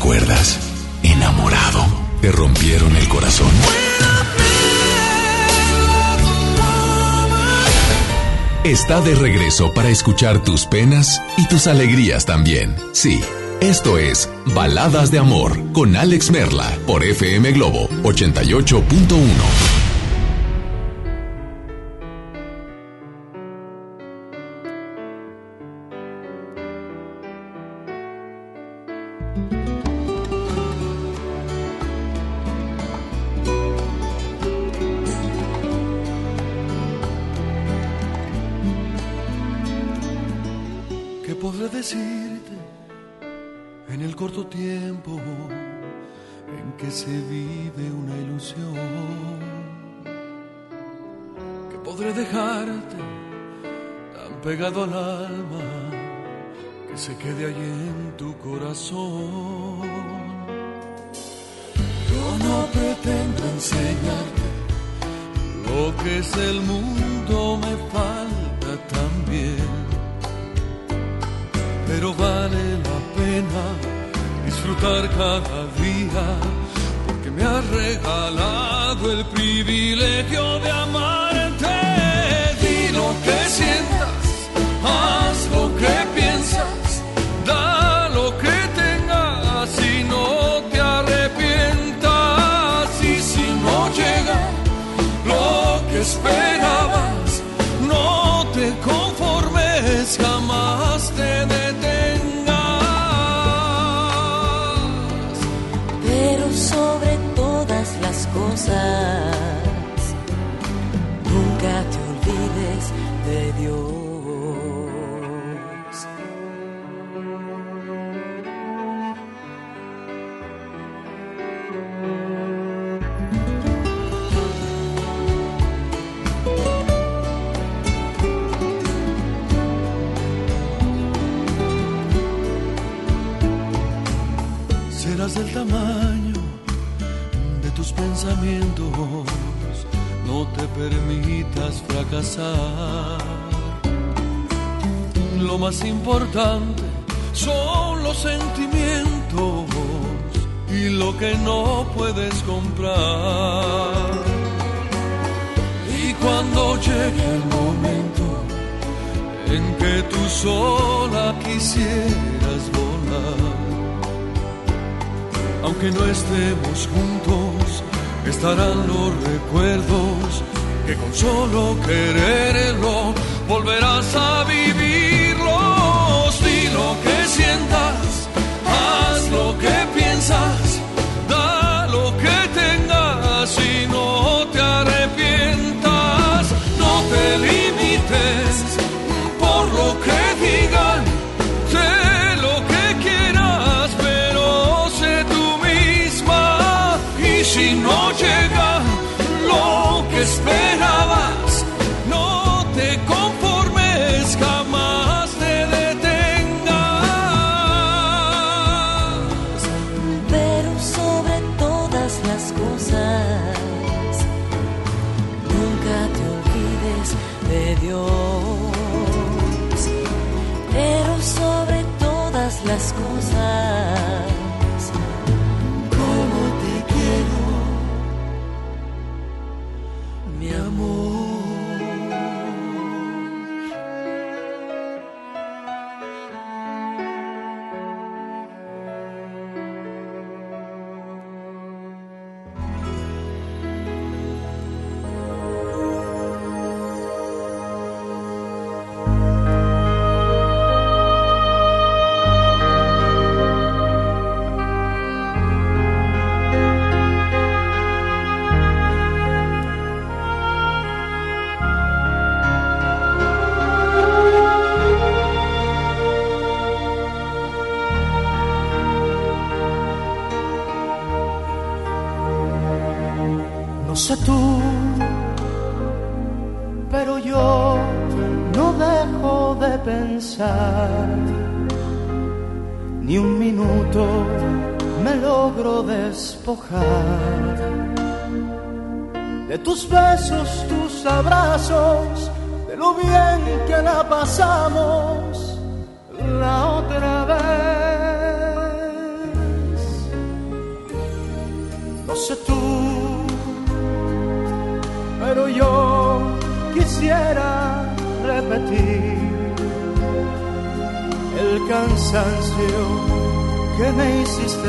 recuerdas? 0.00 0.58
Enamorado. 1.02 1.84
Te 2.22 2.32
rompieron 2.32 2.96
el 2.96 3.06
corazón. 3.06 3.50
Está 8.64 9.02
de 9.02 9.14
regreso 9.14 9.74
para 9.74 9.90
escuchar 9.90 10.42
tus 10.42 10.64
penas 10.64 11.20
y 11.36 11.46
tus 11.48 11.66
alegrías 11.66 12.24
también. 12.24 12.74
Sí, 12.92 13.20
esto 13.60 13.98
es 13.98 14.30
Baladas 14.54 15.10
de 15.10 15.18
Amor 15.18 15.70
con 15.74 15.94
Alex 15.94 16.30
Merla 16.30 16.78
por 16.86 17.04
FM 17.04 17.52
Globo 17.52 17.86
88.1. 18.02 19.69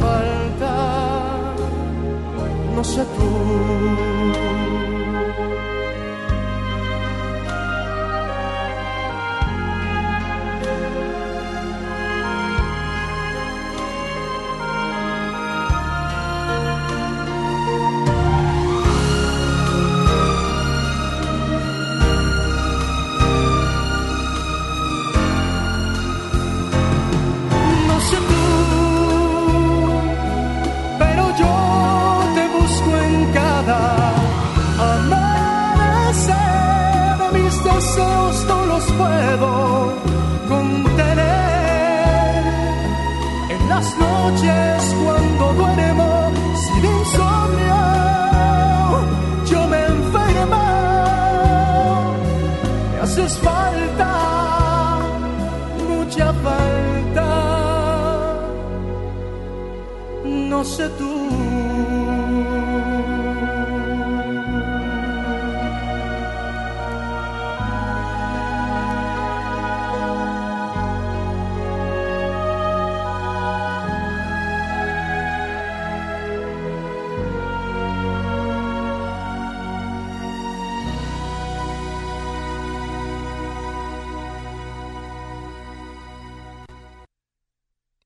falta, 0.00 1.54
no 2.74 2.84
sé 2.84 3.02
tú. 3.16 4.47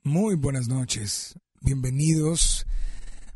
Muy 0.05 0.35
buenas 0.35 0.69
noches, 0.69 1.35
bienvenidos, 1.63 2.67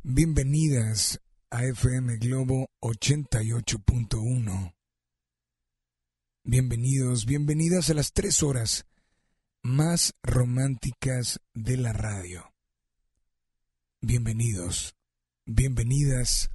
bienvenidas 0.02 1.20
a 1.50 1.64
FM 1.64 2.16
Globo 2.18 2.68
88.1. 2.80 4.74
Bienvenidos, 6.42 7.24
bienvenidas 7.24 7.90
a 7.90 7.94
las 7.94 8.12
tres 8.12 8.42
horas 8.42 8.84
más 9.62 10.14
románticas 10.22 11.40
de 11.54 11.76
la 11.76 11.92
radio. 11.92 12.52
Bienvenidos, 14.00 14.96
bienvenidas 15.44 16.50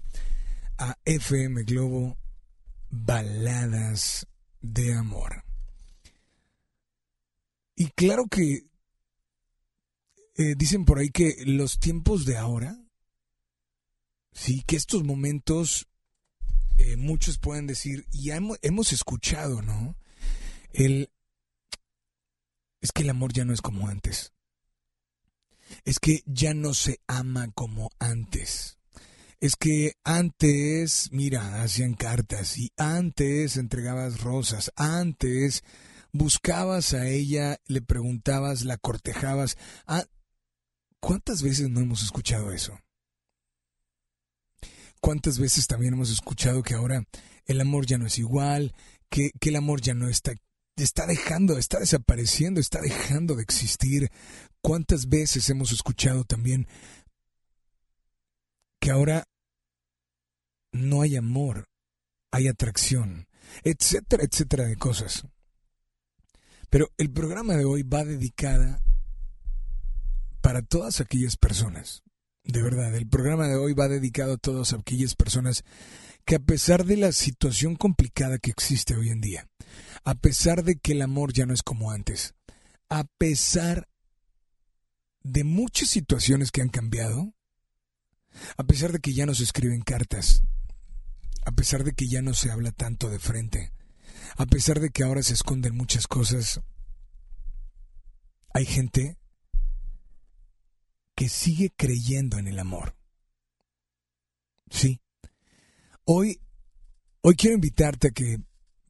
a 0.77 0.97
FM 1.05 1.63
Globo 1.63 2.17
Baladas 2.89 4.27
de 4.61 4.93
Amor. 4.93 5.45
Y 7.75 7.87
claro 7.91 8.25
que 8.29 8.70
eh, 10.35 10.55
dicen 10.57 10.85
por 10.85 10.99
ahí 10.99 11.09
que 11.09 11.35
los 11.45 11.79
tiempos 11.79 12.25
de 12.25 12.37
ahora, 12.37 12.77
sí, 14.33 14.63
que 14.65 14.75
estos 14.75 15.03
momentos, 15.03 15.87
eh, 16.77 16.95
muchos 16.97 17.37
pueden 17.37 17.67
decir, 17.67 18.05
y 18.11 18.31
hemos, 18.31 18.57
hemos 18.61 18.93
escuchado, 18.93 19.61
¿no? 19.61 19.95
El, 20.73 21.09
es 22.81 22.91
que 22.91 23.03
el 23.03 23.09
amor 23.09 23.33
ya 23.33 23.45
no 23.45 23.53
es 23.53 23.61
como 23.61 23.87
antes. 23.87 24.33
Es 25.85 25.99
que 25.99 26.23
ya 26.25 26.53
no 26.53 26.73
se 26.73 26.99
ama 27.07 27.49
como 27.53 27.91
antes. 27.99 28.77
Es 29.39 29.55
que 29.55 29.93
antes, 30.03 31.09
mira, 31.11 31.63
hacían 31.63 31.93
cartas 31.93 32.57
y 32.57 32.71
antes 32.77 33.57
entregabas 33.57 34.21
rosas, 34.21 34.71
antes 34.75 35.63
buscabas 36.11 36.93
a 36.93 37.07
ella, 37.07 37.59
le 37.65 37.81
preguntabas, 37.81 38.63
la 38.63 38.77
cortejabas. 38.77 39.57
Ah, 39.87 40.05
¿Cuántas 41.01 41.41
veces 41.41 41.69
no 41.69 41.81
hemos 41.81 42.03
escuchado 42.03 42.51
eso? 42.53 42.79
¿Cuántas 45.01 45.39
veces 45.39 45.65
también 45.65 45.95
hemos 45.95 46.11
escuchado 46.11 46.61
que 46.61 46.75
ahora 46.75 47.03
el 47.45 47.59
amor 47.59 47.87
ya 47.87 47.97
no 47.97 48.05
es 48.05 48.19
igual, 48.19 48.75
que, 49.09 49.31
el 49.41 49.55
amor 49.55 49.81
ya 49.81 49.95
no 49.95 50.07
está, 50.07 50.33
está 50.75 51.07
dejando, 51.07 51.57
está 51.57 51.79
desapareciendo, 51.79 52.61
está 52.61 52.81
dejando 52.81 53.35
de 53.35 53.41
existir? 53.41 54.11
¿Cuántas 54.61 55.09
veces 55.09 55.49
hemos 55.49 55.71
escuchado 55.71 56.23
también 56.23 56.67
que 58.79 58.91
ahora 58.91 59.27
no 60.71 61.01
hay 61.01 61.15
amor, 61.15 61.67
hay 62.31 62.47
atracción, 62.47 63.27
etcétera, 63.63 64.23
etcétera 64.23 64.65
de 64.65 64.75
cosas? 64.75 65.25
Pero 66.69 66.91
el 66.97 67.11
programa 67.11 67.55
de 67.55 67.65
hoy 67.65 67.81
va 67.81 68.05
dedicada 68.05 68.83
para 70.41 70.61
todas 70.61 70.99
aquellas 70.99 71.37
personas. 71.37 72.03
De 72.43 72.61
verdad, 72.61 72.93
el 72.95 73.07
programa 73.07 73.47
de 73.47 73.55
hoy 73.55 73.73
va 73.73 73.87
dedicado 73.87 74.33
a 74.33 74.37
todas 74.37 74.73
aquellas 74.73 75.15
personas 75.15 75.63
que 76.25 76.35
a 76.35 76.39
pesar 76.39 76.85
de 76.85 76.97
la 76.97 77.11
situación 77.11 77.75
complicada 77.75 78.39
que 78.39 78.51
existe 78.51 78.95
hoy 78.95 79.09
en 79.09 79.21
día, 79.21 79.47
a 80.03 80.15
pesar 80.15 80.63
de 80.63 80.75
que 80.75 80.93
el 80.93 81.01
amor 81.01 81.33
ya 81.33 81.45
no 81.45 81.53
es 81.53 81.63
como 81.63 81.91
antes, 81.91 82.33
a 82.89 83.05
pesar 83.17 83.87
de 85.23 85.43
muchas 85.43 85.89
situaciones 85.89 86.51
que 86.51 86.61
han 86.61 86.69
cambiado, 86.69 87.33
a 88.57 88.63
pesar 88.63 88.91
de 88.91 88.99
que 88.99 89.13
ya 89.13 89.25
no 89.25 89.35
se 89.35 89.43
escriben 89.43 89.81
cartas, 89.81 90.43
a 91.45 91.51
pesar 91.51 91.83
de 91.83 91.93
que 91.93 92.07
ya 92.07 92.21
no 92.21 92.33
se 92.33 92.51
habla 92.51 92.71
tanto 92.71 93.09
de 93.09 93.19
frente, 93.19 93.71
a 94.37 94.45
pesar 94.45 94.79
de 94.79 94.89
que 94.89 95.03
ahora 95.03 95.23
se 95.23 95.33
esconden 95.33 95.75
muchas 95.75 96.07
cosas, 96.07 96.61
hay 98.53 98.65
gente 98.65 99.20
que 101.15 101.29
sigue 101.29 101.71
creyendo 101.75 102.37
en 102.37 102.47
el 102.47 102.59
amor. 102.59 102.95
Sí. 104.69 104.99
Hoy, 106.05 106.39
hoy 107.21 107.35
quiero 107.35 107.55
invitarte 107.55 108.07
a 108.07 108.11
que 108.11 108.39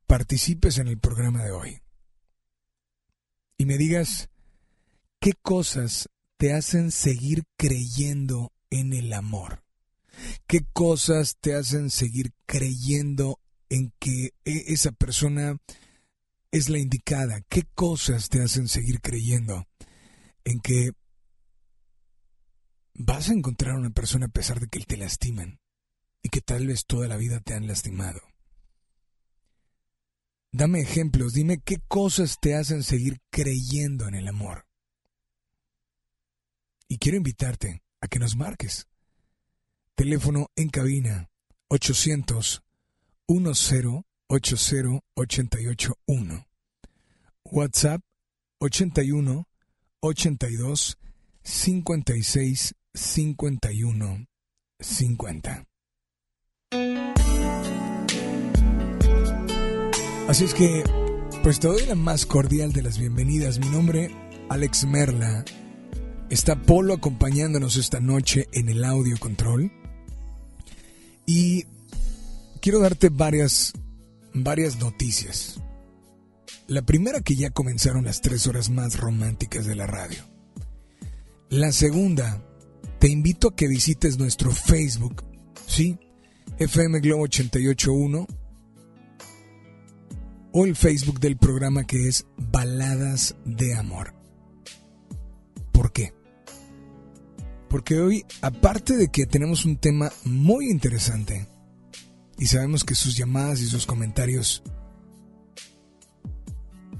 participes 0.08 0.78
en 0.78 0.88
el 0.88 1.00
programa 1.00 1.44
de 1.44 1.51
hoy. 1.51 1.82
y 3.58 3.66
me 3.66 3.78
digas 3.78 4.30
qué 5.20 5.34
cosas 5.34 6.10
te 6.38 6.54
hacen 6.54 6.92
seguir 6.92 7.44
creyendo 7.56 8.51
en 8.72 8.94
el 8.94 9.13
amor. 9.13 9.63
¿Qué 10.48 10.66
cosas 10.74 11.38
te 11.40 11.54
hacen 11.54 11.92
seguir 11.92 12.34
creyendo 12.48 13.40
en 13.70 13.94
que 14.00 14.34
e, 14.46 14.74
esa 14.74 14.92
persona 14.92 15.58
es 16.51 16.70
la 16.70 16.80
indicada? 16.80 17.42
¿Qué 17.48 17.63
cosas 17.75 18.30
te 18.30 18.42
hacen 18.42 18.68
seguir 18.68 19.01
creyendo 19.01 19.68
en 20.44 20.60
que 20.60 20.92
vas 22.93 23.29
a 23.29 23.33
encontrar 23.33 23.75
a 23.75 23.79
una 23.79 23.89
persona 23.89 24.27
a 24.27 24.29
pesar 24.29 24.60
de 24.60 24.67
que 24.67 24.79
te 24.79 24.98
lastiman 24.98 25.60
y 26.21 26.29
que 26.29 26.41
tal 26.41 26.67
vez 26.67 26.86
toda 26.86 27.07
la 27.07 27.17
vida 27.17 27.39
te 27.39 27.53
han 27.53 27.67
lastimado? 27.67 28.21
Dame 30.53 30.81
ejemplos, 30.81 31.33
dime 31.33 31.60
qué 31.60 31.77
cosas 31.88 32.38
te 32.41 32.55
hacen 32.55 32.83
seguir 32.83 33.21
creyendo 33.29 34.07
en 34.07 34.15
el 34.15 34.27
amor. 34.27 34.65
Y 36.89 36.98
quiero 36.98 37.17
invitarte 37.17 37.81
a 38.01 38.07
que 38.07 38.19
nos 38.19 38.36
marques. 38.36 38.88
Teléfono 39.95 40.48
en 40.55 40.69
cabina 40.69 41.29
800 41.69 42.62
10 43.27 44.03
80 44.27 45.00
881. 45.13 46.48
WhatsApp 47.45 48.01
81 48.60 49.48
82 50.01 50.98
56 51.43 52.75
51 52.93 54.27
50. 54.79 55.65
Así 60.27 60.43
es 60.45 60.53
que, 60.53 60.83
pues 61.43 61.60
te 61.60 61.67
doy 61.67 61.86
la 61.86 61.95
más 61.95 62.25
cordial 62.25 62.74
de 62.74 62.81
las 62.81 62.98
bienvenidas. 62.98 63.60
Mi 63.60 63.69
nombre, 63.69 64.12
Alex 64.50 64.86
Merla. 64.86 65.45
Está 66.29 66.62
Polo 66.62 66.93
acompañándonos 66.93 67.75
esta 67.75 68.00
noche 68.00 68.48
en 68.53 68.69
el 68.69 68.83
audio 68.83 69.17
control. 69.19 69.71
Y 71.25 71.65
quiero 72.62 72.79
darte 72.79 73.10
varias, 73.10 73.74
varias 74.33 74.79
noticias. 74.79 75.62
La 76.67 76.81
primera 76.81 77.21
que 77.21 77.36
ya 77.36 77.50
comenzaron 77.50 78.05
las 78.05 78.21
tres 78.21 78.48
horas 78.48 78.69
más 78.69 78.98
románticas 78.98 79.65
de 79.65 79.75
la 79.75 79.88
radio. 79.88 80.24
La 81.50 81.74
segunda, 81.74 82.41
te 83.01 83.10
invito 83.10 83.48
a 83.48 83.55
que 83.55 83.67
visites 83.67 84.20
nuestro 84.20 84.51
Facebook, 84.51 85.24
¿sí? 85.65 85.98
FM 86.60 87.00
Globo 87.00 87.24
881 87.24 88.27
o 90.51 90.65
el 90.67 90.75
Facebook 90.75 91.20
del 91.20 91.36
programa 91.36 91.84
que 91.84 92.08
es 92.08 92.27
Baladas 92.38 93.36
de 93.43 93.74
Amor. 93.74 94.13
¿Por 95.72 95.91
qué? 95.91 96.13
Porque 97.72 98.00
hoy, 98.00 98.24
aparte 98.43 98.96
de 98.96 99.08
que 99.08 99.25
tenemos 99.25 99.65
un 99.65 99.77
tema 99.77 100.12
muy 100.24 100.70
interesante, 100.70 101.48
y 102.38 102.46
sabemos 102.46 102.84
que 102.84 102.93
sus 102.93 103.17
llamadas 103.17 103.62
y 103.62 103.65
sus 103.65 103.88
comentarios 103.88 104.62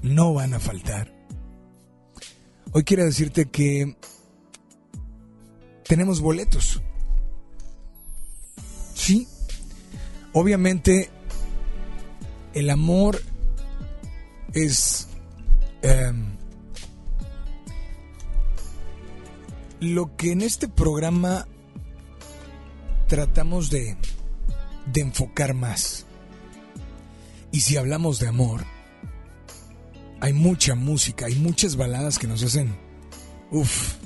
no 0.02 0.34
van 0.34 0.54
a 0.54 0.58
faltar, 0.58 1.14
hoy 2.72 2.82
quiero 2.82 3.04
decirte 3.04 3.46
que 3.46 3.96
tenemos 5.92 6.22
boletos. 6.22 6.80
Sí, 8.94 9.28
obviamente 10.32 11.10
el 12.54 12.70
amor 12.70 13.20
es 14.54 15.08
em, 15.82 16.34
lo 19.80 20.16
que 20.16 20.32
en 20.32 20.40
este 20.40 20.66
programa 20.66 21.46
tratamos 23.06 23.68
de, 23.68 23.98
de 24.86 25.00
enfocar 25.02 25.52
más. 25.52 26.06
Y 27.50 27.60
si 27.60 27.76
hablamos 27.76 28.18
de 28.18 28.28
amor, 28.28 28.64
hay 30.22 30.32
mucha 30.32 30.74
música, 30.74 31.26
hay 31.26 31.34
muchas 31.34 31.76
baladas 31.76 32.18
que 32.18 32.28
nos 32.28 32.42
hacen, 32.42 32.74
uff, 33.50 34.01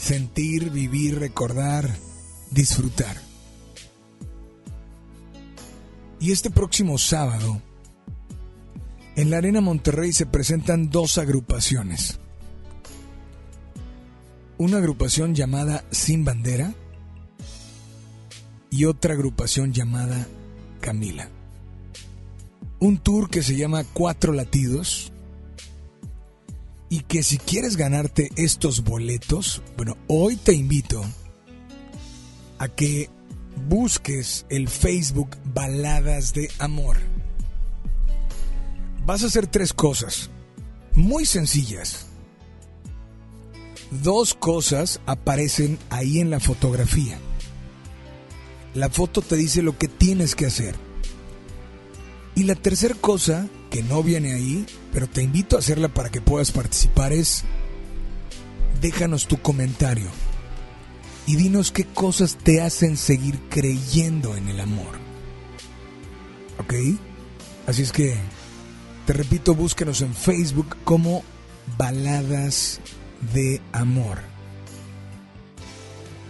sentir, 0.00 0.70
vivir, 0.70 1.18
recordar, 1.18 1.88
disfrutar. 2.50 3.16
Y 6.18 6.32
este 6.32 6.50
próximo 6.50 6.98
sábado, 6.98 7.60
en 9.14 9.30
la 9.30 9.38
Arena 9.38 9.60
Monterrey 9.60 10.12
se 10.12 10.26
presentan 10.26 10.90
dos 10.90 11.18
agrupaciones. 11.18 12.18
Una 14.56 14.78
agrupación 14.78 15.34
llamada 15.34 15.84
Sin 15.90 16.24
Bandera 16.24 16.74
y 18.70 18.86
otra 18.86 19.14
agrupación 19.14 19.72
llamada 19.72 20.26
Camila. 20.80 21.28
Un 22.78 22.98
tour 22.98 23.28
que 23.28 23.42
se 23.42 23.56
llama 23.56 23.84
Cuatro 23.92 24.32
Latidos 24.32 25.12
y 26.90 27.00
que 27.00 27.22
si 27.22 27.38
quieres 27.38 27.76
ganarte 27.78 28.30
estos 28.36 28.84
boletos, 28.84 29.62
bueno, 29.78 29.96
hoy 30.08 30.36
te 30.36 30.52
invito 30.52 31.02
a 32.58 32.68
que 32.68 33.08
busques 33.68 34.44
el 34.50 34.68
Facebook 34.68 35.38
Baladas 35.54 36.34
de 36.34 36.50
Amor 36.58 36.98
vas 39.10 39.24
a 39.24 39.26
hacer 39.26 39.46
tres 39.46 39.72
cosas 39.72 40.30
muy 40.94 41.24
sencillas. 41.26 42.06
Dos 44.02 44.34
cosas 44.34 45.00
aparecen 45.06 45.78
ahí 45.90 46.20
en 46.20 46.30
la 46.30 46.38
fotografía. 46.38 47.18
La 48.74 48.88
foto 48.88 49.20
te 49.20 49.34
dice 49.34 49.62
lo 49.62 49.76
que 49.76 49.88
tienes 49.88 50.36
que 50.36 50.46
hacer. 50.46 50.76
Y 52.36 52.44
la 52.44 52.54
tercera 52.54 52.94
cosa, 52.94 53.48
que 53.70 53.82
no 53.82 54.02
viene 54.02 54.34
ahí, 54.34 54.66
pero 54.92 55.08
te 55.08 55.22
invito 55.22 55.56
a 55.56 55.60
hacerla 55.60 55.88
para 55.88 56.10
que 56.10 56.20
puedas 56.20 56.50
participar, 56.50 57.12
es 57.12 57.44
déjanos 58.80 59.26
tu 59.28 59.38
comentario 59.38 60.08
y 61.26 61.36
dinos 61.36 61.70
qué 61.70 61.84
cosas 61.84 62.36
te 62.36 62.60
hacen 62.60 62.96
seguir 62.96 63.38
creyendo 63.48 64.36
en 64.36 64.48
el 64.48 64.60
amor. 64.60 64.98
¿Ok? 66.58 66.74
Así 67.66 67.82
es 67.82 67.92
que 67.92 68.16
te 69.06 69.12
repito, 69.12 69.54
búsquenos 69.54 70.02
en 70.02 70.14
Facebook 70.14 70.76
como 70.84 71.22
Baladas 71.78 72.80
de 73.32 73.60
Amor. 73.72 74.18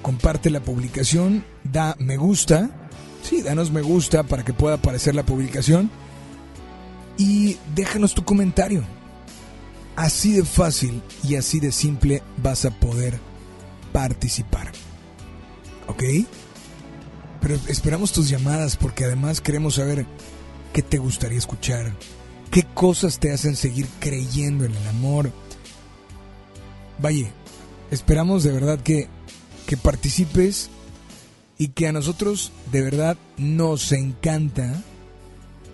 Comparte 0.02 0.50
la 0.50 0.61
publicación, 0.61 1.44
da 1.64 1.97
me 1.99 2.16
gusta, 2.16 2.70
sí, 3.23 3.42
danos 3.42 3.70
me 3.70 3.82
gusta 3.82 4.23
para 4.23 4.44
que 4.44 4.52
pueda 4.52 4.76
aparecer 4.76 5.14
la 5.14 5.25
publicación 5.25 5.90
y 7.21 7.59
déjanos 7.75 8.15
tu 8.15 8.25
comentario. 8.25 8.83
Así 9.95 10.33
de 10.33 10.43
fácil 10.43 11.03
y 11.23 11.37
así 11.37 11.61
de 11.61 11.71
simple 11.71 12.23
vas 12.43 12.65
a 12.65 12.71
poder 12.71 13.21
participar. 13.93 14.73
¿Ok? 15.87 16.03
Pero 17.43 17.59
esperamos 17.69 18.12
tus 18.12 18.31
llamadas 18.31 18.79
porque 18.79 19.05
además 19.05 19.43
queremos 19.43 19.75
saber 19.75 20.07
qué 20.73 20.83
te 20.83 20.97
gustaría 20.97 21.39
escuchar, 21.39 21.93
¿Qué 22.50 22.65
cosas 22.75 23.21
te 23.21 23.33
hacen 23.33 23.55
seguir 23.55 23.87
creyendo 24.00 24.65
en 24.65 24.75
el 24.75 24.89
amor? 24.89 25.31
Vaya, 26.99 27.31
esperamos 27.93 28.43
de 28.43 28.50
verdad 28.50 28.81
que, 28.81 29.07
que 29.67 29.77
participes 29.77 30.69
y 31.59 31.69
que 31.69 31.87
a 31.87 31.93
nosotros 31.93 32.50
de 32.73 32.83
verdad 32.83 33.17
nos 33.37 33.93
encanta, 33.93 34.83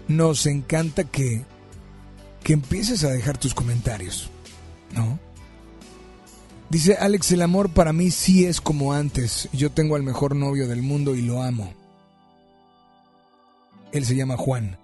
nos 0.08 0.46
encanta 0.46 1.04
que, 1.04 1.44
que 2.42 2.52
empieces 2.52 3.04
a 3.04 3.10
dejar 3.10 3.38
tus 3.38 3.54
comentarios, 3.54 4.30
¿no? 4.94 5.18
Dice 6.68 6.96
Alex, 6.96 7.32
el 7.32 7.42
amor 7.42 7.70
para 7.70 7.92
mí 7.92 8.10
sí 8.10 8.44
es 8.44 8.60
como 8.60 8.92
antes. 8.92 9.48
Yo 9.52 9.70
tengo 9.70 9.94
al 9.96 10.02
mejor 10.02 10.34
novio 10.34 10.66
del 10.66 10.82
mundo 10.82 11.14
y 11.14 11.22
lo 11.22 11.42
amo. 11.42 11.72
Él 13.92 14.04
se 14.04 14.16
llama 14.16 14.36
Juan. 14.36 14.78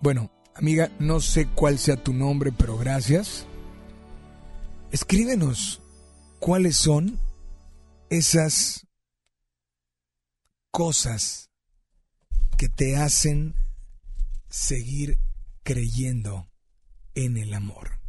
Bueno, 0.00 0.30
Amiga, 0.58 0.90
no 0.98 1.20
sé 1.20 1.46
cuál 1.54 1.78
sea 1.78 2.02
tu 2.02 2.14
nombre, 2.14 2.50
pero 2.50 2.78
gracias. 2.78 3.44
Escríbenos 4.90 5.82
cuáles 6.38 6.78
son 6.78 7.20
esas 8.08 8.86
cosas 10.70 11.50
que 12.56 12.70
te 12.70 12.96
hacen 12.96 13.54
seguir 14.56 15.18
creyendo 15.62 16.48
en 17.14 17.36
el 17.36 17.54
amor. 17.54 18.00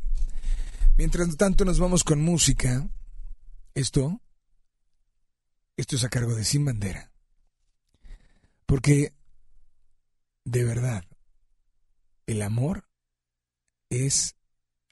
Mientras 0.98 1.36
tanto 1.38 1.66
nos 1.66 1.80
vamos 1.80 2.04
con 2.04 2.22
música. 2.22 2.90
Esto, 3.76 4.22
esto 5.76 5.96
es 5.96 6.04
a 6.04 6.10
cargo 6.10 6.34
de 6.34 6.44
Sin 6.44 6.66
Bandera. 6.66 7.12
Porque, 8.66 9.14
de 10.44 10.64
verdad, 10.64 11.06
el 12.26 12.42
amor 12.42 12.88
es 13.90 14.36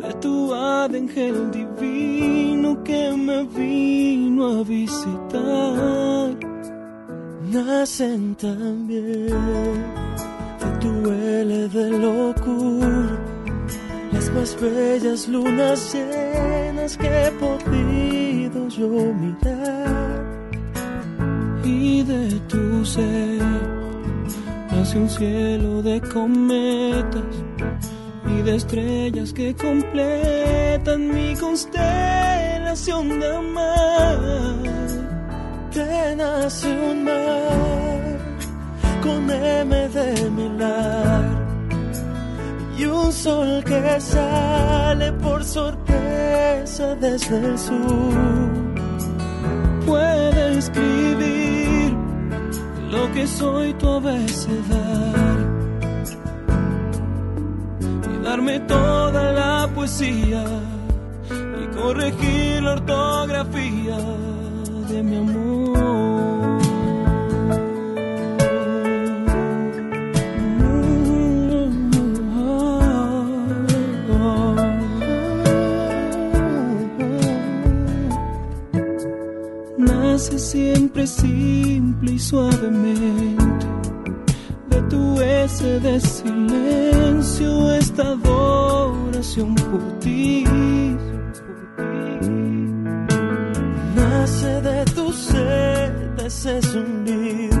de 0.00 0.12
tu 0.20 0.52
ángel 0.52 1.50
divino 1.52 2.82
que 2.82 3.12
me 3.16 3.44
vino 3.44 4.60
a 4.60 4.64
visitar. 4.64 6.36
Nacen 7.52 8.34
también 8.34 9.28
de 9.28 10.68
tu 10.80 11.10
L 11.10 11.68
de 11.68 11.90
locura 11.90 13.25
las 14.26 14.34
más 14.34 14.60
bellas 14.60 15.28
lunas 15.28 15.94
llenas 15.94 16.96
que 16.96 17.06
he 17.06 17.30
podido 17.32 18.68
yo 18.68 18.88
mirar. 19.14 20.24
Y 21.64 22.02
de 22.02 22.30
tu 22.48 22.84
ser 22.84 23.42
hace 24.70 24.98
un 24.98 25.08
cielo 25.08 25.82
de 25.82 26.00
cometas 26.00 27.22
y 28.26 28.42
de 28.42 28.56
estrellas 28.56 29.32
que 29.32 29.54
completan 29.54 31.08
mi 31.08 31.34
constelación 31.36 33.20
de 33.20 33.36
amar. 33.36 34.58
Te 35.72 36.16
nace 36.16 36.68
un 36.68 37.04
mar 37.04 38.18
con 39.02 39.30
M 39.30 39.88
de 39.88 40.30
milagro 40.30 41.45
y 42.78 42.84
un 42.84 43.12
sol 43.12 43.64
que 43.64 44.00
sale 44.00 45.12
por 45.12 45.44
sorpresa 45.44 46.94
desde 46.96 47.36
el 47.36 47.58
sur. 47.58 48.14
Puede 49.86 50.58
escribir 50.58 51.96
lo 52.90 53.12
que 53.12 53.26
soy 53.26 53.72
tu 53.74 53.88
abecedario 53.88 55.46
y 58.12 58.24
darme 58.24 58.60
toda 58.60 59.32
la 59.32 59.68
poesía 59.74 60.44
y 61.62 61.76
corregir 61.76 62.62
la 62.62 62.72
ortografía 62.72 63.96
de 64.88 65.02
mi 65.02 65.16
amor. 65.16 66.35
Nace 80.16 80.38
siempre 80.38 81.06
simple 81.06 82.12
y 82.12 82.18
suavemente 82.18 83.66
de 84.70 84.80
tu 84.88 85.20
S 85.20 85.62
de 85.80 86.00
silencio 86.00 87.74
esta 87.74 88.12
adoración 88.12 89.54
por 89.56 89.82
ti. 90.00 90.44
Nace 93.94 94.62
de 94.62 94.84
tu 94.94 95.12
sed 95.12 96.18
ese 96.24 96.62
zumbido 96.62 97.60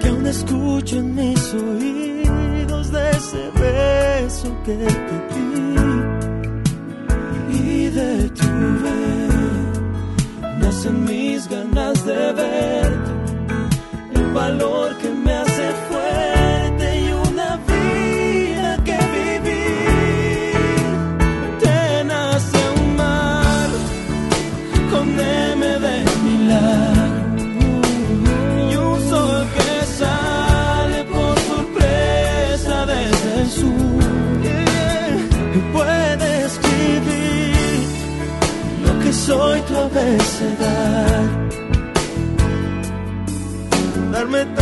que 0.00 0.08
aún 0.08 0.26
escucho 0.26 0.96
en 0.96 1.14
mis 1.16 1.52
oídos 1.52 2.90
de 2.92 3.10
ese 3.10 3.50
beso 3.60 4.56
que 4.64 4.74
te 4.74 5.34
di 5.34 5.76
y 7.60 7.90
de 7.90 8.30
tu 8.30 8.48
ver 8.82 9.25
nacen 10.66 11.04
mis 11.04 11.48
ganas 11.48 12.04
de 12.04 12.32
verte, 12.32 13.12
el 14.14 14.32
valor 14.32 14.98
que 14.98 15.15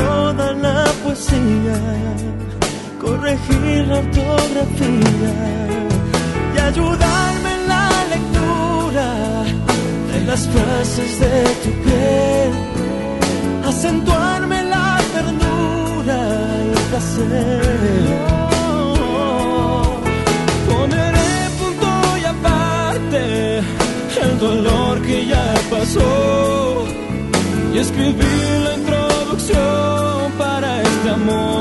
toda 0.05 0.53
la 0.67 0.85
poesía, 1.03 1.79
corregir 3.05 3.87
la 3.90 3.99
ortografía 4.05 5.35
y 6.55 6.59
ayudarme 6.71 7.51
en 7.59 7.62
la 7.75 7.88
lectura 8.14 9.09
de 10.11 10.19
las 10.29 10.43
frases 10.55 11.11
de 11.25 11.37
tu 11.62 11.71
piel, 11.85 12.53
acentuarme 13.71 14.59
la 14.75 14.88
ternura 15.14 16.19
y 16.67 16.69
el 16.79 16.85
placer. 16.90 17.75
El 24.25 24.38
dolor 24.38 25.01
que 25.03 25.27
ya 25.27 25.55
pasó 25.71 26.85
y 27.75 27.79
escribir 27.79 28.74
amor. 31.14 31.54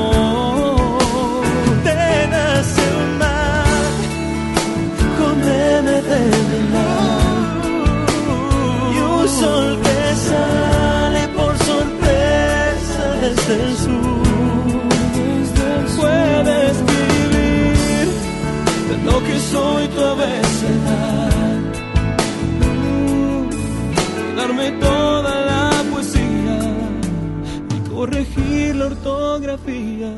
Ortografía 28.83 30.11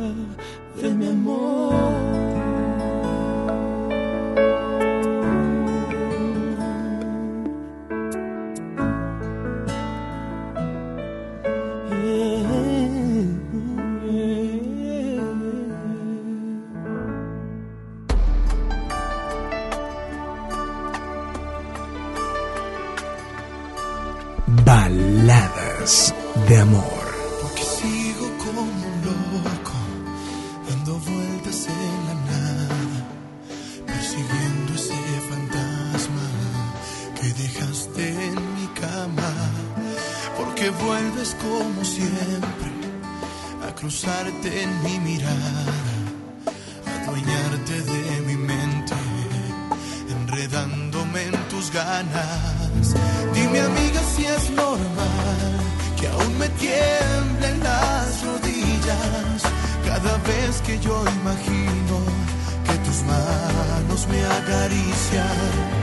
cruzarte 43.85 44.63
en 44.63 44.81
mi 44.81 44.97
mirada, 44.97 45.65
adueñarte 47.03 47.81
de 47.83 48.21
mi 48.21 48.35
mente, 48.35 48.95
enredándome 50.09 51.21
en 51.25 51.35
tus 51.49 51.71
ganas. 51.71 52.95
Dime 53.35 53.59
amiga 53.59 54.01
si 54.15 54.25
es 54.25 54.49
normal 54.49 55.51
que 55.99 56.07
aún 56.07 56.35
me 56.39 56.49
tiemblen 56.63 57.59
las 57.61 58.25
rodillas 58.25 59.43
cada 59.85 60.17
vez 60.29 60.61
que 60.65 60.79
yo 60.79 61.03
imagino 61.21 61.97
que 62.65 62.75
tus 62.85 63.03
manos 63.03 64.07
me 64.07 64.25
acarician. 64.25 65.74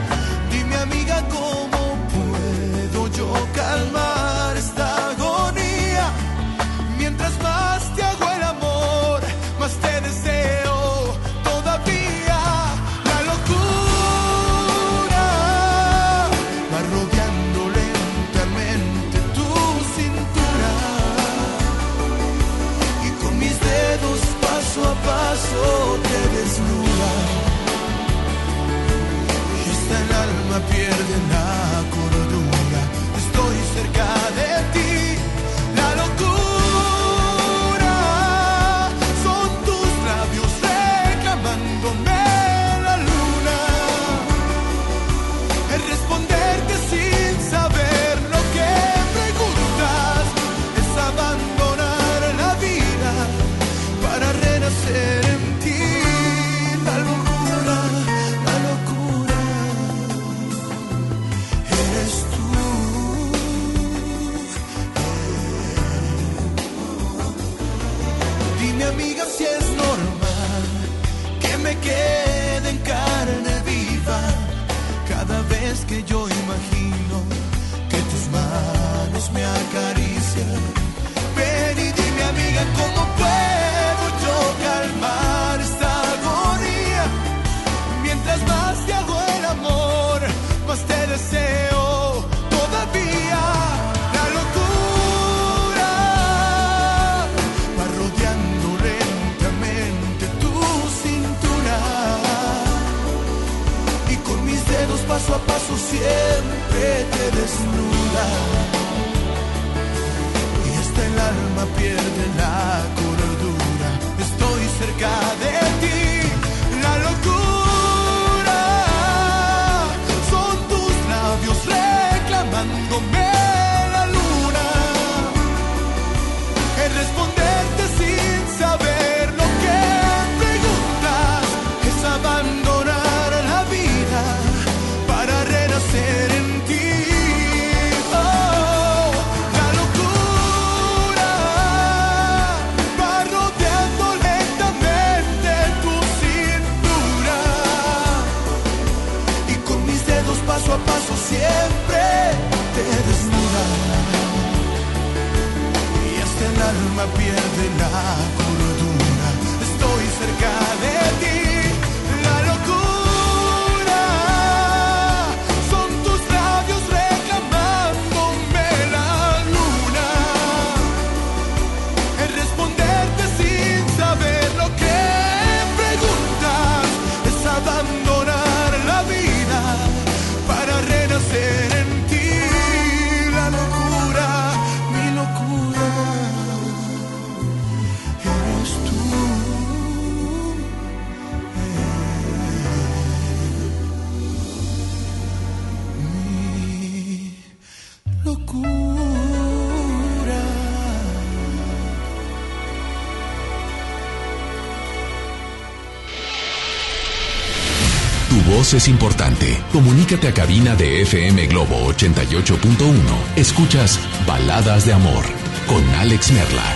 Es 208.77 208.87
importante. 208.87 209.61
Comunícate 209.71 210.27
a 210.27 210.33
cabina 210.33 210.75
de 210.75 211.01
FM 211.03 211.47
Globo 211.47 211.75
88.1. 211.93 213.37
Escuchas 213.37 213.99
Baladas 214.25 214.85
de 214.85 214.93
Amor 214.93 215.23
con 215.67 215.83
Alex 215.95 216.31
Merla. 216.31 216.75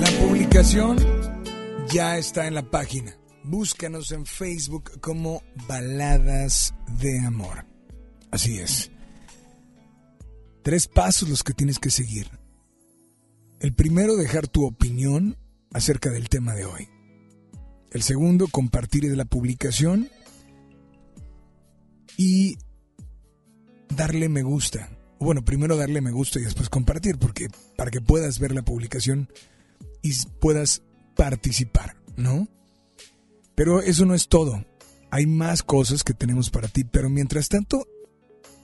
La 0.00 0.10
publicación 0.20 0.98
ya 1.90 2.18
está 2.18 2.46
en 2.46 2.54
la 2.54 2.70
página. 2.70 3.16
Búscanos 3.44 4.12
en 4.12 4.26
Facebook 4.26 5.00
como 5.00 5.42
Baladas 5.68 6.74
de 7.00 7.20
Amor. 7.20 7.66
Así 8.30 8.58
es. 8.58 8.90
Tres 10.62 10.88
pasos 10.88 11.28
los 11.28 11.42
que 11.44 11.54
tienes 11.54 11.78
que 11.78 11.90
seguir. 11.90 12.28
El 13.60 13.72
primero, 13.72 14.16
dejar 14.16 14.48
tu 14.48 14.66
opinión 14.66 15.38
acerca 15.72 16.10
del 16.10 16.28
tema 16.28 16.54
de 16.54 16.66
hoy. 16.66 16.88
El 17.90 18.02
segundo, 18.02 18.48
compartir 18.48 19.04
la 19.16 19.24
publicación. 19.24 20.10
Y 22.16 22.58
darle 23.94 24.28
me 24.28 24.42
gusta. 24.42 24.90
Bueno, 25.18 25.44
primero 25.44 25.76
darle 25.76 26.00
me 26.00 26.10
gusta 26.10 26.38
y 26.38 26.44
después 26.44 26.68
compartir, 26.68 27.18
porque 27.18 27.48
para 27.76 27.90
que 27.90 28.00
puedas 28.00 28.38
ver 28.38 28.52
la 28.52 28.62
publicación 28.62 29.28
y 30.02 30.12
puedas 30.40 30.82
participar, 31.14 31.96
¿no? 32.16 32.48
Pero 33.54 33.80
eso 33.80 34.04
no 34.04 34.14
es 34.14 34.28
todo. 34.28 34.64
Hay 35.10 35.26
más 35.26 35.62
cosas 35.62 36.04
que 36.04 36.14
tenemos 36.14 36.50
para 36.50 36.68
ti, 36.68 36.84
pero 36.84 37.08
mientras 37.08 37.48
tanto, 37.48 37.86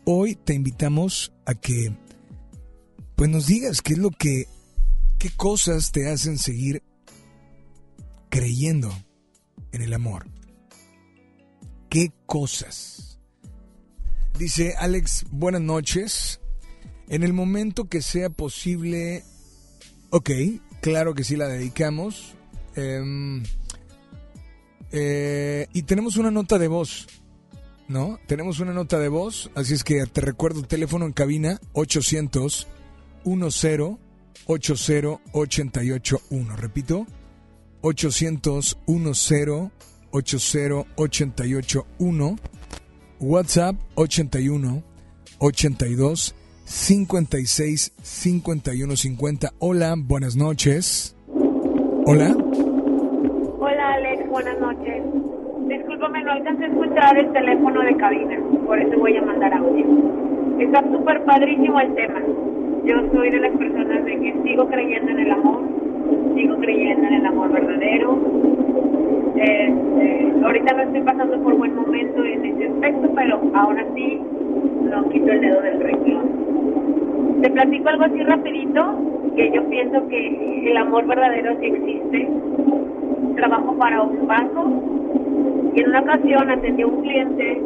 hoy 0.04 0.34
te 0.34 0.54
invitamos 0.54 1.32
a 1.46 1.54
que 1.54 1.96
pues 3.16 3.30
nos 3.30 3.46
digas 3.46 3.82
qué 3.82 3.94
es 3.94 3.98
lo 3.98 4.10
que, 4.10 4.48
qué 5.18 5.30
cosas 5.30 5.92
te 5.92 6.10
hacen 6.10 6.38
seguir 6.38 6.82
creyendo 8.28 8.92
en 9.70 9.82
el 9.82 9.94
amor. 9.94 10.26
¿Qué 11.88 12.12
cosas? 12.26 13.11
Dice 14.38 14.74
Alex, 14.78 15.26
buenas 15.30 15.60
noches. 15.60 16.40
En 17.08 17.22
el 17.22 17.32
momento 17.32 17.88
que 17.88 18.02
sea 18.02 18.30
posible, 18.30 19.24
ok, 20.10 20.30
claro 20.80 21.14
que 21.14 21.24
sí 21.24 21.36
la 21.36 21.46
dedicamos. 21.48 22.34
Em, 22.74 23.42
eh, 24.90 25.66
y 25.72 25.82
tenemos 25.82 26.16
una 26.16 26.30
nota 26.30 26.58
de 26.58 26.68
voz, 26.68 27.06
¿no? 27.88 28.18
Tenemos 28.26 28.60
una 28.60 28.72
nota 28.72 28.98
de 28.98 29.08
voz, 29.08 29.50
así 29.54 29.74
es 29.74 29.84
que 29.84 30.04
te 30.06 30.20
recuerdo 30.20 30.60
el 30.60 30.66
teléfono 30.66 31.04
en 31.04 31.12
cabina 31.12 31.60
800 31.74 32.66
10 33.24 33.64
80 34.46 35.20
881. 35.32 36.56
Repito, 36.56 37.06
800 37.82 38.78
10 38.86 39.70
80 40.10 40.86
881. 40.96 42.36
WhatsApp 43.22 43.76
81 43.94 44.82
82 45.38 46.34
56 46.64 47.92
51 48.02 48.96
50. 48.96 49.50
Hola, 49.58 49.94
buenas 49.96 50.36
noches. 50.36 51.16
Hola. 52.04 52.34
Hola 53.58 53.94
Alex, 53.94 54.28
buenas 54.28 54.58
noches. 54.60 55.02
Discúlpame, 55.68 56.24
no 56.24 56.32
alcancé 56.32 56.64
a 56.64 56.68
escuchar 56.68 57.16
el 57.16 57.32
teléfono 57.32 57.80
de 57.82 57.96
cabina, 57.96 58.38
por 58.66 58.78
eso 58.80 58.98
voy 58.98 59.16
a 59.16 59.22
mandar 59.22 59.54
audio. 59.54 59.86
Está 60.58 60.82
súper 60.90 61.24
padrísimo 61.24 61.80
el 61.80 61.94
tema. 61.94 62.20
Yo 62.84 62.96
soy 63.12 63.30
de 63.30 63.38
las 63.38 63.56
personas 63.56 64.04
de 64.04 64.18
que 64.18 64.34
sigo 64.42 64.66
creyendo 64.66 65.12
en 65.12 65.18
el 65.20 65.30
amor, 65.30 65.62
sigo 66.34 66.56
creyendo 66.56 67.06
en 67.06 67.14
el 67.14 67.26
amor 67.26 67.52
verdadero. 67.52 68.18
Este, 69.36 70.32
ahorita 70.44 70.74
no 70.74 70.82
estoy 70.82 71.02
pasando 71.02 71.42
por 71.42 71.54
buen 71.56 71.74
momento 71.74 72.24
en 72.24 72.44
ese 72.44 72.66
aspecto, 72.66 73.08
pero 73.14 73.40
aún 73.54 73.78
así 73.78 74.20
no 74.90 75.08
quito 75.08 75.32
el 75.32 75.40
dedo 75.40 75.60
del 75.62 75.80
renglón. 75.80 76.42
Te 77.42 77.50
platico 77.50 77.88
algo 77.88 78.04
así 78.04 78.22
rapidito, 78.22 78.94
que 79.34 79.50
yo 79.50 79.68
pienso 79.68 80.06
que 80.06 80.70
el 80.70 80.76
amor 80.76 81.04
verdadero 81.06 81.56
sí 81.58 81.66
existe. 81.66 82.28
Trabajo 83.34 83.76
para 83.76 84.00
un 84.00 84.28
banco 84.28 84.70
y 85.74 85.80
en 85.80 85.88
una 85.88 86.02
ocasión 86.02 86.48
atendí 86.48 86.82
a 86.82 86.86
un 86.86 87.02
cliente 87.02 87.60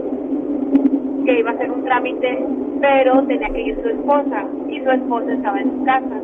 que 1.27 1.39
iba 1.41 1.51
a 1.51 1.53
hacer 1.53 1.71
un 1.71 1.85
trámite, 1.85 2.39
pero 2.81 3.23
tenía 3.25 3.49
que 3.51 3.61
ir 3.61 3.79
su 3.83 3.89
esposa 3.91 4.47
y 4.71 4.81
su 4.81 4.91
esposa 4.91 5.35
estaba 5.35 5.61
en 5.61 5.71
su 5.71 5.85
casa. 5.85 6.21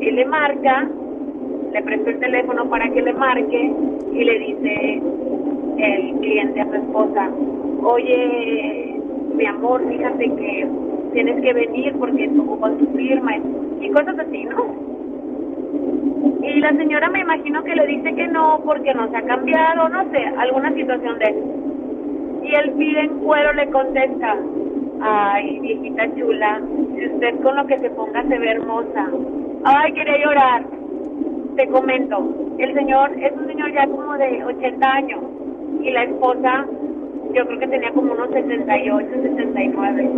Él 0.00 0.14
le 0.14 0.26
marca, 0.26 0.86
le 1.72 1.82
presta 1.82 2.10
el 2.10 2.18
teléfono 2.18 2.68
para 2.68 2.90
que 2.90 3.00
le 3.00 3.14
marque 3.14 3.72
y 4.12 4.22
le 4.22 4.38
dice 4.38 5.02
el 5.78 6.14
cliente 6.20 6.60
a 6.60 6.66
su 6.66 6.74
esposa, 6.74 7.30
oye, 7.84 9.00
mi 9.34 9.46
amor, 9.46 9.82
fíjate 9.88 10.24
que 10.24 10.68
tienes 11.12 11.40
que 11.42 11.52
venir 11.52 11.94
porque 11.98 12.28
con 12.28 12.78
tu 12.78 12.86
firma 12.96 13.36
y 13.80 13.90
cosas 13.90 14.18
así, 14.18 14.44
¿no? 14.44 14.92
Y 16.42 16.60
la 16.60 16.72
señora 16.72 17.08
me 17.08 17.20
imagino 17.20 17.62
que 17.62 17.74
le 17.74 17.86
dice 17.86 18.14
que 18.14 18.26
no 18.26 18.60
porque 18.64 18.92
no 18.94 19.08
se 19.10 19.16
ha 19.16 19.22
cambiado, 19.22 19.88
no 19.88 20.10
sé, 20.10 20.24
alguna 20.38 20.72
situación 20.72 21.18
de 21.18 21.24
eso. 21.26 22.42
Y 22.42 22.54
el 22.54 22.72
pide 22.72 23.00
en 23.00 23.18
cuero 23.20 23.52
le 23.52 23.70
contesta, 23.70 24.36
ay, 25.00 25.60
viejita 25.60 26.14
chula, 26.16 26.60
si 26.96 27.06
usted 27.06 27.40
con 27.42 27.56
lo 27.56 27.66
que 27.66 27.78
se 27.78 27.90
ponga 27.90 28.22
se 28.24 28.38
ve 28.38 28.50
hermosa. 28.50 29.08
Ay, 29.64 29.92
quería 29.92 30.18
llorar. 30.18 30.64
Te 31.56 31.68
comento, 31.68 32.28
el 32.58 32.74
señor 32.74 33.12
es 33.18 33.32
un 33.32 33.46
señor 33.46 33.72
ya 33.72 33.86
como 33.86 34.16
de 34.16 34.44
80 34.44 34.92
años 34.92 35.20
y 35.82 35.90
la 35.90 36.04
esposa 36.04 36.66
yo 37.34 37.46
creo 37.46 37.58
que 37.58 37.68
tenía 37.68 37.90
como 37.92 38.12
unos 38.12 38.30
68, 38.30 39.08
69. 39.22 40.10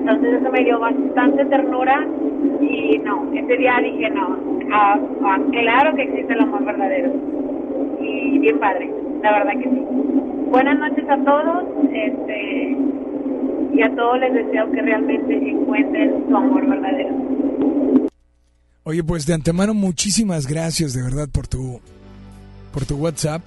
Entonces 0.00 0.40
eso 0.40 0.50
me 0.50 0.64
dio 0.64 0.80
bastante 0.80 1.44
ternura 1.44 2.06
y 2.60 2.98
no, 3.04 3.30
ese 3.34 3.56
día 3.56 3.76
dije 3.82 4.08
no, 4.10 4.38
ah, 4.72 4.98
ah, 5.24 5.38
claro 5.52 5.94
que 5.94 6.02
existe 6.02 6.32
el 6.32 6.40
amor 6.40 6.64
verdadero. 6.64 7.12
Y 8.00 8.38
bien 8.38 8.58
padre, 8.58 8.90
la 9.22 9.32
verdad 9.32 9.52
que 9.62 9.68
sí. 9.68 9.86
Buenas 10.50 10.78
noches 10.78 11.04
a 11.08 11.16
todos, 11.18 11.64
este, 11.92 12.76
y 13.74 13.82
a 13.82 13.94
todos 13.94 14.18
les 14.20 14.34
deseo 14.34 14.72
que 14.72 14.80
realmente 14.80 15.50
encuentren 15.50 16.24
su 16.26 16.36
amor 16.36 16.66
verdadero. 16.66 17.14
Oye, 18.84 19.04
pues 19.04 19.26
de 19.26 19.34
antemano 19.34 19.74
muchísimas 19.74 20.46
gracias 20.46 20.94
de 20.94 21.02
verdad 21.02 21.28
por 21.30 21.46
tu 21.46 21.78
por 22.72 22.86
tu 22.86 22.96
WhatsApp. 22.96 23.42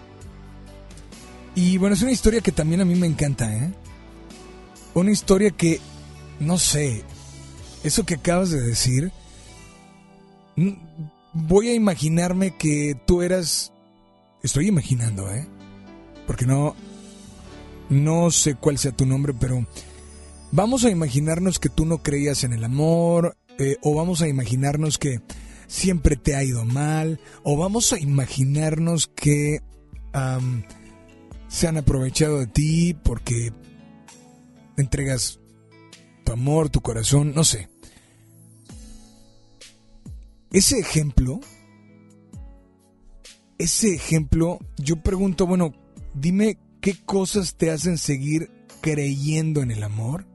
Y 1.56 1.80
bueno, 1.80 1.96
es 1.96 2.04
una 2.04 2.12
historia 2.12 2.42
que 2.42 2.52
también 2.52 2.82
a 2.82 2.86
mí 2.86 2.96
me 2.96 3.08
encanta, 3.08 3.52
¿eh? 3.52 3.72
Una 4.94 5.12
historia 5.12 5.50
que, 5.50 5.80
no 6.44 6.58
sé, 6.58 7.04
eso 7.84 8.06
que 8.06 8.16
acabas 8.16 8.52
de 8.52 8.62
decir, 8.62 9.12
voy 11.34 11.70
a 11.70 11.74
imaginarme 11.74 12.56
que 12.56 12.96
tú 13.06 13.22
eras, 13.22 13.74
estoy 14.44 14.68
imaginando, 14.68 15.30
¿eh? 15.32 15.48
Porque 16.28 16.46
no, 16.46 16.76
no 17.90 18.32
sé 18.32 18.56
cuál 18.56 18.78
sea 18.78 18.92
tu 18.92 19.06
nombre, 19.06 19.34
pero 19.34 19.66
vamos 20.52 20.86
a 20.86 20.90
imaginarnos 20.90 21.60
que 21.60 21.70
tú 21.70 21.86
no 21.86 22.04
creías 22.04 22.44
en 22.44 22.54
el 22.54 22.64
amor, 22.64 23.36
eh, 23.60 23.78
o 23.82 23.96
vamos 23.96 24.22
a 24.22 24.28
imaginarnos 24.28 24.98
que 24.98 25.22
siempre 25.68 26.16
te 26.16 26.36
ha 26.36 26.44
ido 26.44 26.66
mal, 26.66 27.20
o 27.44 27.58
vamos 27.58 27.94
a 27.94 28.00
imaginarnos 28.00 29.08
que 29.08 29.62
se 31.48 31.68
han 31.68 31.78
aprovechado 31.78 32.38
de 32.40 32.48
ti 32.48 32.94
porque 32.94 33.52
entregas 34.78 35.40
tu 36.24 36.32
amor, 36.32 36.70
tu 36.70 36.82
corazón, 36.82 37.34
no 37.34 37.44
sé. 37.44 37.70
Ese 40.52 40.80
ejemplo, 40.80 41.40
ese 43.58 43.96
ejemplo, 43.96 44.60
yo 44.78 45.02
pregunto, 45.02 45.48
bueno, 45.48 45.74
dime 46.14 46.58
qué 46.80 46.96
cosas 47.06 47.56
te 47.56 47.72
hacen 47.72 47.98
seguir 47.98 48.52
creyendo 48.82 49.62
en 49.62 49.72
el 49.72 49.84
amor. 49.84 50.28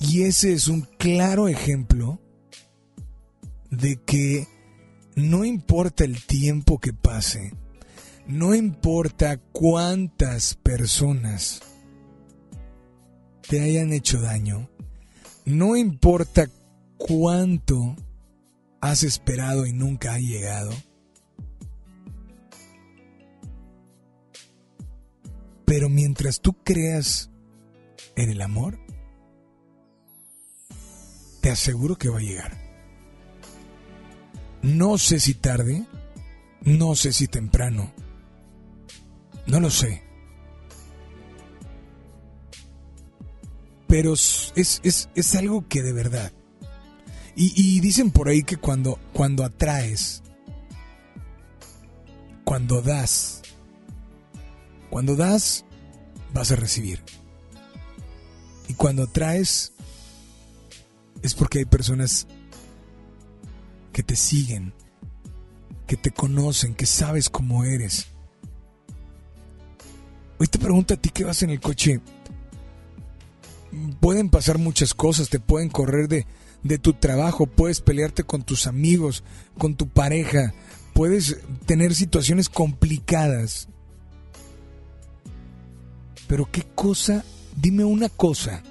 Y 0.00 0.22
ese 0.22 0.54
es 0.54 0.66
un 0.66 0.82
claro 0.98 1.46
ejemplo 1.46 2.20
de 3.70 3.96
que 3.96 4.48
no 5.14 5.44
importa 5.44 6.04
el 6.04 6.24
tiempo 6.24 6.78
que 6.78 6.92
pase, 6.92 7.52
no 8.26 8.54
importa 8.54 9.38
cuántas 9.52 10.54
personas 10.54 11.60
te 13.48 13.60
hayan 13.60 13.92
hecho 13.92 14.20
daño, 14.20 14.68
no 15.44 15.76
importa 15.76 16.48
cuánto 16.96 17.96
has 18.80 19.02
esperado 19.02 19.66
y 19.66 19.72
nunca 19.72 20.14
ha 20.14 20.18
llegado, 20.18 20.72
pero 25.64 25.88
mientras 25.88 26.40
tú 26.40 26.52
creas 26.64 27.30
en 28.16 28.30
el 28.30 28.42
amor, 28.42 28.78
te 31.40 31.50
aseguro 31.50 31.96
que 31.96 32.08
va 32.08 32.18
a 32.18 32.22
llegar. 32.22 32.56
No 34.62 34.98
sé 34.98 35.20
si 35.20 35.34
tarde, 35.34 35.86
no 36.62 36.94
sé 36.94 37.12
si 37.12 37.28
temprano, 37.28 37.92
no 39.46 39.60
lo 39.60 39.70
sé. 39.70 40.09
Pero 43.90 44.14
es, 44.14 44.52
es, 44.54 45.10
es 45.14 45.34
algo 45.34 45.66
que 45.68 45.82
de 45.82 45.92
verdad. 45.92 46.32
Y, 47.34 47.80
dicen 47.80 48.10
por 48.10 48.28
ahí 48.28 48.42
que 48.42 48.56
cuando, 48.56 48.98
cuando 49.12 49.44
atraes, 49.44 50.22
cuando 52.44 52.82
das, 52.82 53.42
cuando 54.90 55.16
das, 55.16 55.64
vas 56.34 56.52
a 56.52 56.56
recibir. 56.56 57.02
Y 58.68 58.74
cuando 58.74 59.04
atraes, 59.04 59.72
es 61.22 61.34
porque 61.34 61.60
hay 61.60 61.64
personas 61.64 62.26
que 63.92 64.02
te 64.02 64.16
siguen, 64.16 64.72
que 65.86 65.96
te 65.96 66.10
conocen, 66.10 66.74
que 66.74 66.86
sabes 66.86 67.28
cómo 67.28 67.64
eres 67.64 68.06
Hoy 70.40 70.46
te 70.46 70.58
pregunto 70.58 70.94
a 70.94 70.96
ti 70.96 71.10
que 71.10 71.24
vas 71.24 71.42
en 71.42 71.50
el 71.50 71.60
coche. 71.60 72.00
Pueden 74.00 74.30
pasar 74.30 74.58
muchas 74.58 74.94
cosas, 74.94 75.28
te 75.28 75.38
pueden 75.38 75.68
correr 75.68 76.08
de, 76.08 76.26
de 76.62 76.78
tu 76.78 76.94
trabajo, 76.94 77.46
puedes 77.46 77.80
pelearte 77.80 78.24
con 78.24 78.42
tus 78.42 78.66
amigos, 78.66 79.22
con 79.58 79.76
tu 79.76 79.88
pareja, 79.88 80.54
puedes 80.94 81.38
tener 81.66 81.94
situaciones 81.94 82.48
complicadas. 82.48 83.68
Pero 86.26 86.48
qué 86.50 86.62
cosa, 86.74 87.24
dime 87.56 87.84
una 87.84 88.08
cosa, 88.08 88.62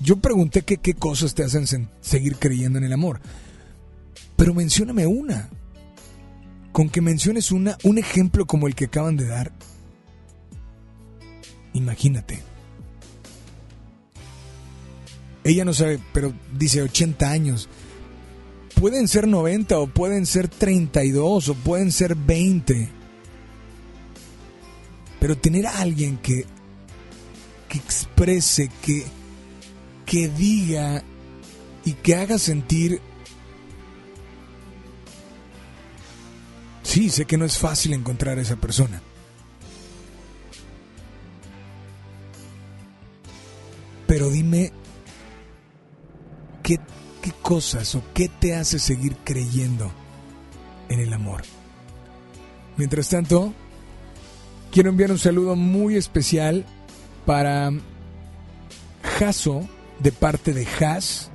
Yo 0.00 0.16
pregunté 0.16 0.62
que 0.62 0.78
qué 0.78 0.94
cosas 0.94 1.34
te 1.34 1.44
hacen 1.44 1.88
seguir 2.00 2.36
creyendo 2.36 2.78
en 2.78 2.84
el 2.84 2.92
amor. 2.92 3.20
Pero 4.36 4.52
mencióname 4.52 5.06
una. 5.06 5.48
Con 6.72 6.88
que 6.88 7.00
menciones 7.00 7.52
una, 7.52 7.78
un 7.84 7.98
ejemplo 7.98 8.44
como 8.44 8.66
el 8.66 8.74
que 8.74 8.86
acaban 8.86 9.16
de 9.16 9.26
dar. 9.26 9.52
Imagínate. 11.72 12.42
Ella 15.44 15.64
no 15.64 15.74
sabe, 15.74 15.98
pero 16.12 16.32
dice 16.56 16.82
80 16.82 17.30
años. 17.30 17.68
Pueden 18.74 19.08
ser 19.08 19.26
90 19.26 19.78
o 19.78 19.86
pueden 19.86 20.26
ser 20.26 20.48
32 20.48 21.48
o 21.48 21.54
pueden 21.54 21.90
ser 21.92 22.14
20. 22.14 22.88
Pero 25.20 25.38
tener 25.38 25.66
a 25.66 25.78
alguien 25.78 26.18
que, 26.18 26.46
que 27.68 27.78
exprese, 27.78 28.70
que, 28.82 29.04
que 30.06 30.28
diga 30.28 31.02
y 31.84 31.92
que 31.92 32.14
haga 32.14 32.38
sentir... 32.38 33.00
Sí, 36.82 37.08
sé 37.10 37.24
que 37.24 37.38
no 37.38 37.44
es 37.44 37.58
fácil 37.58 37.94
encontrar 37.94 38.38
a 38.38 38.42
esa 38.42 38.56
persona. 38.56 39.00
Pero 44.06 44.28
dime, 44.28 44.72
¿qué, 46.62 46.78
¿qué 47.20 47.32
cosas 47.42 47.94
o 47.94 48.02
qué 48.14 48.28
te 48.28 48.54
hace 48.54 48.78
seguir 48.78 49.16
creyendo 49.24 49.90
en 50.88 51.00
el 51.00 51.12
amor? 51.12 51.42
Mientras 52.76 53.08
tanto, 53.08 53.52
quiero 54.70 54.90
enviar 54.90 55.10
un 55.10 55.18
saludo 55.18 55.56
muy 55.56 55.96
especial 55.96 56.64
para 57.26 57.70
Jaso 59.18 59.68
de 60.00 60.12
parte 60.12 60.52
de 60.52 60.66
Has 60.66 61.30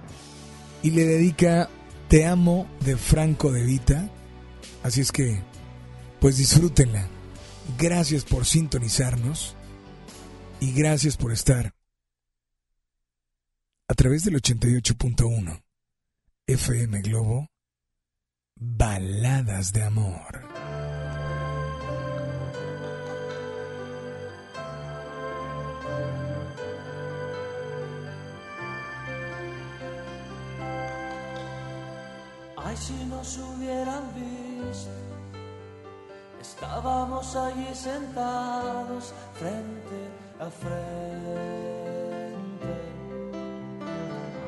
y 0.83 0.91
le 0.91 1.05
dedica 1.05 1.69
Te 2.07 2.25
amo 2.25 2.67
de 2.81 2.97
Franco 2.97 3.51
de 3.51 3.63
Vita. 3.63 4.09
Así 4.83 5.01
es 5.01 5.11
que, 5.11 5.41
pues 6.19 6.37
disfrútenla. 6.37 7.07
Gracias 7.77 8.23
por 8.23 8.45
sintonizarnos 8.45 9.55
y 10.59 10.71
gracias 10.71 11.17
por 11.17 11.33
estar 11.33 11.76
a 13.89 13.93
través 13.93 14.25
del 14.25 14.35
88.1 14.35 15.63
FM 16.45 17.01
Globo 17.03 17.47
Baladas 18.59 19.71
de 19.71 19.83
Amor. 19.83 20.41
Ay, 32.57 32.75
si 32.75 33.05
nos 33.05 33.37
hubieran 33.37 34.03
visto, 34.15 34.89
estábamos 36.41 37.35
allí 37.37 37.73
sentados 37.73 39.13
frente 39.33 40.09
a 40.39 40.49
frente. 40.49 41.96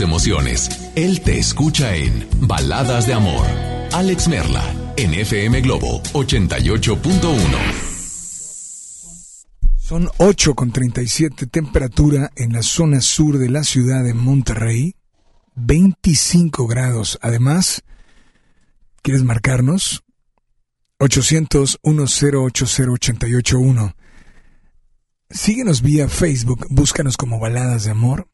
emociones. 0.00 0.68
Él 0.94 1.20
te 1.20 1.38
escucha 1.38 1.94
en 1.94 2.26
Baladas 2.40 3.06
de 3.06 3.14
Amor. 3.14 3.46
Alex 3.92 4.28
Merla, 4.28 4.62
en 4.96 5.14
FM 5.14 5.60
Globo 5.60 6.02
88.1. 6.12 7.40
Son 9.78 10.10
8 10.18 10.54
con 10.54 10.72
37 10.72 11.46
temperatura 11.46 12.32
en 12.34 12.52
la 12.52 12.62
zona 12.62 13.00
sur 13.00 13.38
de 13.38 13.48
la 13.48 13.62
ciudad 13.62 14.02
de 14.02 14.14
Monterrey. 14.14 14.96
25 15.54 16.66
grados. 16.66 17.20
Además, 17.22 17.84
¿quieres 19.02 19.22
marcarnos? 19.22 20.02
800-1080-881. 20.98 23.94
Síguenos 25.30 25.82
vía 25.82 26.08
Facebook, 26.08 26.66
búscanos 26.70 27.16
como 27.16 27.38
Baladas 27.38 27.84
de 27.84 27.92
Amor. 27.92 28.26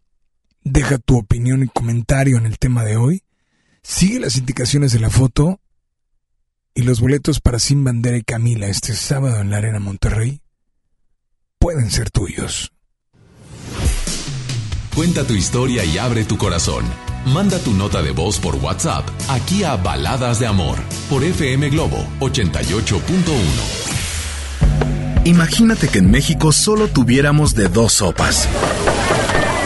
Deja 0.65 0.99
tu 0.99 1.19
opinión 1.19 1.63
y 1.63 1.69
comentario 1.69 2.39
en 2.39 2.47
el 2.47 2.59
tema 2.59 2.85
de 2.85 2.97
hoy. 2.97 3.23
Sigue 3.83 4.21
las 4.21 4.37
indicaciones 4.37 4.93
de 4.93 5.01
la 5.01 5.11
foto 5.11 5.61
y 6.75 6.83
los 6.83 7.01
boletos 7.01 7.41
para 7.41 7.59
Sin 7.59 7.83
Bandera 7.85 8.17
y 8.17 8.23
Camila 8.23 8.69
este 8.69 8.95
sábado 8.95 9.41
en 9.41 9.51
la 9.51 9.59
Arena 9.59 9.81
Monterrey 9.81 10.41
pueden 11.59 11.91
ser 11.91 12.11
tuyos. 12.11 12.73
Cuenta 14.95 15.25
tu 15.25 15.35
historia 15.35 15.85
y 15.85 15.97
abre 15.97 16.25
tu 16.25 16.37
corazón. 16.37 16.85
Manda 17.27 17.59
tu 17.61 17.73
nota 17.73 18.03
de 18.03 18.11
voz 18.11 18.41
por 18.41 18.57
WhatsApp 18.57 19.09
aquí 19.29 19.63
a 19.63 19.77
Baladas 19.77 20.41
de 20.41 20.47
Amor 20.47 20.77
por 21.09 21.23
FM 21.23 21.71
Globo 21.71 22.05
88.1. 22.19 23.93
Imagínate 25.25 25.89
que 25.89 26.01
en 26.01 26.11
México 26.11 26.51
solo 26.51 26.89
tuviéramos 26.89 27.55
de 27.55 27.69
dos 27.69 27.93
sopas. 27.93 28.49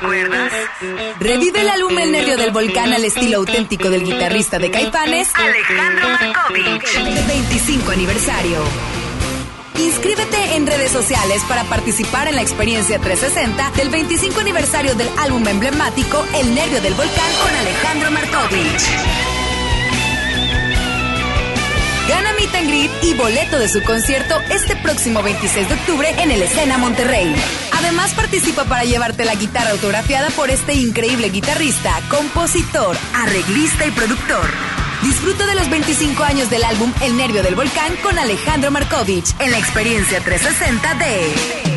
¿Lo 0.00 0.08
recuerdas? 0.10 0.52
Revive 1.18 1.60
el 1.60 1.68
álbum 1.68 1.98
El 1.98 2.12
Nervio 2.12 2.36
del 2.36 2.50
Volcán 2.50 2.92
al 2.92 3.04
estilo 3.04 3.38
auténtico 3.38 3.90
del 3.90 4.04
guitarrista 4.04 4.58
de 4.58 4.70
Caifanes, 4.70 5.30
Alejandro 5.34 6.08
Markovich. 6.08 7.26
25 7.26 7.90
aniversario. 7.90 8.58
Inscríbete 9.78 10.56
en 10.56 10.66
redes 10.66 10.90
sociales 10.90 11.42
para 11.48 11.64
participar 11.64 12.28
en 12.28 12.36
la 12.36 12.42
experiencia 12.42 12.98
360 12.98 13.70
del 13.76 13.90
25 13.90 14.40
aniversario 14.40 14.94
del 14.94 15.08
álbum 15.18 15.46
emblemático 15.46 16.24
El 16.34 16.54
Nervio 16.54 16.80
del 16.80 16.94
Volcán 16.94 17.32
con 17.42 17.54
Alejandro 17.54 18.10
Markovich. 18.10 19.37
Gana 22.08 22.32
Meet 22.32 22.54
and 22.54 22.68
Greet 22.68 22.90
y 23.02 23.14
boleto 23.14 23.58
de 23.58 23.68
su 23.68 23.82
concierto 23.82 24.34
este 24.50 24.76
próximo 24.76 25.22
26 25.22 25.68
de 25.68 25.74
octubre 25.74 26.08
en 26.18 26.30
el 26.30 26.42
Escena 26.42 26.78
Monterrey. 26.78 27.34
Además 27.72 28.14
participa 28.14 28.64
para 28.64 28.84
llevarte 28.84 29.24
la 29.26 29.34
guitarra 29.34 29.70
autografiada 29.70 30.30
por 30.30 30.50
este 30.50 30.72
increíble 30.72 31.28
guitarrista, 31.28 32.00
compositor, 32.08 32.96
arreglista 33.14 33.86
y 33.86 33.90
productor. 33.90 34.48
Disfruta 35.02 35.46
de 35.46 35.54
los 35.54 35.68
25 35.68 36.24
años 36.24 36.50
del 36.50 36.64
álbum 36.64 36.92
El 37.02 37.16
Nervio 37.16 37.42
del 37.42 37.54
Volcán 37.54 37.94
con 38.02 38.18
Alejandro 38.18 38.70
Markovich 38.70 39.34
en 39.38 39.50
la 39.50 39.58
experiencia 39.58 40.20
360 40.20 40.94
de 40.94 41.68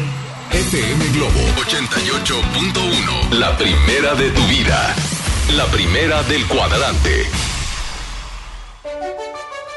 FM 0.52 1.10
Globo 1.10 1.40
88.1. 1.58 3.32
La 3.32 3.58
primera 3.58 4.16
de 4.16 4.32
tu 4.32 4.44
vida. 4.48 4.96
La 5.56 5.66
primera 5.68 6.24
del 6.24 6.46
cuadrante. 6.48 7.30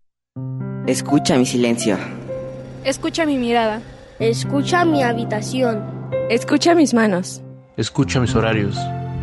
Escucha 0.86 1.38
mi 1.38 1.46
silencio. 1.46 1.98
Escucha 2.84 3.26
mi 3.26 3.38
mirada. 3.38 3.82
Escucha 4.20 4.84
mi 4.84 5.02
habitación. 5.02 6.12
Escucha 6.30 6.76
mis 6.76 6.94
manos. 6.94 7.42
Escucha 7.78 8.20
mis 8.20 8.36
horarios. 8.36 8.78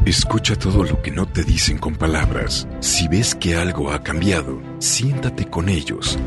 Escucha 0.06 0.56
todo 0.56 0.84
lo 0.84 1.02
que 1.02 1.10
no 1.10 1.26
te 1.26 1.44
dicen 1.44 1.76
con 1.76 1.96
palabras. 1.96 2.66
Si 2.80 3.08
ves 3.08 3.34
que 3.34 3.56
algo 3.56 3.92
ha 3.92 4.02
cambiado, 4.02 4.62
siéntate 4.78 5.44
con 5.44 5.68
ellos. 5.68 6.18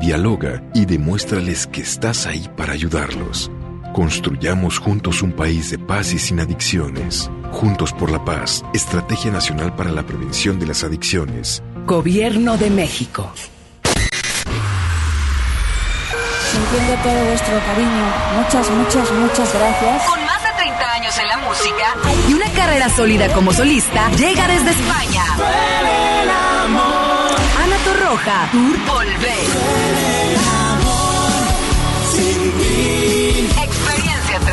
Dialoga 0.00 0.64
y 0.74 0.84
demuéstrales 0.84 1.68
que 1.68 1.82
estás 1.82 2.26
ahí 2.26 2.50
para 2.56 2.72
ayudarlos. 2.72 3.52
Construyamos 3.98 4.78
juntos 4.78 5.22
un 5.22 5.32
país 5.32 5.72
de 5.72 5.78
paz 5.78 6.12
y 6.12 6.20
sin 6.20 6.38
adicciones. 6.38 7.28
Juntos 7.50 7.92
por 7.92 8.12
la 8.12 8.24
paz, 8.24 8.64
Estrategia 8.72 9.32
Nacional 9.32 9.74
para 9.74 9.90
la 9.90 10.04
Prevención 10.04 10.60
de 10.60 10.66
las 10.66 10.84
Adicciones. 10.84 11.64
Gobierno 11.84 12.56
de 12.56 12.70
México. 12.70 13.28
Se 13.34 13.90
entiende 16.58 16.96
todo 17.02 17.24
vuestro 17.24 17.58
cariño. 17.58 18.06
Muchas, 18.36 18.70
muchas, 18.70 19.10
muchas 19.14 19.52
gracias. 19.52 20.04
Con 20.06 20.24
más 20.24 20.44
de 20.44 20.50
30 20.56 20.92
años 20.92 21.18
en 21.18 21.26
la 21.26 21.38
música 21.38 21.96
y 22.28 22.34
una 22.34 22.48
carrera 22.52 22.88
sólida 22.90 23.26
como 23.32 23.52
solista, 23.52 24.12
llega 24.12 24.46
desde 24.46 24.70
España. 24.70 25.24
Ana 27.64 27.76
Torroja, 27.84 28.48
Tour 28.52 28.78
Volver. 28.86 30.17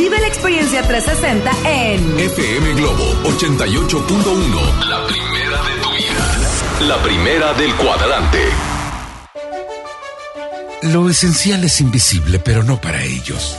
Vive 0.00 0.18
la 0.18 0.28
experiencia 0.28 0.82
360 0.82 1.50
en 1.68 2.18
FM 2.18 2.72
Globo 2.72 3.04
88.1. 3.24 4.84
La 4.88 5.06
primera 5.06 5.62
de 5.62 5.82
tu 5.82 5.90
vida. 5.90 6.88
La 6.88 7.02
primera 7.02 7.52
del 7.52 7.74
cuadrante. 7.74 8.38
Lo 10.84 11.10
esencial 11.10 11.64
es 11.64 11.82
invisible, 11.82 12.38
pero 12.38 12.62
no 12.62 12.80
para 12.80 13.04
ellos. 13.04 13.58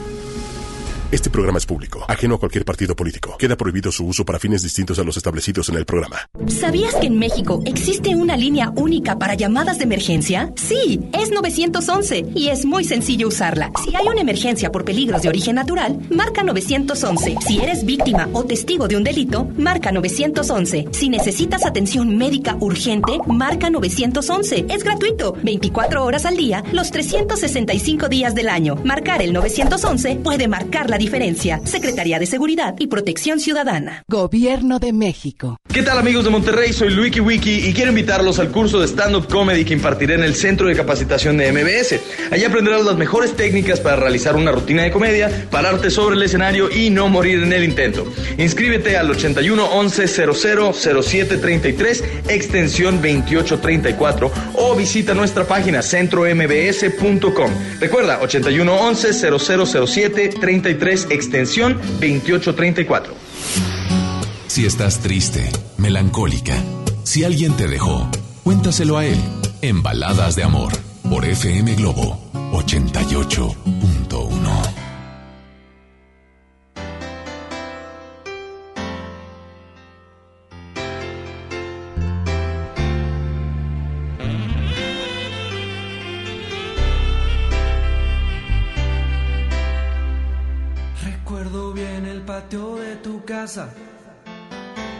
Este 1.11 1.29
programa 1.29 1.57
es 1.57 1.65
público, 1.65 2.05
ajeno 2.07 2.35
a 2.35 2.39
cualquier 2.39 2.63
partido 2.63 2.95
político. 2.95 3.35
Queda 3.37 3.57
prohibido 3.57 3.91
su 3.91 4.05
uso 4.05 4.23
para 4.23 4.39
fines 4.39 4.63
distintos 4.63 4.97
a 4.97 5.03
los 5.03 5.17
establecidos 5.17 5.67
en 5.67 5.75
el 5.75 5.85
programa. 5.85 6.29
¿Sabías 6.47 6.95
que 6.95 7.07
en 7.07 7.19
México 7.19 7.61
existe 7.65 8.15
una 8.15 8.37
línea 8.37 8.71
única 8.77 9.19
para 9.19 9.33
llamadas 9.33 9.77
de 9.77 9.83
emergencia? 9.83 10.53
Sí, 10.55 11.01
es 11.11 11.29
911 11.29 12.27
y 12.33 12.47
es 12.47 12.63
muy 12.63 12.85
sencillo 12.85 13.27
usarla. 13.27 13.73
Si 13.83 13.93
hay 13.93 14.07
una 14.07 14.21
emergencia 14.21 14.71
por 14.71 14.85
peligros 14.85 15.21
de 15.21 15.27
origen 15.27 15.55
natural, 15.55 15.99
marca 16.09 16.43
911. 16.43 17.35
Si 17.45 17.59
eres 17.59 17.83
víctima 17.83 18.29
o 18.31 18.45
testigo 18.45 18.87
de 18.87 18.95
un 18.95 19.03
delito, 19.03 19.49
marca 19.57 19.91
911. 19.91 20.87
Si 20.91 21.09
necesitas 21.09 21.65
atención 21.65 22.15
médica 22.15 22.55
urgente, 22.61 23.19
marca 23.27 23.69
911. 23.69 24.67
Es 24.69 24.85
gratuito, 24.85 25.33
24 25.43 26.05
horas 26.05 26.25
al 26.25 26.37
día, 26.37 26.63
los 26.71 26.89
365 26.89 28.07
días 28.07 28.33
del 28.33 28.47
año. 28.47 28.75
Marcar 28.85 29.21
el 29.21 29.33
911 29.33 30.15
puede 30.23 30.47
marcar 30.47 30.89
la 30.89 31.00
diferencia. 31.01 31.59
Secretaría 31.65 32.19
de 32.19 32.27
Seguridad 32.27 32.75
y 32.77 32.85
Protección 32.85 33.39
Ciudadana. 33.39 34.03
Gobierno 34.07 34.77
de 34.77 34.93
México. 34.93 35.57
¿Qué 35.73 35.81
tal 35.81 35.97
amigos 35.97 36.23
de 36.23 36.29
Monterrey? 36.29 36.73
Soy 36.73 36.91
Luiki 36.91 37.19
Wiki 37.19 37.67
y 37.67 37.73
quiero 37.73 37.89
invitarlos 37.89 38.37
al 38.37 38.51
curso 38.51 38.79
de 38.79 38.87
stand-up 38.87 39.27
comedy 39.27 39.65
que 39.65 39.73
impartiré 39.73 40.13
en 40.13 40.23
el 40.23 40.35
Centro 40.35 40.67
de 40.67 40.75
Capacitación 40.75 41.37
de 41.37 41.51
MBS. 41.51 41.99
Allí 42.31 42.43
aprenderás 42.43 42.85
las 42.85 42.97
mejores 42.97 43.35
técnicas 43.35 43.79
para 43.79 43.95
realizar 43.95 44.35
una 44.35 44.51
rutina 44.51 44.83
de 44.83 44.91
comedia, 44.91 45.47
pararte 45.49 45.89
sobre 45.89 46.15
el 46.15 46.21
escenario 46.21 46.69
y 46.69 46.91
no 46.91 47.09
morir 47.09 47.41
en 47.41 47.51
el 47.51 47.63
intento. 47.63 48.05
Inscríbete 48.37 48.95
al 48.95 49.09
81 49.09 49.65
11 49.65 50.07
00 50.07 50.73
07 50.73 51.37
33 51.37 52.03
extensión 52.27 53.01
28 53.01 53.59
34 53.59 54.31
o 54.53 54.75
visita 54.75 55.15
nuestra 55.15 55.45
página 55.45 55.81
centrombs.com. 55.81 57.51
Recuerda 57.79 58.21
81 58.21 58.71
11 58.71 59.13
0007 59.39 60.29
33 60.39 60.90
extensión 60.91 61.77
2834. 61.99 63.13
Si 64.47 64.65
estás 64.65 64.99
triste, 64.99 65.49
melancólica, 65.77 66.61
si 67.03 67.23
alguien 67.23 67.55
te 67.55 67.67
dejó, 67.67 68.09
cuéntaselo 68.43 68.97
a 68.97 69.05
él 69.05 69.17
en 69.61 69.81
Baladas 69.81 70.35
de 70.35 70.43
Amor 70.43 70.73
por 71.09 71.23
FM 71.25 71.75
Globo 71.75 72.19
88.1. 72.51 74.10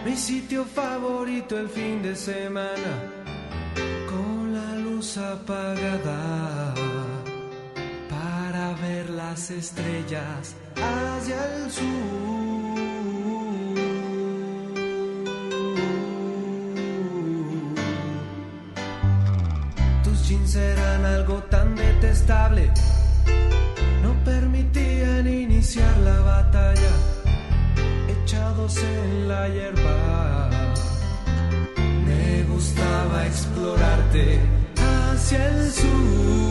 mi 0.04 0.18
sitio 0.18 0.66
favorito 0.66 1.58
el 1.58 1.70
fin 1.70 2.02
de 2.02 2.16
semana, 2.16 2.94
con 4.10 4.54
la 4.54 4.76
luz 4.76 5.18
apagada 5.18 6.74
para 8.10 8.74
ver 8.82 9.10
las 9.10 9.52
estrellas 9.52 10.56
hacia 10.76 11.56
el 11.56 11.72
sur. 11.72 13.51
En 28.78 29.28
la 29.28 29.48
hierba. 29.50 30.50
Me 32.06 32.44
gustaba 32.44 33.26
explorarte 33.26 34.40
hacia 34.78 35.48
el 35.50 35.72
sur. 35.72 36.51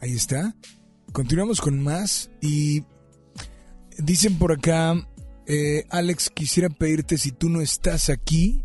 Ahí 0.00 0.12
está. 0.12 0.54
Continuamos 1.12 1.60
con 1.60 1.82
más 1.82 2.30
y 2.40 2.84
dicen 3.98 4.38
por 4.38 4.52
acá, 4.52 4.94
eh, 5.46 5.84
Alex, 5.90 6.30
quisiera 6.30 6.68
pedirte 6.68 7.18
si 7.18 7.32
tú 7.32 7.48
no 7.48 7.60
estás 7.60 8.08
aquí. 8.08 8.62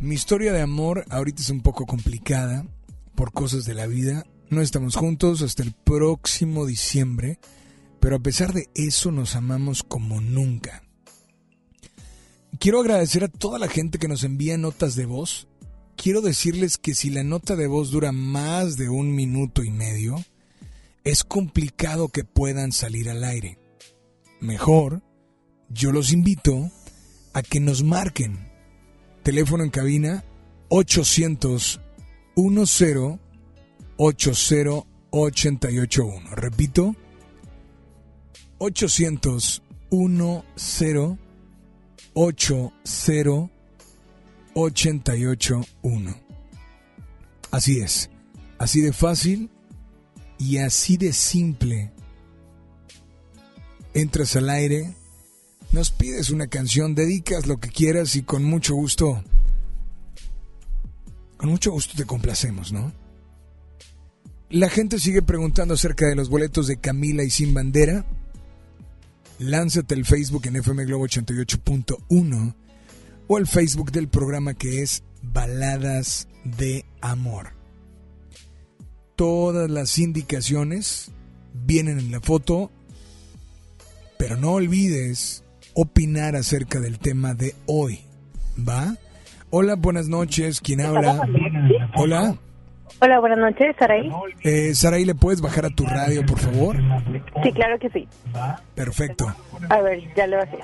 Mi 0.00 0.14
historia 0.14 0.52
de 0.52 0.60
amor 0.60 1.04
ahorita 1.10 1.42
es 1.42 1.50
un 1.50 1.60
poco 1.60 1.86
complicada 1.86 2.66
por 3.14 3.32
cosas 3.32 3.64
de 3.64 3.74
la 3.74 3.86
vida. 3.86 4.24
No 4.50 4.60
estamos 4.60 4.96
juntos 4.96 5.42
hasta 5.42 5.62
el 5.62 5.72
próximo 5.72 6.66
diciembre, 6.66 7.38
pero 8.00 8.16
a 8.16 8.20
pesar 8.20 8.52
de 8.52 8.68
eso 8.74 9.12
nos 9.12 9.36
amamos 9.36 9.82
como 9.82 10.20
nunca. 10.20 10.82
Quiero 12.58 12.80
agradecer 12.80 13.24
a 13.24 13.28
toda 13.28 13.58
la 13.58 13.68
gente 13.68 13.98
que 13.98 14.08
nos 14.08 14.24
envía 14.24 14.56
notas 14.56 14.94
de 14.94 15.06
voz. 15.06 15.48
Quiero 15.96 16.20
decirles 16.20 16.78
que 16.78 16.94
si 16.94 17.10
la 17.10 17.24
nota 17.24 17.56
de 17.56 17.66
voz 17.66 17.90
dura 17.90 18.12
más 18.12 18.76
de 18.76 18.88
un 18.88 19.14
minuto 19.14 19.62
y 19.62 19.70
medio, 19.70 20.22
es 21.04 21.24
complicado 21.24 22.08
que 22.08 22.24
puedan 22.24 22.72
salir 22.72 23.08
al 23.08 23.24
aire. 23.24 23.58
Mejor, 24.40 25.02
yo 25.68 25.92
los 25.92 26.12
invito 26.12 26.70
a 27.32 27.42
que 27.42 27.60
nos 27.60 27.82
marquen. 27.82 28.52
Teléfono 29.22 29.64
en 29.64 29.70
cabina 29.70 30.24
800 30.68 31.80
10 32.36 33.18
80 33.96 34.86
881. 35.10 36.30
Repito, 36.34 36.96
800 38.58 39.62
10 39.90 40.42
80 42.14 43.53
881. 44.54 46.16
Así 47.50 47.80
es, 47.80 48.10
así 48.58 48.80
de 48.80 48.92
fácil 48.92 49.50
y 50.38 50.58
así 50.58 50.96
de 50.96 51.12
simple. 51.12 51.92
Entras 53.92 54.34
al 54.36 54.50
aire, 54.50 54.96
nos 55.70 55.90
pides 55.90 56.30
una 56.30 56.48
canción, 56.48 56.94
dedicas 56.94 57.46
lo 57.46 57.58
que 57.58 57.68
quieras 57.68 58.16
y 58.16 58.22
con 58.22 58.42
mucho 58.42 58.74
gusto, 58.74 59.22
con 61.36 61.50
mucho 61.50 61.70
gusto 61.70 61.94
te 61.96 62.04
complacemos, 62.04 62.72
¿no? 62.72 62.92
La 64.50 64.68
gente 64.68 64.98
sigue 64.98 65.22
preguntando 65.22 65.74
acerca 65.74 66.06
de 66.06 66.14
los 66.14 66.28
boletos 66.28 66.66
de 66.66 66.76
Camila 66.76 67.24
y 67.24 67.30
Sin 67.30 67.54
Bandera. 67.54 68.04
Lánzate 69.38 69.94
el 69.94 70.04
Facebook 70.04 70.46
en 70.46 70.56
FM 70.56 70.84
Globo 70.84 71.06
88.1 71.06 72.54
o 73.26 73.38
el 73.38 73.46
Facebook 73.46 73.90
del 73.92 74.08
programa 74.08 74.54
que 74.54 74.82
es 74.82 75.02
Baladas 75.22 76.28
de 76.44 76.84
Amor. 77.00 77.52
Todas 79.16 79.70
las 79.70 79.98
indicaciones 79.98 81.12
vienen 81.52 81.98
en 81.98 82.10
la 82.10 82.20
foto, 82.20 82.70
pero 84.18 84.36
no 84.36 84.52
olvides 84.52 85.44
opinar 85.74 86.36
acerca 86.36 86.80
del 86.80 86.98
tema 86.98 87.34
de 87.34 87.54
hoy. 87.66 88.00
¿Va? 88.56 88.96
Hola, 89.50 89.76
buenas 89.76 90.08
noches. 90.08 90.60
¿Quién 90.60 90.80
habla? 90.80 91.20
Hola. 91.96 92.36
Hola, 93.00 93.20
buenas 93.20 93.38
noches, 93.38 93.74
Saraí. 93.78 94.10
Eh, 94.42 94.74
Saraí, 94.74 95.04
¿le 95.04 95.14
puedes 95.14 95.40
bajar 95.40 95.66
a 95.66 95.70
tu 95.70 95.84
radio, 95.84 96.24
por 96.24 96.38
favor? 96.38 96.76
Sí, 97.42 97.52
claro 97.52 97.78
que 97.78 97.88
sí. 97.90 98.08
Perfecto. 98.74 99.34
A 99.68 99.80
ver, 99.80 100.00
ya 100.14 100.26
le 100.26 100.36
bajé. 100.36 100.58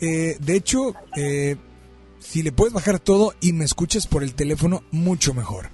Eh, 0.00 0.36
de 0.40 0.56
hecho, 0.56 0.94
eh, 1.16 1.56
si 2.18 2.42
le 2.42 2.52
puedes 2.52 2.72
bajar 2.72 2.98
todo 2.98 3.34
y 3.40 3.52
me 3.52 3.64
escuchas 3.64 4.06
por 4.06 4.22
el 4.22 4.34
teléfono, 4.34 4.82
mucho 4.90 5.34
mejor. 5.34 5.70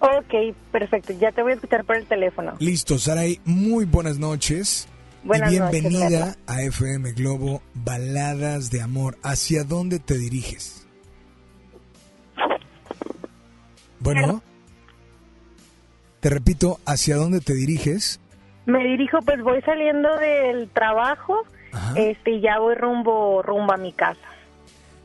Ok, 0.00 0.56
perfecto. 0.72 1.12
Ya 1.20 1.30
te 1.30 1.42
voy 1.42 1.52
a 1.52 1.54
escuchar 1.54 1.84
por 1.84 1.96
el 1.96 2.06
teléfono. 2.06 2.54
Listo, 2.58 2.98
Saray, 2.98 3.40
muy 3.44 3.84
buenas 3.84 4.18
noches. 4.18 4.88
Buenas 5.22 5.52
y 5.52 5.58
noches, 5.60 5.82
bienvenida 5.82 6.36
a 6.48 6.62
FM 6.62 7.12
Globo 7.12 7.62
Baladas 7.74 8.70
de 8.70 8.82
Amor. 8.82 9.16
¿Hacia 9.22 9.62
dónde 9.62 10.00
te 10.00 10.18
diriges? 10.18 10.88
Bueno, 14.00 14.42
te 16.18 16.28
repito, 16.28 16.80
¿hacia 16.86 17.14
dónde 17.14 17.40
te 17.40 17.54
diriges? 17.54 18.20
Me 18.66 18.82
dirijo, 18.82 19.18
pues 19.22 19.40
voy 19.42 19.60
saliendo 19.62 20.08
del 20.18 20.68
trabajo, 20.70 21.44
este, 21.96 22.32
y 22.32 22.40
ya 22.40 22.58
voy 22.58 22.74
rumbo, 22.74 23.42
rumbo 23.42 23.72
a 23.72 23.76
mi 23.76 23.92
casa. 23.92 24.20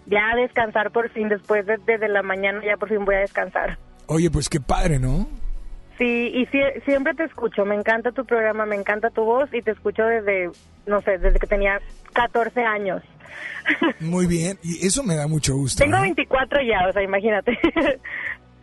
Ya 0.06 0.32
a 0.32 0.36
descansar 0.36 0.92
por 0.92 1.10
fin, 1.10 1.28
después 1.30 1.66
de, 1.66 1.78
desde 1.86 2.08
la 2.08 2.24
mañana 2.24 2.62
ya 2.66 2.78
por 2.78 2.90
fin 2.90 3.04
voy 3.06 3.16
a 3.16 3.20
descansar. 3.20 3.78
Oye, 4.06 4.30
pues 4.32 4.48
qué 4.50 4.60
padre, 4.60 5.00
¿no? 5.00 5.28
Sí, 5.98 6.32
y 6.34 6.46
sie- 6.48 6.82
siempre 6.86 7.14
te 7.16 7.24
escucho, 7.24 7.66
me 7.66 7.76
encanta 7.76 8.12
tu 8.12 8.24
programa, 8.26 8.66
me 8.66 8.76
encanta 8.76 9.10
tu 9.10 9.24
voz 9.24 9.52
y 9.54 9.62
te 9.62 9.72
escucho 9.72 10.04
desde, 10.06 10.50
no 10.86 11.02
sé, 11.02 11.18
desde 11.18 11.40
que 11.40 11.48
tenía 11.48 11.82
14 12.14 12.62
años. 12.64 13.02
Muy 14.00 14.28
bien, 14.28 14.58
y 14.64 14.86
eso 14.86 15.04
me 15.04 15.16
da 15.16 15.28
mucho 15.28 15.56
gusto. 15.56 15.84
Tengo 15.84 15.98
¿eh? 15.98 16.02
24 16.02 16.62
ya, 16.62 16.88
o 16.88 16.94
sea, 16.94 17.02
imagínate. 17.04 17.58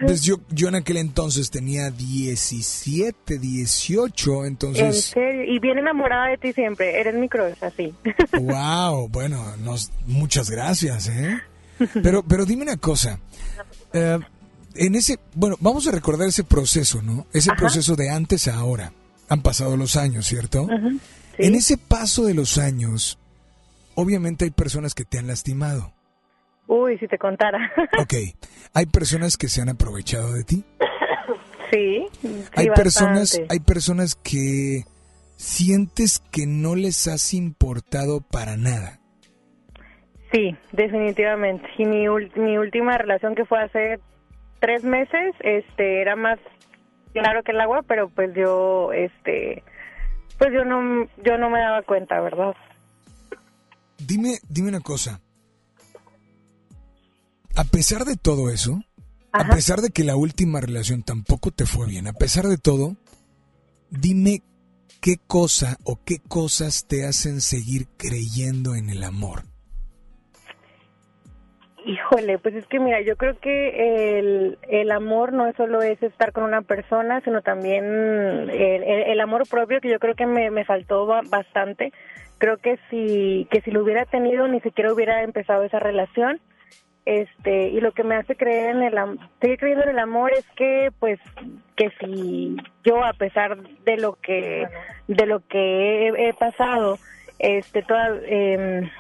Pues 0.07 0.23
yo, 0.23 0.37
yo 0.51 0.69
en 0.69 0.75
aquel 0.77 0.97
entonces 0.99 1.51
tenía 1.51 1.91
17, 1.91 3.39
18, 3.39 4.41
en 4.43 4.47
entonces... 4.47 5.05
serio, 5.07 5.45
y 5.45 5.59
bien 5.59 5.79
enamorada 5.79 6.29
de 6.29 6.39
ti 6.39 6.53
siempre, 6.53 6.99
eres 7.01 7.15
mi 7.15 7.29
crush, 7.29 7.55
así. 7.63 7.95
Wow, 8.41 9.09
bueno, 9.09 9.57
nos, 9.59 9.91
muchas 10.07 10.51
gracias, 10.51 11.09
¿eh? 11.09 11.39
Pero, 12.03 12.23
pero 12.23 12.45
dime 12.45 12.63
una 12.63 12.77
cosa. 12.77 13.19
eh, 13.93 14.19
en 14.77 14.95
ese, 14.97 15.19
bueno, 15.35 15.57
vamos 15.61 15.87
a 15.87 15.93
recordar 15.93 16.29
ese 16.29 16.45
proceso, 16.45 17.01
¿no? 17.03 17.27
Ese 17.33 17.51
Ajá. 17.51 17.59
proceso 17.61 17.95
de 17.97 18.11
antes 18.11 18.49
a 18.49 18.57
ahora. 18.57 18.93
Han 19.29 19.41
pasado 19.41 19.77
los 19.77 19.97
años, 19.97 20.27
¿cierto? 20.27 20.69
En 21.39 21.55
ese 21.55 21.79
paso 21.79 22.25
de 22.27 22.35
los 22.35 22.59
años, 22.59 23.19
obviamente 23.95 24.45
hay 24.45 24.51
personas 24.51 24.95
que 24.95 25.05
te 25.07 25.19
han 25.19 25.27
lastimado. 25.29 25.94
Uy, 26.67 26.99
si 26.99 27.09
te 27.09 27.19
contara. 27.19 27.73
Ok, 28.01 28.15
hay 28.73 28.87
personas 28.87 29.37
que 29.37 29.49
se 29.49 29.63
han 29.63 29.69
aprovechado 29.69 30.33
de 30.33 30.45
ti. 30.45 30.65
sí, 31.71 32.07
sí, 32.21 32.45
hay 32.57 32.71
personas, 32.71 33.41
hay 33.49 33.61
personas 33.61 34.15
que 34.15 34.85
sientes 35.37 36.21
que 36.31 36.47
no 36.47 36.75
les 36.75 37.07
has 37.07 37.35
importado 37.35 38.21
para 38.21 38.57
nada. 38.57 39.01
Sí, 40.33 40.57
definitivamente. 40.73 41.69
Y 41.79 41.85
mi, 41.85 42.07
mi 42.37 42.59
última 42.59 42.99
relación 42.99 43.35
que 43.35 43.45
fue 43.45 43.63
hace 43.63 44.01
tres 44.59 44.83
meses, 44.83 45.35
este, 45.41 46.01
era 46.01 46.17
más 46.17 46.39
claro 47.13 47.43
que 47.45 47.53
el 47.53 47.61
agua, 47.61 47.83
pero 47.87 48.09
pues 48.09 48.35
yo, 48.35 48.93
este, 48.93 49.63
pues 50.39 50.51
yo 50.53 50.65
no, 50.65 51.07
yo 51.25 51.39
no 51.39 51.51
me 51.51 51.61
daba 51.61 51.83
cuenta, 51.83 52.21
¿verdad? 52.21 52.55
Dime, 53.99 54.39
dime 54.49 54.71
una 54.71 54.81
cosa. 54.81 55.21
A 57.57 57.65
pesar 57.65 58.05
de 58.05 58.17
todo 58.17 58.51
eso, 58.51 58.83
a 59.33 59.45
pesar 59.45 59.79
de 59.81 59.91
que 59.91 60.03
la 60.03 60.17
última 60.17 60.61
relación 60.61 61.03
tampoco 61.03 61.53
te 61.53 61.67
fue 61.67 61.87
bien, 61.87 62.09
a 62.09 62.13
pesar 62.13 62.47
de 62.47 62.59
todo, 62.59 62.97
dime 63.91 64.43
qué 65.01 65.17
cosa 65.27 65.77
o 65.85 66.01
qué 66.05 66.17
cosas 66.19 66.87
te 66.89 67.07
hacen 67.07 67.41
seguir 67.41 67.87
creyendo 67.97 68.75
en 68.75 68.91
el 68.91 69.05
amor. 69.05 69.43
Híjole, 71.87 72.39
pues 72.39 72.55
es 72.55 72.67
que 72.67 72.81
mira, 72.81 73.03
yo 73.03 73.17
creo 73.17 73.39
que 73.39 74.19
el, 74.19 74.59
el 74.69 74.91
amor 74.91 75.33
no 75.35 75.53
solo 75.53 75.83
es 75.83 76.03
estar 76.03 76.33
con 76.33 76.43
una 76.43 76.63
persona, 76.63 77.21
sino 77.21 77.43
también 77.43 77.85
el, 77.85 78.83
el, 78.83 79.21
amor 79.21 79.47
propio, 79.47 79.81
que 79.81 79.91
yo 79.91 79.99
creo 79.99 80.15
que 80.15 80.27
me, 80.27 80.51
me 80.51 80.65
faltó 80.65 81.07
bastante. 81.07 81.93
Creo 82.39 82.57
que 82.57 82.79
si, 82.89 83.47
que 83.51 83.61
si 83.61 83.71
lo 83.71 83.83
hubiera 83.83 84.07
tenido, 84.07 84.49
ni 84.49 84.61
siquiera 84.61 84.93
hubiera 84.93 85.23
empezado 85.23 85.63
esa 85.63 85.79
relación. 85.79 86.41
Este, 87.07 87.69
y 87.69 87.81
lo 87.81 87.93
que 87.93 88.03
me 88.03 88.17
hace 88.17 88.35
creer 88.35 88.77
en 88.77 88.83
el 88.83 88.95
seguir 89.41 89.59
creyendo 89.59 89.85
en 89.85 89.91
el 89.91 89.99
amor 89.99 90.33
es 90.33 90.47
que, 90.57 90.91
pues, 90.99 91.21
que 91.77 91.91
si 92.01 92.57
yo, 92.83 93.05
a 93.05 93.13
pesar 93.13 93.59
de 93.59 93.99
lo 93.99 94.15
que, 94.15 94.67
de 95.07 95.27
lo 95.27 95.41
que 95.47 96.09
he, 96.09 96.33
pasado, 96.33 96.99
este, 97.39 97.83
toda, 97.83 98.09
eh, 98.23 98.91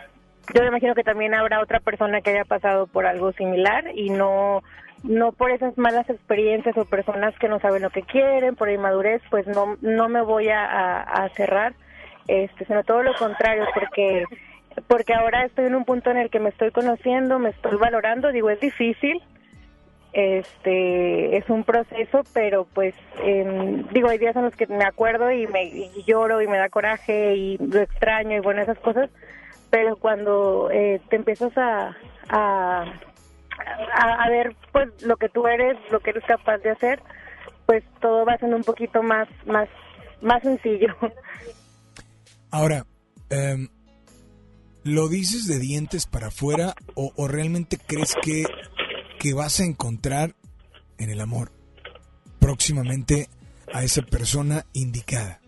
yo 0.52 0.62
me 0.62 0.68
imagino 0.68 0.94
que 0.94 1.02
también 1.02 1.34
habrá 1.34 1.62
otra 1.62 1.80
persona 1.80 2.20
que 2.20 2.30
haya 2.30 2.44
pasado 2.44 2.86
por 2.86 3.06
algo 3.06 3.32
similar 3.32 3.90
y 3.94 4.10
no 4.10 4.62
no 5.02 5.32
por 5.32 5.50
esas 5.50 5.76
malas 5.76 6.08
experiencias 6.08 6.76
o 6.78 6.86
personas 6.86 7.38
que 7.38 7.48
no 7.48 7.60
saben 7.60 7.82
lo 7.82 7.90
que 7.90 8.02
quieren, 8.02 8.56
por 8.56 8.70
inmadurez, 8.70 9.20
pues 9.30 9.46
no 9.46 9.76
no 9.82 10.08
me 10.08 10.22
voy 10.22 10.48
a, 10.48 11.00
a, 11.00 11.28
cerrar, 11.30 11.74
este, 12.26 12.64
sino 12.64 12.82
todo 12.84 13.02
lo 13.02 13.14
contrario, 13.14 13.66
porque 13.74 14.24
porque 14.86 15.14
ahora 15.14 15.44
estoy 15.44 15.66
en 15.66 15.74
un 15.74 15.84
punto 15.84 16.10
en 16.10 16.18
el 16.18 16.30
que 16.30 16.40
me 16.40 16.50
estoy 16.50 16.70
conociendo, 16.70 17.38
me 17.38 17.50
estoy 17.50 17.76
valorando, 17.76 18.32
digo, 18.32 18.50
es 18.50 18.60
difícil, 18.60 19.22
este, 20.12 21.36
es 21.36 21.50
un 21.50 21.64
proceso, 21.64 22.22
pero 22.32 22.66
pues, 22.72 22.94
eh, 23.22 23.84
digo, 23.92 24.08
hay 24.08 24.18
días 24.18 24.36
en 24.36 24.42
los 24.42 24.54
que 24.54 24.66
me 24.66 24.84
acuerdo 24.84 25.30
y 25.30 25.46
me 25.48 25.90
lloro 26.06 26.40
y 26.40 26.46
me 26.46 26.58
da 26.58 26.68
coraje 26.68 27.34
y 27.34 27.58
lo 27.58 27.80
extraño 27.80 28.36
y 28.36 28.40
bueno, 28.40 28.62
esas 28.62 28.78
cosas, 28.78 29.10
pero 29.70 29.96
cuando 29.96 30.70
eh, 30.70 31.00
te 31.10 31.16
empiezas 31.16 31.56
a, 31.58 31.96
a, 32.28 32.84
a, 33.92 34.28
ver 34.30 34.54
pues 34.72 35.02
lo 35.02 35.16
que 35.16 35.28
tú 35.28 35.48
eres, 35.48 35.76
lo 35.90 35.98
que 35.98 36.10
eres 36.10 36.24
capaz 36.24 36.58
de 36.58 36.70
hacer, 36.70 37.00
pues 37.66 37.82
todo 38.00 38.24
va 38.24 38.38
siendo 38.38 38.56
un 38.56 38.64
poquito 38.64 39.02
más, 39.02 39.28
más, 39.46 39.68
más 40.22 40.42
sencillo. 40.42 40.94
Ahora, 42.52 42.84
eh, 43.30 43.66
¿lo 44.84 45.08
dices 45.08 45.48
de 45.48 45.58
dientes 45.58 46.06
para 46.06 46.28
afuera 46.28 46.74
o, 46.94 47.26
realmente 47.26 47.78
crees 47.84 48.14
que, 48.22 48.44
que 49.18 49.34
vas 49.34 49.60
a 49.60 49.64
encontrar 49.64 50.34
en 50.98 51.10
el 51.10 51.20
amor 51.20 51.50
próximamente 52.38 53.28
a 53.72 53.82
esa 53.82 54.02
persona 54.02 54.64
indicada? 54.72 55.40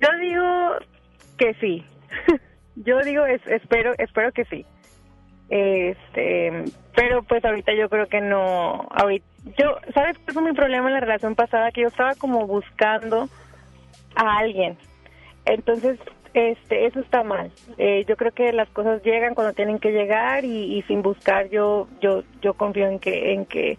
Yo 0.00 0.08
digo 0.20 0.42
que 1.36 1.54
sí, 1.60 1.84
yo 2.76 2.98
digo, 3.00 3.26
es, 3.26 3.40
espero, 3.46 3.92
espero 3.98 4.32
que 4.32 4.44
sí. 4.46 4.64
Este, 5.48 6.64
pero 6.96 7.22
pues 7.24 7.44
ahorita 7.44 7.72
yo 7.74 7.88
creo 7.88 8.06
que 8.06 8.20
no, 8.20 8.88
ahorita, 8.90 9.26
yo, 9.58 9.76
¿sabes 9.92 10.16
qué 10.18 10.32
fue 10.32 10.42
mi 10.42 10.54
problema 10.54 10.88
en 10.88 10.94
la 10.94 11.00
relación 11.00 11.34
pasada? 11.34 11.72
Que 11.72 11.82
yo 11.82 11.88
estaba 11.88 12.14
como 12.14 12.46
buscando 12.46 13.28
a 14.14 14.38
alguien. 14.38 14.78
Entonces, 15.44 15.98
este, 16.34 16.86
eso 16.86 17.00
está 17.00 17.22
mal. 17.22 17.52
Eh, 17.78 18.04
yo 18.08 18.16
creo 18.16 18.32
que 18.32 18.52
las 18.52 18.68
cosas 18.70 19.02
llegan 19.02 19.34
cuando 19.34 19.52
tienen 19.52 19.78
que 19.78 19.92
llegar 19.92 20.44
y, 20.44 20.82
sin 20.82 21.02
buscar 21.02 21.50
yo, 21.50 21.88
yo, 22.00 22.22
yo 22.40 22.54
confío 22.54 22.88
en 22.88 22.98
que, 22.98 23.34
en 23.34 23.46
que, 23.46 23.78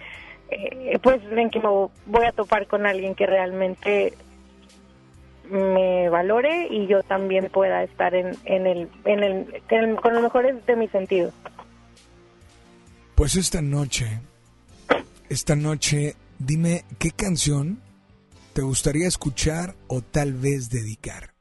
eh, 0.49 0.99
pues, 1.01 1.21
en 1.31 1.49
que 1.49 1.59
me 1.59 1.69
voy 1.69 2.25
a 2.27 2.31
topar 2.31 2.67
con 2.67 2.85
alguien 2.85 3.15
que 3.15 3.25
realmente 3.25 4.13
me 5.49 6.09
valore 6.09 6.67
y 6.69 6.87
yo 6.87 7.03
también 7.03 7.49
pueda 7.49 7.83
estar 7.83 8.15
en, 8.15 8.35
en, 8.45 8.65
el, 8.65 8.89
en, 9.05 9.23
el, 9.23 9.95
con 9.97 10.13
lo 10.13 10.21
mejores 10.21 10.65
de 10.65 10.75
mi 10.75 10.87
sentido. 10.87 11.31
Pues 13.15 13.35
esta 13.35 13.61
noche, 13.61 14.21
esta 15.29 15.55
noche, 15.55 16.15
dime 16.39 16.83
qué 16.97 17.11
canción 17.11 17.79
te 18.53 18.61
gustaría 18.61 19.07
escuchar 19.07 19.75
o 19.87 20.01
tal 20.01 20.33
vez 20.33 20.69
dedicar. 20.69 21.32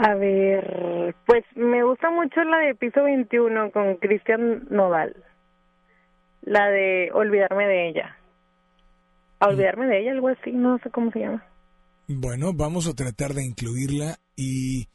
A 0.00 0.14
ver, 0.14 1.14
pues 1.26 1.44
me 1.56 1.82
gusta 1.82 2.10
mucho 2.10 2.42
la 2.44 2.58
de 2.58 2.74
Piso 2.74 3.02
21 3.02 3.72
con 3.72 3.96
Cristian 3.96 4.66
Nodal. 4.70 5.16
La 6.42 6.68
de 6.68 7.10
Olvidarme 7.12 7.66
de 7.66 7.88
ella 7.88 8.18
a 9.40 9.48
olvidarme 9.48 9.86
de 9.86 10.00
ella, 10.00 10.12
algo 10.12 10.28
así, 10.28 10.52
no 10.52 10.78
sé 10.78 10.90
cómo 10.90 11.10
se 11.12 11.20
llama. 11.20 11.44
Bueno, 12.08 12.52
vamos 12.54 12.88
a 12.88 12.94
tratar 12.94 13.32
de 13.34 13.44
incluirla 13.44 14.16
y 14.34 14.86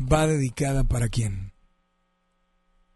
va 0.00 0.26
dedicada 0.26 0.84
para 0.84 1.08
quién? 1.08 1.52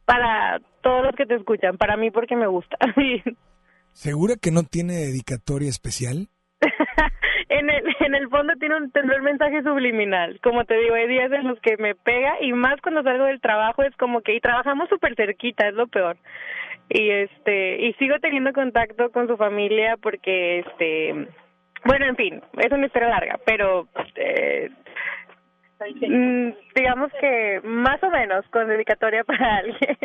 Para 0.04 0.60
todos 0.82 1.04
los 1.04 1.16
que 1.16 1.26
te 1.26 1.34
escuchan, 1.34 1.78
para 1.78 1.96
mí 1.96 2.10
porque 2.10 2.36
me 2.36 2.46
gusta. 2.46 2.76
¿Segura 3.92 4.34
que 4.40 4.50
no 4.50 4.64
tiene 4.64 4.94
dedicatoria 4.94 5.68
especial? 5.68 6.28
en 7.58 7.70
el 7.70 7.84
en 8.00 8.14
el 8.14 8.28
fondo 8.28 8.54
tiene 8.58 8.76
un 8.76 8.90
tendrá 8.90 9.16
un 9.18 9.24
mensaje 9.24 9.62
subliminal. 9.62 10.38
Como 10.42 10.64
te 10.64 10.76
digo, 10.78 10.94
hay 10.94 11.08
días 11.08 11.30
en 11.32 11.48
los 11.48 11.58
que 11.60 11.76
me 11.76 11.94
pega 11.94 12.40
y 12.40 12.52
más 12.52 12.80
cuando 12.80 13.02
salgo 13.02 13.24
del 13.24 13.40
trabajo 13.40 13.82
es 13.82 13.94
como 13.96 14.20
que 14.20 14.34
y 14.34 14.40
trabajamos 14.40 14.88
súper 14.88 15.14
cerquita, 15.14 15.68
es 15.68 15.74
lo 15.74 15.86
peor. 15.86 16.16
Y 16.88 17.10
este 17.10 17.86
y 17.86 17.92
sigo 17.94 18.18
teniendo 18.20 18.52
contacto 18.52 19.10
con 19.10 19.26
su 19.26 19.36
familia 19.36 19.96
porque 20.00 20.60
este 20.60 21.28
bueno 21.84 22.06
en 22.06 22.16
fin 22.16 22.42
es 22.58 22.72
una 22.72 22.86
historia 22.86 23.08
larga 23.08 23.38
pero 23.46 23.88
eh, 24.16 24.70
mm, 25.80 26.50
digamos 26.74 27.10
que 27.20 27.60
más 27.64 28.02
o 28.02 28.10
menos 28.10 28.44
con 28.50 28.68
dedicatoria 28.68 29.24
para 29.24 29.56
alguien. 29.56 29.96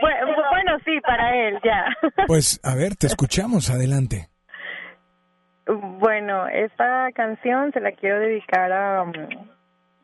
Bueno, 0.00 0.34
bueno 0.50 0.78
sí 0.84 1.00
para 1.00 1.48
él 1.48 1.58
ya. 1.64 1.86
Pues 2.26 2.60
a 2.62 2.74
ver 2.74 2.96
te 2.96 3.06
escuchamos 3.06 3.70
adelante 3.70 4.29
bueno 5.98 6.46
esta 6.48 7.10
canción 7.12 7.72
se 7.72 7.80
la 7.80 7.92
quiero 7.92 8.18
dedicar 8.18 8.72
a 8.72 9.04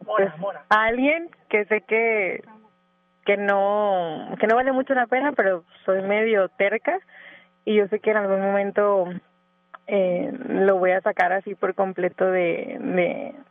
pues, 0.05 0.29
a 0.69 0.85
alguien 0.85 1.31
que 1.49 1.65
sé 1.67 1.83
que 1.83 2.43
que 3.25 3.37
no 3.37 4.35
que 4.39 4.47
no 4.47 4.55
vale 4.57 4.73
mucho 4.73 4.95
la 4.95 5.07
pena, 5.07 5.33
pero 5.33 5.65
soy 5.85 6.03
medio 6.03 6.49
terca 6.51 6.99
y 7.65 7.75
yo 7.75 7.89
sé 7.89 7.99
que 7.99 8.13
en 8.13 8.17
algún 8.19 8.41
momento 8.41 9.09
eh, 9.89 10.33
lo 10.49 10.79
voy 10.79 10.93
a 10.93 11.01
sacar 11.01 11.33
así 11.33 11.55
por 11.55 11.75
completo 11.75 12.25
de, 12.25 12.79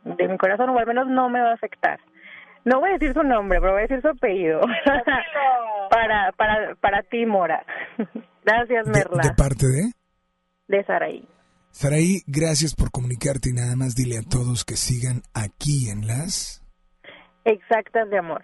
de, 0.04 0.28
mi 0.28 0.38
corazón, 0.38 0.70
o 0.70 0.78
al 0.78 0.86
menos 0.86 1.06
no 1.06 1.28
me 1.28 1.40
va 1.40 1.50
a 1.50 1.54
afectar. 1.54 2.00
No 2.64 2.80
voy 2.80 2.90
a 2.90 2.92
decir 2.94 3.12
su 3.12 3.22
nombre, 3.22 3.60
pero 3.60 3.72
voy 3.72 3.80
a 3.80 3.86
decir 3.86 4.02
su 4.02 4.08
apellido. 4.08 4.60
para, 5.90 6.32
para, 6.32 6.74
para 6.76 7.02
ti, 7.02 7.24
Mora. 7.24 7.64
gracias, 8.44 8.86
Merla. 8.88 9.22
¿De, 9.22 9.34
parte 9.34 9.66
de? 9.66 9.92
De 10.68 10.84
Saraí. 10.84 11.28
Saraí, 11.78 12.22
gracias 12.26 12.74
por 12.74 12.90
comunicarte 12.90 13.50
y 13.50 13.52
nada 13.52 13.76
más 13.76 13.94
dile 13.94 14.16
a 14.16 14.22
todos 14.22 14.64
que 14.64 14.76
sigan 14.76 15.20
aquí 15.34 15.90
en 15.90 16.06
las... 16.06 16.62
Exactas 17.44 18.08
de 18.08 18.16
amor. 18.16 18.42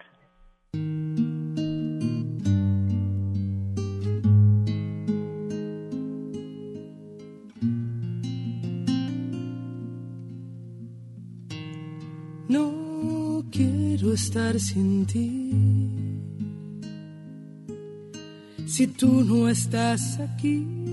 No 12.47 13.43
quiero 13.51 14.13
estar 14.13 14.59
sin 14.59 15.07
ti. 15.07 15.51
Si 18.67 18.85
tú 18.85 19.23
no 19.23 19.49
estás 19.49 20.19
aquí, 20.19 20.92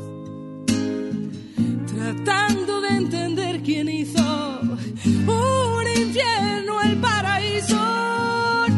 tratando 2.01 2.81
de 2.81 2.89
entender 2.89 3.61
quién 3.61 3.87
hizo 3.87 4.59
un 5.05 5.85
infierno 6.03 6.81
el 6.81 6.97
paraíso. 6.97 7.77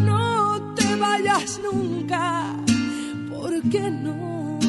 No 0.09 0.73
te 0.75 0.95
vayas 0.95 1.61
nunca, 1.63 2.55
porque 3.31 3.89
no 3.89 4.59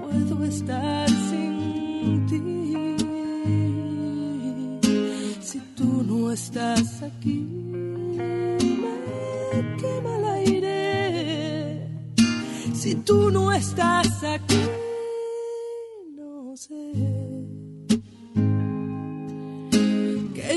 puedo 0.00 0.44
estar 0.44 1.08
sin 1.28 2.26
ti. 2.30 2.42
Si 5.40 5.58
tú 5.76 6.02
no 6.02 6.32
estás 6.32 7.02
aquí, 7.02 7.44
me 8.82 9.76
quema 9.80 10.16
el 10.18 10.24
aire. 10.40 11.88
Si 12.72 12.94
tú 12.94 13.30
no 13.30 13.52
estás 13.52 14.24
aquí, 14.24 14.62
no 16.16 16.56
sé 16.56 17.25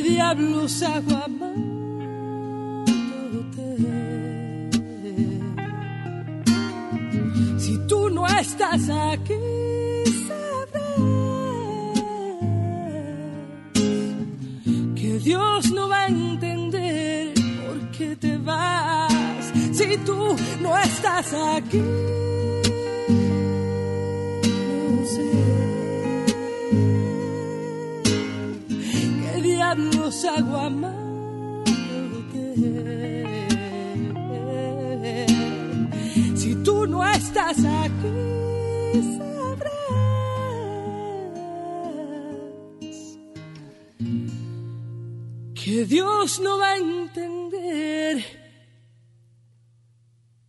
qué 0.10 0.16
diablos 0.16 0.84
hago. 0.84 1.20
Si 7.58 7.78
tú 7.88 8.10
no 8.10 8.28
estás 8.28 8.90
aquí, 8.90 9.34
sabrás 10.28 10.84
que 14.96 15.20
Dios 15.20 15.72
no 15.72 15.90
va 15.90 16.02
a 16.04 16.08
entender 16.08 17.34
por 17.66 17.92
qué 17.92 18.16
te 18.16 18.38
vas. 18.38 19.52
Si 19.74 19.98
tú 20.06 20.36
no 20.62 20.78
estás 20.78 21.34
aquí, 21.34 21.82
diablos 29.76 30.26
hago 30.26 30.58
amándote. 30.58 31.66
Si 36.36 36.56
tú 36.64 36.88
no 36.88 37.06
estás 37.06 37.58
aquí, 37.60 38.08
sabrás 39.18 39.74
que 45.54 45.86
Dios 45.86 46.40
no 46.40 46.58
va 46.58 46.72
a 46.72 46.78
entender 46.78 48.26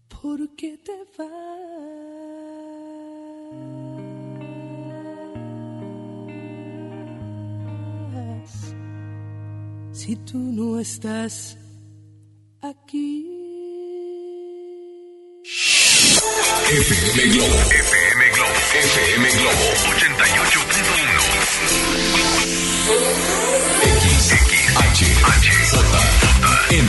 por 0.09 0.55
qué 0.57 0.79
te 0.79 1.05
vas. 1.19 2.20
Si 10.01 10.17
tú 10.17 10.39
no 10.39 10.81
estás 10.81 11.59
aquí. 12.63 13.27
FM 16.71 17.29
Globo. 17.35 17.57
FM 17.69 18.23
Globo. 18.33 18.55
FM 18.81 19.25
Globo 19.37 19.65
88.1. 19.93 21.61
X, 23.99 24.33
H, 24.89 25.05
H, 25.37 25.53
J, 25.71 25.85
M, 26.71 26.89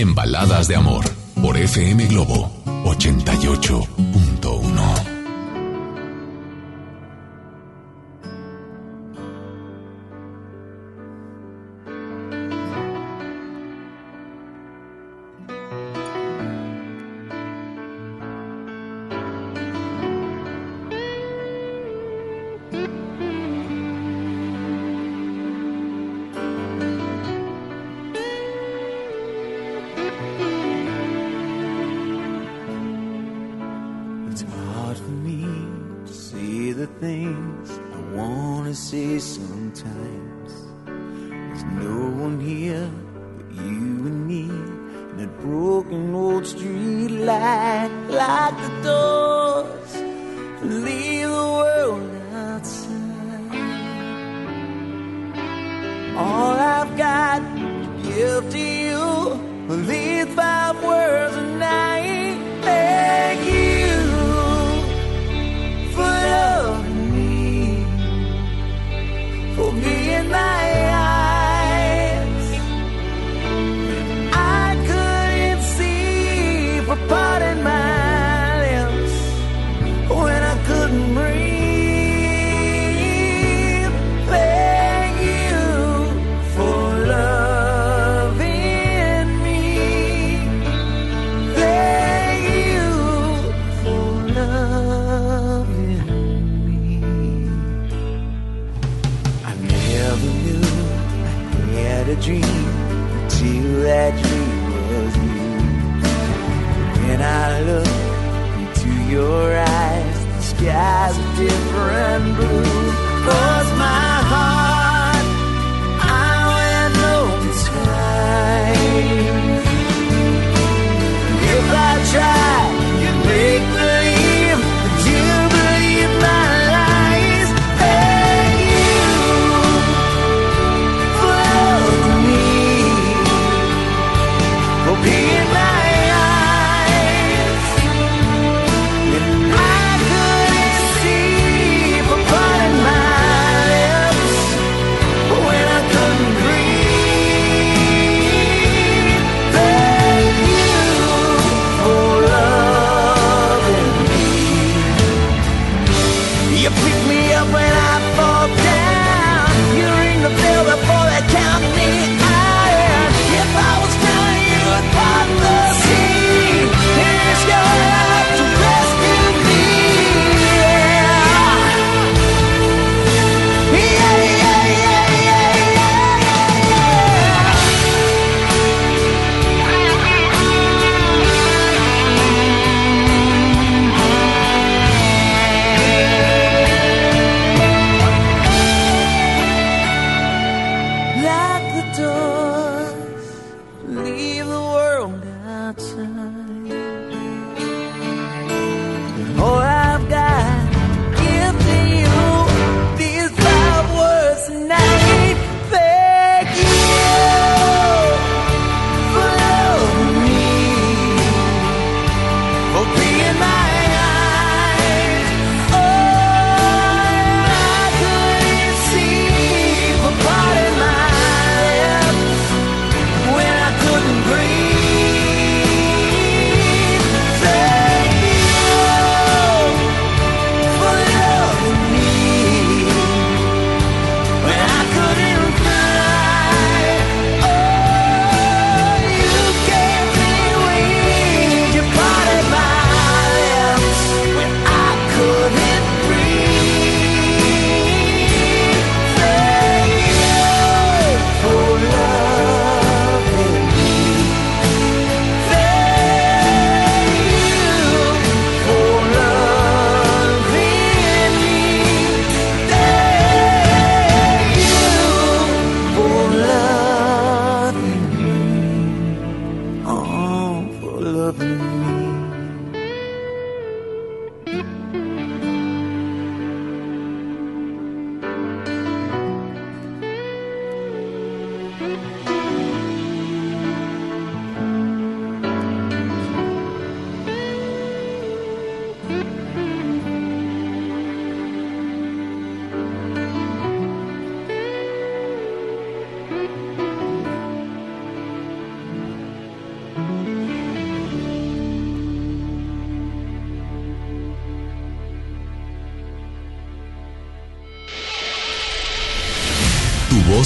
en 0.00 0.14
Baladas 0.14 0.68
de 0.68 0.76
Amor 0.76 1.04
por 1.40 1.56
FM 1.56 2.06
Globo 2.06 2.50
88.1. 2.84 4.35
like 48.08 48.56
the 48.62 48.82
door. 48.82 49.15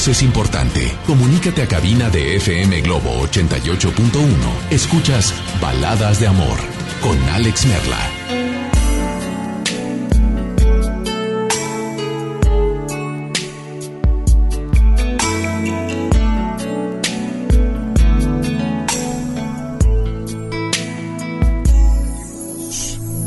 es 0.09 0.23
importante. 0.23 0.97
Comunícate 1.07 1.63
a 1.63 1.69
cabina 1.69 2.09
de 2.09 2.37
FM 2.37 2.81
Globo 2.81 3.27
88.1. 3.27 4.71
Escuchas 4.71 5.35
Baladas 5.61 6.21
de 6.21 6.27
Amor 6.27 6.59
con 7.03 7.19
Alex 7.29 7.67
Merla. 7.67 7.99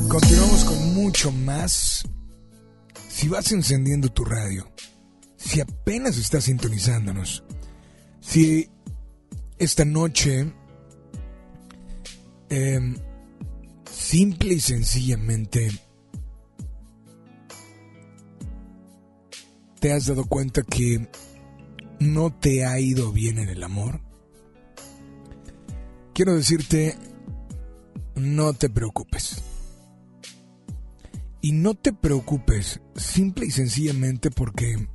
Continuamos 0.07 0.63
con 0.65 0.93
mucho 0.95 1.31
más. 1.31 2.03
Si 3.09 3.27
vas 3.27 3.51
encendiendo 3.51 4.09
tu 4.09 4.25
radio 4.25 4.73
si 5.53 5.61
apenas 5.61 6.17
está 6.17 6.41
sintonizándonos, 6.41 7.43
si 8.21 8.71
esta 9.59 9.85
noche 9.85 10.51
em, 12.49 12.97
simple 13.85 14.55
y 14.55 14.59
sencillamente 14.59 15.69
te 19.79 19.93
has 19.93 20.07
dado 20.07 20.25
cuenta 20.25 20.63
que 20.63 21.07
no 21.99 22.35
te 22.35 22.65
ha 22.65 22.79
ido 22.79 23.11
bien 23.11 23.37
en 23.37 23.49
el 23.49 23.61
amor, 23.61 24.01
quiero 26.15 26.33
decirte, 26.33 26.97
no 28.15 28.53
te 28.53 28.71
preocupes. 28.71 29.43
Y 31.41 31.51
no 31.51 31.75
te 31.75 31.93
preocupes 31.93 32.81
simple 32.95 33.45
y 33.45 33.51
sencillamente 33.51 34.31
porque 34.31 34.87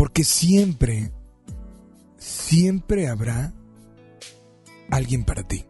porque 0.00 0.24
siempre 0.24 1.12
siempre 2.16 3.06
habrá 3.06 3.52
alguien 4.90 5.24
para 5.24 5.46
ti. 5.46 5.66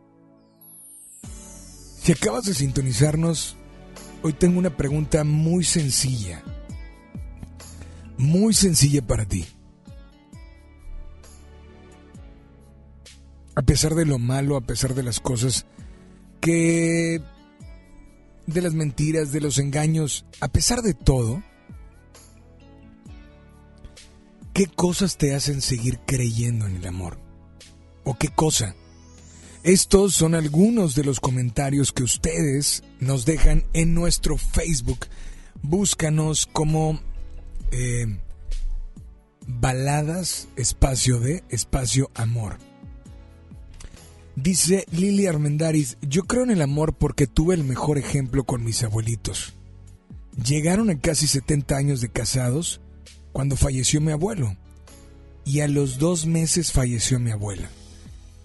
Si 2.00 2.12
acabas 2.12 2.44
de 2.44 2.54
sintonizarnos, 2.54 3.56
hoy 4.22 4.32
tengo 4.32 4.60
una 4.60 4.76
pregunta 4.76 5.24
muy 5.24 5.64
sencilla. 5.64 6.44
Muy 8.18 8.54
sencilla 8.54 9.04
para 9.04 9.24
ti. 9.24 9.46
A 13.56 13.62
pesar 13.62 13.96
de 13.96 14.06
lo 14.06 14.20
malo, 14.20 14.56
a 14.56 14.60
pesar 14.60 14.94
de 14.94 15.02
las 15.02 15.18
cosas 15.18 15.66
que... 16.40 17.20
de 18.46 18.62
las 18.62 18.74
mentiras, 18.74 19.32
de 19.32 19.40
los 19.40 19.58
engaños, 19.58 20.24
a 20.40 20.46
pesar 20.46 20.82
de 20.82 20.94
todo, 20.94 21.42
¿qué 24.52 24.66
cosas 24.66 25.16
te 25.16 25.34
hacen 25.34 25.60
seguir 25.60 26.00
creyendo 26.06 26.66
en 26.66 26.76
el 26.76 26.86
amor? 26.86 27.18
¿O 28.04 28.16
qué 28.16 28.28
cosa? 28.28 28.74
Estos 29.62 30.14
son 30.14 30.34
algunos 30.34 30.94
de 30.94 31.04
los 31.04 31.20
comentarios 31.20 31.92
que 31.92 32.02
ustedes 32.02 32.82
nos 32.98 33.26
dejan 33.26 33.64
en 33.74 33.94
nuestro 33.94 34.38
Facebook. 34.38 35.06
Búscanos 35.62 36.46
como 36.46 37.00
eh, 37.70 38.06
baladas, 39.46 40.48
espacio 40.56 41.20
de, 41.20 41.44
espacio 41.50 42.10
amor. 42.14 42.56
Dice 44.36 44.86
Lili 44.92 45.26
Armendariz, 45.26 45.98
yo 46.00 46.22
creo 46.22 46.44
en 46.44 46.50
el 46.50 46.62
amor 46.62 46.94
porque 46.94 47.26
tuve 47.26 47.54
el 47.54 47.64
mejor 47.64 47.98
ejemplo 47.98 48.44
con 48.44 48.64
mis 48.64 48.82
abuelitos. 48.82 49.52
Llegaron 50.42 50.88
a 50.88 50.98
casi 50.98 51.26
70 51.26 51.76
años 51.76 52.00
de 52.00 52.08
casados 52.08 52.80
cuando 53.32 53.56
falleció 53.56 54.00
mi 54.00 54.12
abuelo 54.12 54.56
y 55.44 55.60
a 55.60 55.68
los 55.68 55.98
dos 55.98 56.26
meses 56.26 56.72
falleció 56.72 57.18
mi 57.18 57.30
abuela 57.30 57.68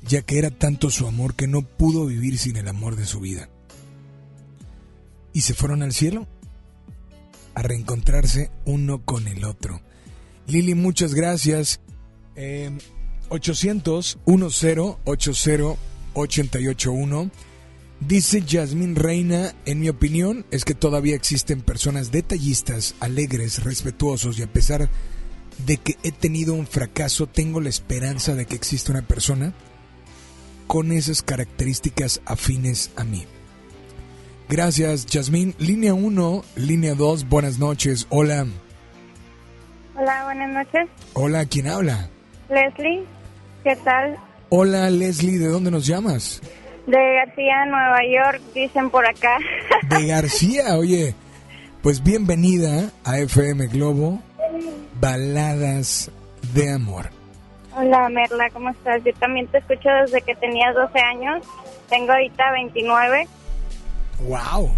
ya 0.05 0.21
que 0.21 0.37
era 0.37 0.51
tanto 0.51 0.89
su 0.91 1.07
amor 1.07 1.33
que 1.35 1.47
no 1.47 1.63
pudo 1.63 2.05
vivir 2.05 2.37
sin 2.37 2.57
el 2.57 2.67
amor 2.67 2.95
de 2.95 3.05
su 3.05 3.19
vida. 3.19 3.49
Y 5.33 5.41
se 5.41 5.53
fueron 5.53 5.83
al 5.83 5.93
cielo 5.93 6.27
a 7.55 7.61
reencontrarse 7.61 8.51
uno 8.65 9.03
con 9.03 9.27
el 9.27 9.43
otro. 9.43 9.81
Lili, 10.47 10.75
muchas 10.75 11.13
gracias. 11.13 11.81
800 13.29 14.19
10 14.25 14.97
80 15.05 15.79
881 16.13 17.31
Dice 17.99 18.43
Jasmine 18.45 18.99
Reina, 18.99 19.53
en 19.65 19.79
mi 19.79 19.89
opinión 19.89 20.45
es 20.51 20.65
que 20.65 20.75
todavía 20.75 21.15
existen 21.15 21.61
personas 21.61 22.11
detallistas, 22.11 22.93
alegres, 22.99 23.63
respetuosos 23.63 24.37
y 24.37 24.43
a 24.43 24.47
pesar 24.47 24.89
de 25.65 25.77
que 25.77 25.95
he 26.03 26.11
tenido 26.11 26.53
un 26.53 26.67
fracaso, 26.67 27.27
tengo 27.27 27.61
la 27.61 27.69
esperanza 27.69 28.35
de 28.35 28.45
que 28.45 28.55
exista 28.55 28.91
una 28.91 29.01
persona 29.01 29.53
con 30.67 30.91
esas 30.91 31.21
características 31.21 32.21
afines 32.25 32.91
a 32.97 33.05
mí. 33.05 33.23
Gracias, 34.49 35.07
Jasmine. 35.09 35.53
Línea 35.57 35.93
1, 35.93 36.43
línea 36.57 36.95
2, 36.95 37.29
buenas 37.29 37.57
noches. 37.59 38.07
Hola. 38.09 38.45
Hola, 39.95 40.25
buenas 40.25 40.51
noches. 40.51 40.89
Hola, 41.13 41.45
¿quién 41.45 41.67
habla? 41.67 42.09
Leslie, 42.49 43.05
¿qué 43.63 43.75
tal? 43.77 44.17
Hola, 44.49 44.89
Leslie, 44.89 45.39
¿de 45.39 45.47
dónde 45.47 45.71
nos 45.71 45.87
llamas? 45.87 46.41
De 46.87 47.15
García, 47.15 47.65
Nueva 47.65 47.99
York, 48.03 48.41
dicen 48.53 48.89
por 48.91 49.07
acá. 49.07 49.39
De 49.89 50.07
García, 50.07 50.77
oye. 50.77 51.15
Pues 51.81 52.01
bienvenida 52.03 52.89
a 53.03 53.19
FM 53.19 53.67
Globo, 53.67 54.19
Baladas 54.99 56.11
de 56.53 56.71
Amor. 56.71 57.09
Hola 57.75 58.09
Merla, 58.09 58.49
¿cómo 58.51 58.69
estás? 58.69 59.03
Yo 59.03 59.13
también 59.15 59.47
te 59.47 59.59
escucho 59.59 59.89
desde 60.01 60.21
que 60.21 60.35
tenías 60.35 60.73
12 60.73 60.99
años. 60.99 61.45
Tengo 61.89 62.11
ahorita 62.11 62.51
29. 62.53 63.27
¡Wow! 64.21 64.71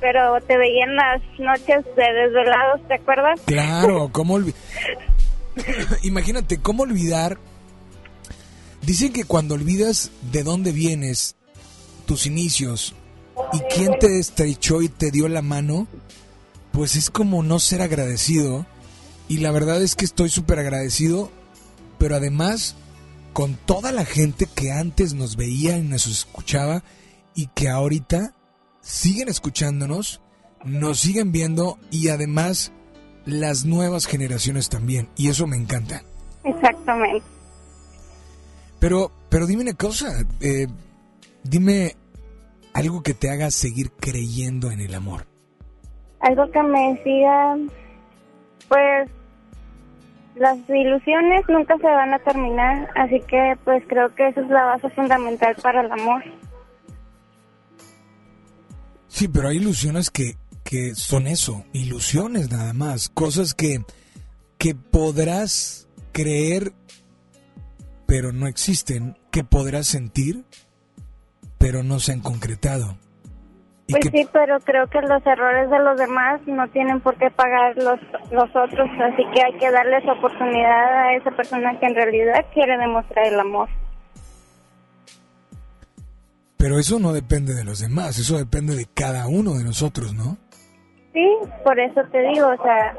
Pero 0.00 0.40
te 0.46 0.56
veía 0.56 0.84
en 0.84 0.96
las 0.96 1.22
noches 1.38 1.84
de 1.96 2.12
desvelados, 2.12 2.86
¿te 2.86 2.94
acuerdas? 2.94 3.40
Claro, 3.46 4.08
¿cómo 4.12 4.34
olvidar? 4.34 4.60
Imagínate, 6.02 6.60
¿cómo 6.60 6.82
olvidar? 6.82 7.38
Dicen 8.86 9.12
que 9.12 9.24
cuando 9.24 9.54
olvidas 9.54 10.10
de 10.32 10.42
dónde 10.42 10.72
vienes, 10.72 11.36
tus 12.06 12.26
inicios, 12.26 12.94
y 13.52 13.58
quién 13.74 13.98
te 13.98 14.18
estrechó 14.18 14.80
y 14.80 14.88
te 14.88 15.10
dio 15.10 15.28
la 15.28 15.42
mano, 15.42 15.86
pues 16.72 16.96
es 16.96 17.10
como 17.10 17.42
no 17.42 17.58
ser 17.58 17.82
agradecido. 17.82 18.64
Y 19.28 19.38
la 19.38 19.50
verdad 19.50 19.82
es 19.82 19.94
que 19.94 20.04
estoy 20.06 20.30
súper 20.30 20.58
agradecido 20.60 21.30
pero 21.98 22.16
además 22.16 22.76
con 23.32 23.54
toda 23.54 23.92
la 23.92 24.04
gente 24.04 24.46
que 24.46 24.72
antes 24.72 25.14
nos 25.14 25.36
veía 25.36 25.76
y 25.76 25.82
nos 25.82 26.06
escuchaba 26.06 26.82
y 27.34 27.48
que 27.48 27.68
ahorita 27.68 28.34
siguen 28.80 29.28
escuchándonos, 29.28 30.22
nos 30.64 31.00
siguen 31.00 31.32
viendo 31.32 31.78
y 31.90 32.08
además 32.08 32.72
las 33.26 33.64
nuevas 33.64 34.06
generaciones 34.06 34.68
también. 34.68 35.08
Y 35.16 35.28
eso 35.28 35.46
me 35.46 35.56
encanta. 35.56 36.02
Exactamente. 36.44 37.35
Pero, 38.86 39.10
pero 39.28 39.48
dime 39.48 39.64
una 39.64 39.74
cosa, 39.74 40.06
eh, 40.40 40.68
dime 41.42 41.96
algo 42.72 43.02
que 43.02 43.14
te 43.14 43.30
haga 43.30 43.50
seguir 43.50 43.90
creyendo 43.90 44.70
en 44.70 44.78
el 44.78 44.94
amor. 44.94 45.26
Algo 46.20 46.48
que 46.52 46.62
me 46.62 47.02
siga, 47.02 47.56
pues 48.68 49.10
las 50.36 50.56
ilusiones 50.70 51.42
nunca 51.48 51.76
se 51.78 51.82
van 51.82 52.14
a 52.14 52.20
terminar, 52.20 52.88
así 52.94 53.20
que 53.26 53.58
pues 53.64 53.82
creo 53.88 54.14
que 54.14 54.28
esa 54.28 54.40
es 54.42 54.48
la 54.50 54.66
base 54.66 54.88
fundamental 54.90 55.56
para 55.60 55.80
el 55.80 55.90
amor. 55.90 56.22
Sí, 59.08 59.26
pero 59.26 59.48
hay 59.48 59.56
ilusiones 59.56 60.12
que, 60.12 60.36
que 60.62 60.94
son 60.94 61.26
eso, 61.26 61.64
ilusiones 61.72 62.52
nada 62.52 62.72
más, 62.72 63.08
cosas 63.08 63.52
que, 63.52 63.84
que 64.58 64.76
podrás 64.76 65.88
creer, 66.12 66.72
pero 68.06 68.32
no 68.32 68.46
existen, 68.46 69.16
que 69.30 69.44
podrás 69.44 69.86
sentir, 69.86 70.44
pero 71.58 71.82
no 71.82 71.98
se 71.98 72.12
han 72.12 72.20
concretado. 72.20 72.96
Pues 73.88 74.04
sí, 74.12 74.26
pero 74.32 74.58
creo 74.60 74.88
que 74.88 75.00
los 75.00 75.24
errores 75.24 75.70
de 75.70 75.78
los 75.78 75.96
demás 75.96 76.40
no 76.46 76.66
tienen 76.68 77.00
por 77.00 77.16
qué 77.18 77.30
pagar 77.30 77.76
los, 77.76 78.00
los 78.32 78.50
otros, 78.56 78.88
así 79.00 79.22
que 79.32 79.42
hay 79.42 79.52
que 79.58 79.70
darles 79.70 80.02
oportunidad 80.08 81.04
a 81.04 81.14
esa 81.14 81.30
persona 81.30 81.78
que 81.78 81.86
en 81.86 81.94
realidad 81.94 82.46
quiere 82.52 82.76
demostrar 82.78 83.26
el 83.26 83.38
amor. 83.38 83.68
Pero 86.56 86.80
eso 86.80 86.98
no 86.98 87.12
depende 87.12 87.54
de 87.54 87.62
los 87.62 87.78
demás, 87.78 88.18
eso 88.18 88.38
depende 88.38 88.74
de 88.74 88.86
cada 88.92 89.28
uno 89.28 89.54
de 89.54 89.62
nosotros, 89.62 90.14
¿no? 90.14 90.36
Sí, 91.12 91.28
por 91.64 91.78
eso 91.78 92.02
te 92.10 92.18
digo, 92.22 92.48
o 92.48 92.62
sea, 92.62 92.94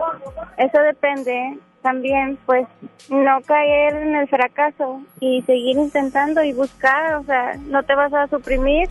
eso 0.58 0.82
depende 0.84 1.60
también, 1.88 2.38
pues, 2.46 2.68
no 3.10 3.42
caer 3.44 3.96
en 3.96 4.14
el 4.14 4.28
fracaso 4.28 5.02
y 5.22 5.42
seguir 5.44 5.78
intentando 5.78 6.44
y 6.44 6.52
buscar, 6.52 7.16
o 7.16 7.24
sea, 7.24 7.54
no 7.68 7.82
te 7.84 7.96
vas 7.96 8.14
a 8.14 8.28
suprimir 8.28 8.90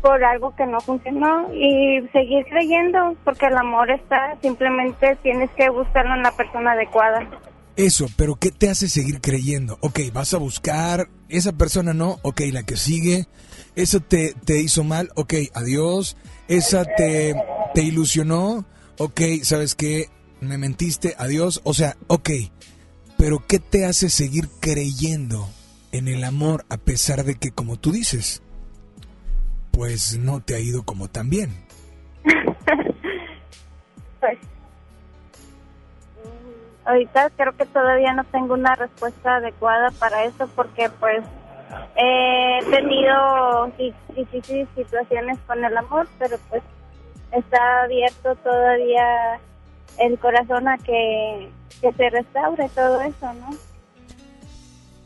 por 0.00 0.24
algo 0.24 0.56
que 0.56 0.64
no 0.64 0.80
funcionó 0.80 1.52
y 1.52 2.00
seguir 2.14 2.46
creyendo 2.46 3.14
porque 3.24 3.44
el 3.44 3.58
amor 3.58 3.90
está, 3.90 4.38
simplemente 4.40 5.18
tienes 5.22 5.50
que 5.50 5.68
buscarlo 5.68 6.14
en 6.14 6.22
la 6.22 6.30
persona 6.30 6.72
adecuada. 6.72 7.28
Eso, 7.76 8.06
pero 8.16 8.36
¿qué 8.36 8.50
te 8.50 8.70
hace 8.70 8.88
seguir 8.88 9.20
creyendo? 9.20 9.76
Ok, 9.82 10.00
vas 10.10 10.32
a 10.32 10.38
buscar, 10.38 11.08
esa 11.28 11.52
persona 11.52 11.92
no, 11.92 12.20
ok, 12.22 12.40
la 12.52 12.62
que 12.62 12.78
sigue, 12.78 13.26
esa 13.76 14.00
te, 14.00 14.32
te 14.46 14.58
hizo 14.60 14.82
mal, 14.82 15.10
ok, 15.14 15.34
adiós, 15.52 16.16
esa 16.48 16.86
te, 16.86 17.34
te 17.74 17.82
ilusionó, 17.82 18.64
ok, 18.96 19.20
¿sabes 19.42 19.74
qué? 19.74 20.08
Me 20.40 20.58
mentiste, 20.58 21.14
adiós, 21.18 21.60
o 21.64 21.74
sea, 21.74 21.96
ok, 22.06 22.30
pero 23.18 23.44
¿qué 23.46 23.58
te 23.58 23.84
hace 23.84 24.08
seguir 24.08 24.48
creyendo 24.60 25.48
en 25.92 26.08
el 26.08 26.24
amor 26.24 26.64
a 26.70 26.78
pesar 26.78 27.24
de 27.24 27.34
que, 27.34 27.50
como 27.50 27.76
tú 27.76 27.92
dices, 27.92 28.42
pues 29.72 30.18
no 30.18 30.40
te 30.40 30.54
ha 30.54 30.60
ido 30.60 30.82
como 30.84 31.08
tan 31.08 31.30
bien. 31.30 31.50
pues 34.20 34.38
ahorita 36.84 37.30
creo 37.36 37.56
que 37.56 37.66
todavía 37.66 38.12
no 38.14 38.24
tengo 38.24 38.54
una 38.54 38.74
respuesta 38.74 39.36
adecuada 39.36 39.90
para 39.92 40.24
eso 40.24 40.48
porque 40.56 40.90
pues 40.98 41.22
he 41.96 42.58
tenido 42.70 43.72
difíciles 44.16 44.68
situaciones 44.74 45.38
con 45.46 45.64
el 45.64 45.76
amor, 45.76 46.08
pero 46.18 46.36
pues 46.48 46.62
está 47.32 47.82
abierto 47.82 48.34
todavía 48.36 49.40
el 50.00 50.18
corazón 50.18 50.68
a 50.68 50.78
que, 50.78 51.50
que 51.80 51.92
se 51.92 52.10
restaure 52.10 52.68
todo 52.70 53.00
eso, 53.02 53.32
¿no? 53.34 53.50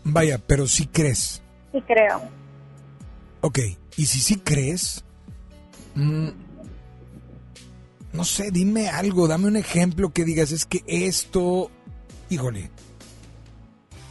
Vaya, 0.04 0.38
pero 0.38 0.66
si 0.66 0.86
crees, 0.86 1.42
sí 1.72 1.82
creo. 1.82 2.22
Ok, 3.40 3.58
y 3.96 4.06
si 4.06 4.20
sí 4.20 4.36
crees, 4.36 5.04
mm, 5.94 6.28
no 8.12 8.24
sé, 8.24 8.50
dime 8.50 8.88
algo, 8.88 9.26
dame 9.26 9.48
un 9.48 9.56
ejemplo 9.56 10.12
que 10.12 10.24
digas, 10.24 10.52
es 10.52 10.64
que 10.64 10.84
esto, 10.86 11.70
híjole, 12.30 12.70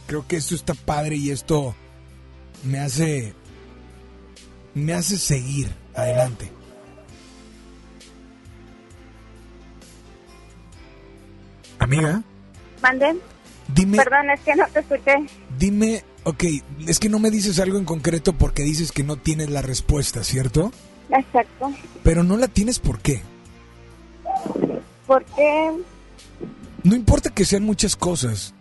creo 0.06 0.26
que 0.26 0.36
esto 0.36 0.54
está 0.54 0.74
padre 0.74 1.16
y 1.16 1.30
esto 1.30 1.74
me 2.64 2.80
hace, 2.80 3.34
me 4.74 4.92
hace 4.92 5.16
seguir 5.16 5.74
adelante. 5.94 6.50
Amiga, 11.84 12.22
¿Mande? 12.82 13.16
dime, 13.74 13.96
Perdón, 13.98 14.30
es 14.30 14.40
que 14.40 14.54
no 14.56 14.64
te 14.72 14.80
escuché. 14.80 15.26
dime, 15.58 16.02
ok, 16.24 16.44
es 16.86 16.98
que 16.98 17.08
no 17.08 17.18
me 17.18 17.30
dices 17.30 17.58
algo 17.60 17.78
en 17.78 17.84
concreto 17.84 18.32
porque 18.32 18.62
dices 18.62 18.90
que 18.92 19.02
no 19.04 19.16
tienes 19.16 19.50
la 19.50 19.62
respuesta, 19.62 20.24
¿cierto? 20.24 20.72
Exacto. 21.10 21.72
Pero 22.02 22.22
no 22.24 22.36
la 22.36 22.48
tienes 22.48 22.78
por 22.78 22.98
qué. 23.00 23.22
Porque 25.06 25.70
No 26.82 26.94
importa 26.96 27.30
que 27.30 27.44
sean 27.44 27.64
muchas 27.64 27.96
cosas. 27.96 28.54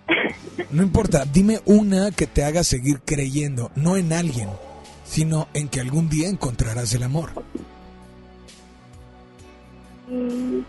No 0.72 0.84
importa, 0.84 1.26
dime 1.26 1.62
una 1.66 2.12
que 2.12 2.28
te 2.28 2.44
haga 2.44 2.64
seguir 2.64 3.02
creyendo, 3.06 3.72
no 3.76 3.96
en 3.98 4.12
alguien, 4.14 4.50
sino 5.06 5.48
en 5.54 5.68
que 5.70 5.80
algún 5.80 6.10
día 6.10 6.28
encontrarás 6.30 6.94
el 6.94 7.04
amor. 7.04 7.32
mm, 10.10 10.60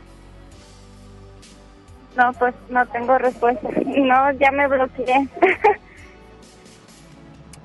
no, 2.17 2.33
pues 2.35 2.55
no 2.71 2.87
tengo 2.87 3.19
respuesta. 3.19 3.69
No, 3.85 4.33
ya 4.33 4.51
me 4.51 4.67
bloqueé. 4.69 5.29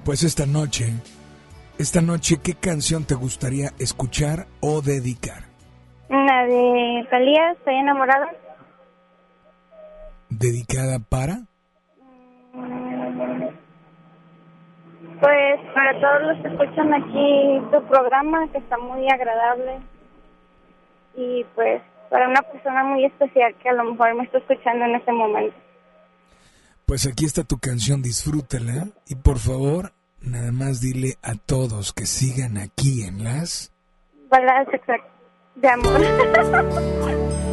Pues 0.06 0.24
esta 0.24 0.48
noche, 0.48 0.94
esta 1.78 2.02
noche, 2.02 2.38
¿qué 2.44 2.56
canción 2.56 3.06
te 3.06 3.14
gustaría 3.14 3.74
escuchar 3.78 4.48
o 4.60 4.82
dedicar? 4.82 5.44
Una 6.10 6.46
de 6.46 7.08
Talía, 7.12 7.52
estoy 7.52 7.76
enamorada. 7.76 8.28
¿Dedicada 10.30 10.98
para? 10.98 11.42
Pues 15.20 15.60
para 15.76 16.00
todos 16.00 16.22
los 16.24 16.42
que 16.42 16.48
escuchan 16.48 16.94
aquí 16.94 17.62
tu 17.72 17.84
programa, 17.88 18.48
que 18.52 18.58
está 18.58 18.78
muy 18.78 19.08
agradable. 19.12 19.80
Y 21.16 21.44
pues 21.56 21.82
para 22.10 22.28
una 22.28 22.42
persona 22.42 22.84
muy 22.84 23.06
especial 23.06 23.56
que 23.62 23.70
a 23.70 23.74
lo 23.74 23.84
mejor 23.84 24.16
me 24.16 24.24
está 24.24 24.40
escuchando 24.40 24.86
en 24.86 24.96
este 24.96 25.12
momento. 25.12 25.56
Pues 26.86 27.06
aquí 27.06 27.26
está 27.26 27.44
tu 27.44 27.60
canción, 27.60 28.02
disfrútala. 28.02 28.88
Y 29.08 29.16
por 29.16 29.38
favor, 29.38 29.92
nada 30.22 30.52
más 30.52 30.82
dile 30.82 31.18
a 31.22 31.36
todos 31.36 31.94
que 31.94 32.06
sigan 32.06 32.58
aquí 32.58 33.04
en 33.04 33.24
las... 33.24 33.72
Baladas 34.30 34.68
de 35.56 35.70
amor. 35.70 36.02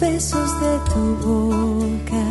besos 0.00 0.60
de 0.60 0.78
tu 0.90 1.16
boca 1.26 2.26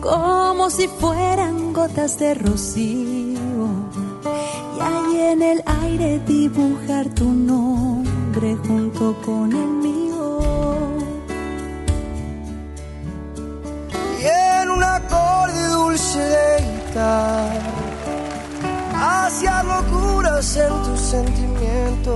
como 0.00 0.70
si 0.70 0.88
fueran 0.88 1.72
gotas 1.72 2.18
de 2.18 2.34
rocío 2.34 3.66
y 4.76 4.80
ahí 4.80 5.20
en 5.32 5.42
el 5.42 5.62
aire 5.82 6.20
dibujar 6.26 7.08
tu 7.10 7.30
nombre 7.30 8.56
junto 8.66 9.14
con 9.24 9.52
el 9.52 9.68
mío. 9.68 10.40
y 14.20 14.24
en 14.60 14.70
un 14.70 14.82
acorde 14.82 15.68
dulce 15.68 16.18
de 16.18 16.56
guitarra 16.62 17.80
hacia 18.94 19.62
locuras 19.62 20.56
en 20.56 20.82
tu 20.82 20.96
sentimiento 20.96 22.14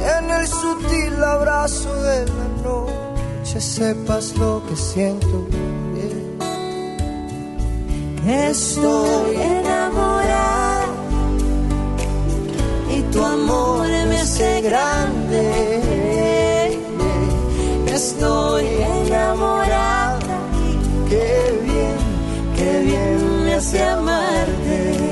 y 0.00 0.18
en 0.18 0.30
el 0.30 0.46
sutil 0.46 1.24
abrazo 1.24 1.92
de 2.02 2.26
la 2.26 2.49
noche 3.50 3.60
sepas 3.60 4.36
lo 4.36 4.62
que 4.68 4.76
siento 4.76 5.46
estoy 8.28 9.36
enamorada 9.36 10.86
y 12.96 13.02
tu 13.12 13.24
amor 13.24 13.88
me 13.88 14.20
hace 14.20 14.60
grande. 14.62 15.42
Estoy 17.92 18.66
enamorada 18.66 20.38
qué 21.08 21.60
bien, 21.64 21.96
qué 22.56 22.80
bien 22.84 23.44
me 23.44 23.54
hace 23.54 23.82
amarte. 23.82 25.10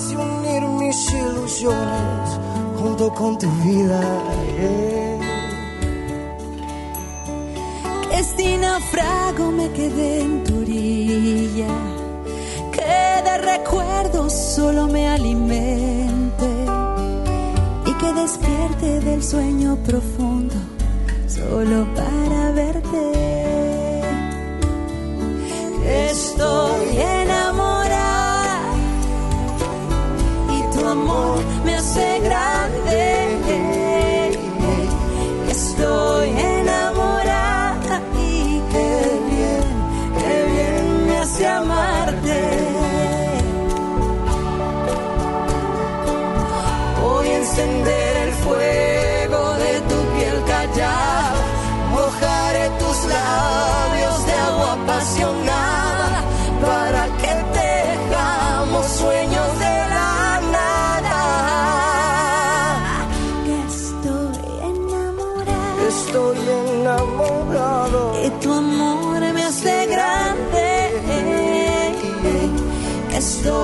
Unir 0.00 0.62
mis 0.62 1.12
ilusiones 1.12 2.40
junto 2.80 3.14
con 3.14 3.38
tu 3.38 3.48
vida. 3.62 4.00
que 8.10 8.24
si 8.24 8.56
naufrago 8.56 9.52
me 9.52 9.70
quedé 9.70 10.22
en 10.22 10.42
tu 10.42 10.58
orilla, 10.58 11.74
que 12.72 13.22
de 13.26 13.38
recuerdos 13.38 14.32
solo 14.32 14.88
me 14.88 15.06
alimente 15.08 16.50
y 17.86 17.92
que 17.92 18.12
despierte 18.14 19.00
del 19.00 19.22
sueño 19.22 19.76
profundo 19.86 20.56
solo 21.28 21.86
para 21.94 22.50
verte. 22.50 23.12
Estoy 26.10 26.98
enamorada 26.98 27.23
amor 30.94 31.42
me 31.64 31.72
hace 31.72 32.20
grande. 32.20 33.23
Que 73.24 73.63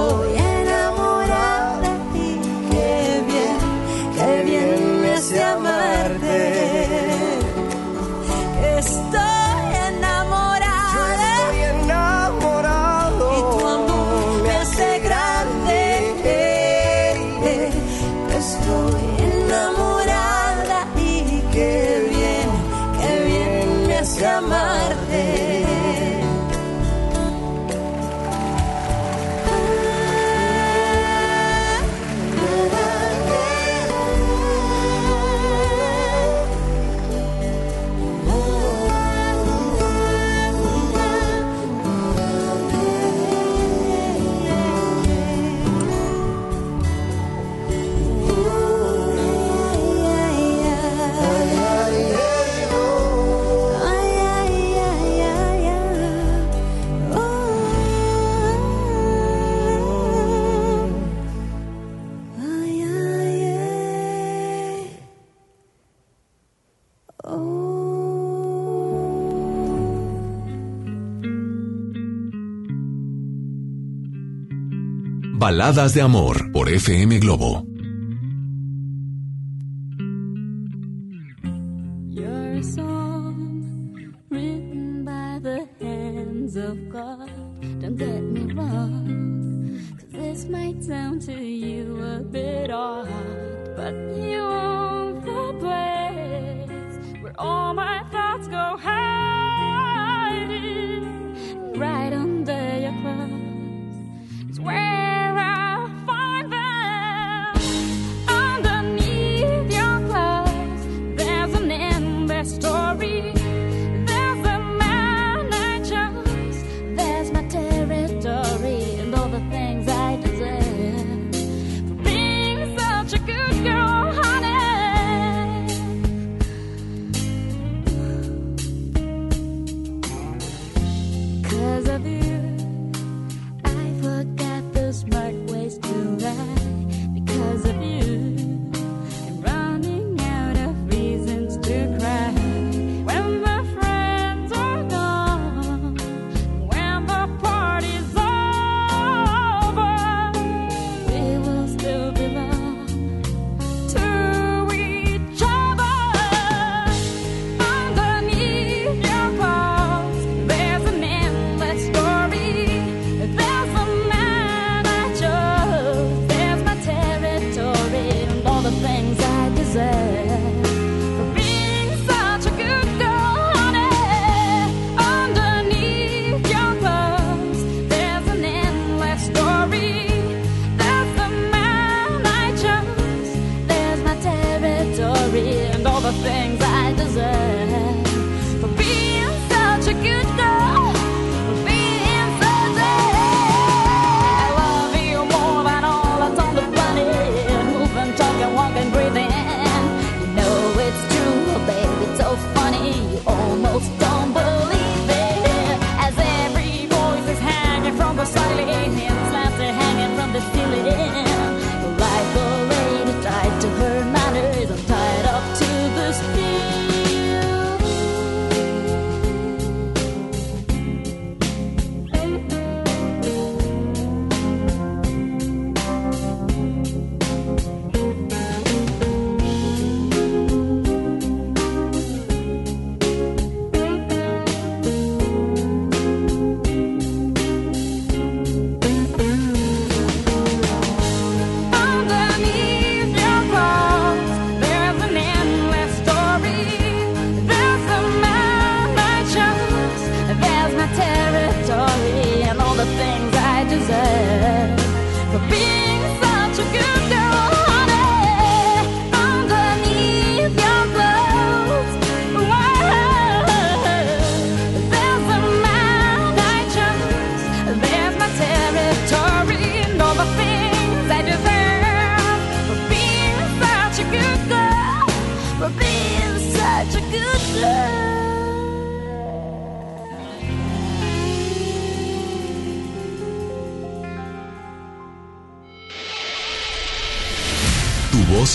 Baladas 75.50 75.94
de 75.94 76.00
Amor 76.00 76.52
por 76.52 76.68
FM 76.68 77.18
Globo. 77.18 77.69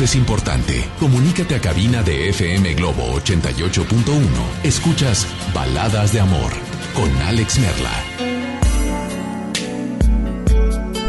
es 0.05 0.15
importante. 0.15 0.85
Comunícate 0.99 1.55
a 1.55 1.59
cabina 1.61 2.03
de 2.03 2.29
FM 2.29 2.75
Globo 2.75 3.19
88.1. 3.19 4.21
Escuchas 4.63 5.25
Baladas 5.51 6.13
de 6.13 6.19
Amor 6.19 6.51
con 6.93 7.09
Alex 7.23 7.59
Merla. 7.59 7.91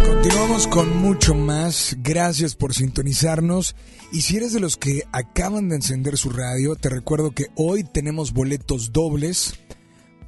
Continuamos 0.07 0.67
con 0.67 0.97
mucho 0.97 1.35
más. 1.35 1.97
Gracias 1.99 2.55
por 2.55 2.73
sintonizarnos. 2.73 3.77
Y 4.13 4.23
si 4.23 4.39
eres 4.39 4.55
de 4.55 4.61
los 4.61 4.79
que 4.79 5.03
acaban 5.13 5.69
de 5.69 5.77
encender 5.77 6.17
su 6.17 6.31
radio, 6.31 6.75
te 6.75 6.89
recuerdo 6.89 7.33
que 7.33 7.49
hoy 7.55 7.85
tenemos 7.85 8.33
boletos 8.33 8.95
dobles 8.95 9.61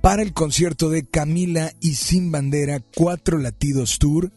para 0.02 0.20
el 0.20 0.34
concierto 0.34 0.90
de 0.90 1.06
Camila 1.06 1.72
y 1.80 1.94
Sin 1.94 2.30
Bandera, 2.30 2.80
Cuatro 2.94 3.38
Latidos 3.38 3.98
Tour, 3.98 4.30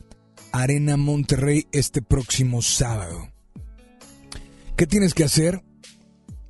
Arena 0.54 0.96
Monterrey 0.96 1.68
este 1.74 2.02
próximo 2.02 2.62
sábado. 2.62 3.31
¿Qué 4.82 4.88
tienes 4.88 5.14
que 5.14 5.24
hacer? 5.24 5.64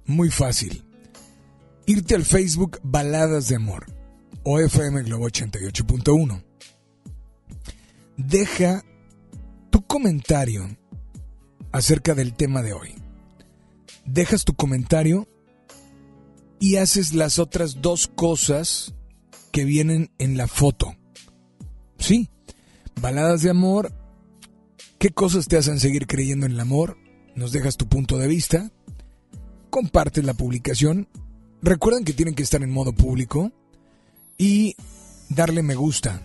Muy 0.05 0.29
fácil. 0.31 0.85
Irte 1.85 2.15
al 2.15 2.23
Facebook 2.23 2.79
Baladas 2.81 3.49
de 3.49 3.57
Amor 3.57 3.87
o 4.43 4.57
FM 4.57 5.03
Globo 5.03 5.27
88.1. 5.27 6.41
Deja 8.15 8.85
tu 9.69 9.85
comentario 9.85 10.77
acerca 11.73 12.15
del 12.15 12.33
tema 12.33 12.61
de 12.61 12.71
hoy. 12.71 12.95
Dejas 14.05 14.45
tu 14.45 14.53
comentario 14.53 15.27
y 16.57 16.77
haces 16.77 17.13
las 17.13 17.37
otras 17.37 17.81
dos 17.81 18.07
cosas 18.07 18.95
que 19.51 19.65
vienen 19.65 20.09
en 20.19 20.37
la 20.37 20.47
foto. 20.47 20.95
Sí, 21.97 22.29
baladas 23.01 23.41
de 23.41 23.49
amor. 23.49 23.91
¿Qué 24.99 25.09
cosas 25.09 25.49
te 25.49 25.57
hacen 25.57 25.81
seguir 25.81 26.07
creyendo 26.07 26.45
en 26.45 26.53
el 26.53 26.61
amor? 26.61 27.00
Nos 27.41 27.51
dejas 27.51 27.75
tu 27.75 27.87
punto 27.87 28.19
de 28.19 28.27
vista. 28.27 28.69
Compartes 29.71 30.23
la 30.23 30.35
publicación. 30.35 31.07
Recuerden 31.63 32.05
que 32.05 32.13
tienen 32.13 32.35
que 32.35 32.43
estar 32.43 32.61
en 32.61 32.69
modo 32.69 32.93
público. 32.93 33.51
Y 34.37 34.75
darle 35.27 35.63
me 35.63 35.73
gusta. 35.73 36.21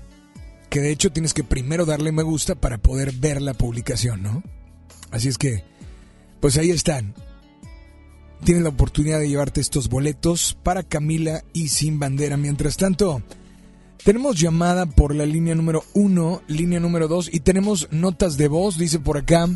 Que 0.68 0.80
de 0.80 0.90
hecho 0.90 1.10
tienes 1.12 1.32
que 1.32 1.42
primero 1.42 1.86
darle 1.86 2.12
me 2.12 2.22
gusta 2.22 2.54
para 2.54 2.76
poder 2.76 3.12
ver 3.12 3.40
la 3.40 3.54
publicación, 3.54 4.22
¿no? 4.22 4.42
Así 5.10 5.28
es 5.28 5.38
que, 5.38 5.64
pues 6.40 6.58
ahí 6.58 6.68
están. 6.68 7.14
Tienes 8.44 8.62
la 8.62 8.68
oportunidad 8.68 9.18
de 9.18 9.30
llevarte 9.30 9.62
estos 9.62 9.88
boletos 9.88 10.58
para 10.62 10.82
Camila 10.82 11.42
y 11.54 11.68
Sin 11.68 11.98
Bandera. 11.98 12.36
Mientras 12.36 12.76
tanto, 12.76 13.22
tenemos 14.04 14.38
llamada 14.38 14.84
por 14.84 15.14
la 15.14 15.24
línea 15.24 15.54
número 15.54 15.82
uno, 15.94 16.42
línea 16.46 16.78
número 16.78 17.08
dos, 17.08 17.32
y 17.32 17.40
tenemos 17.40 17.88
notas 17.90 18.36
de 18.36 18.48
voz, 18.48 18.76
dice 18.76 18.98
por 18.98 19.16
acá. 19.16 19.48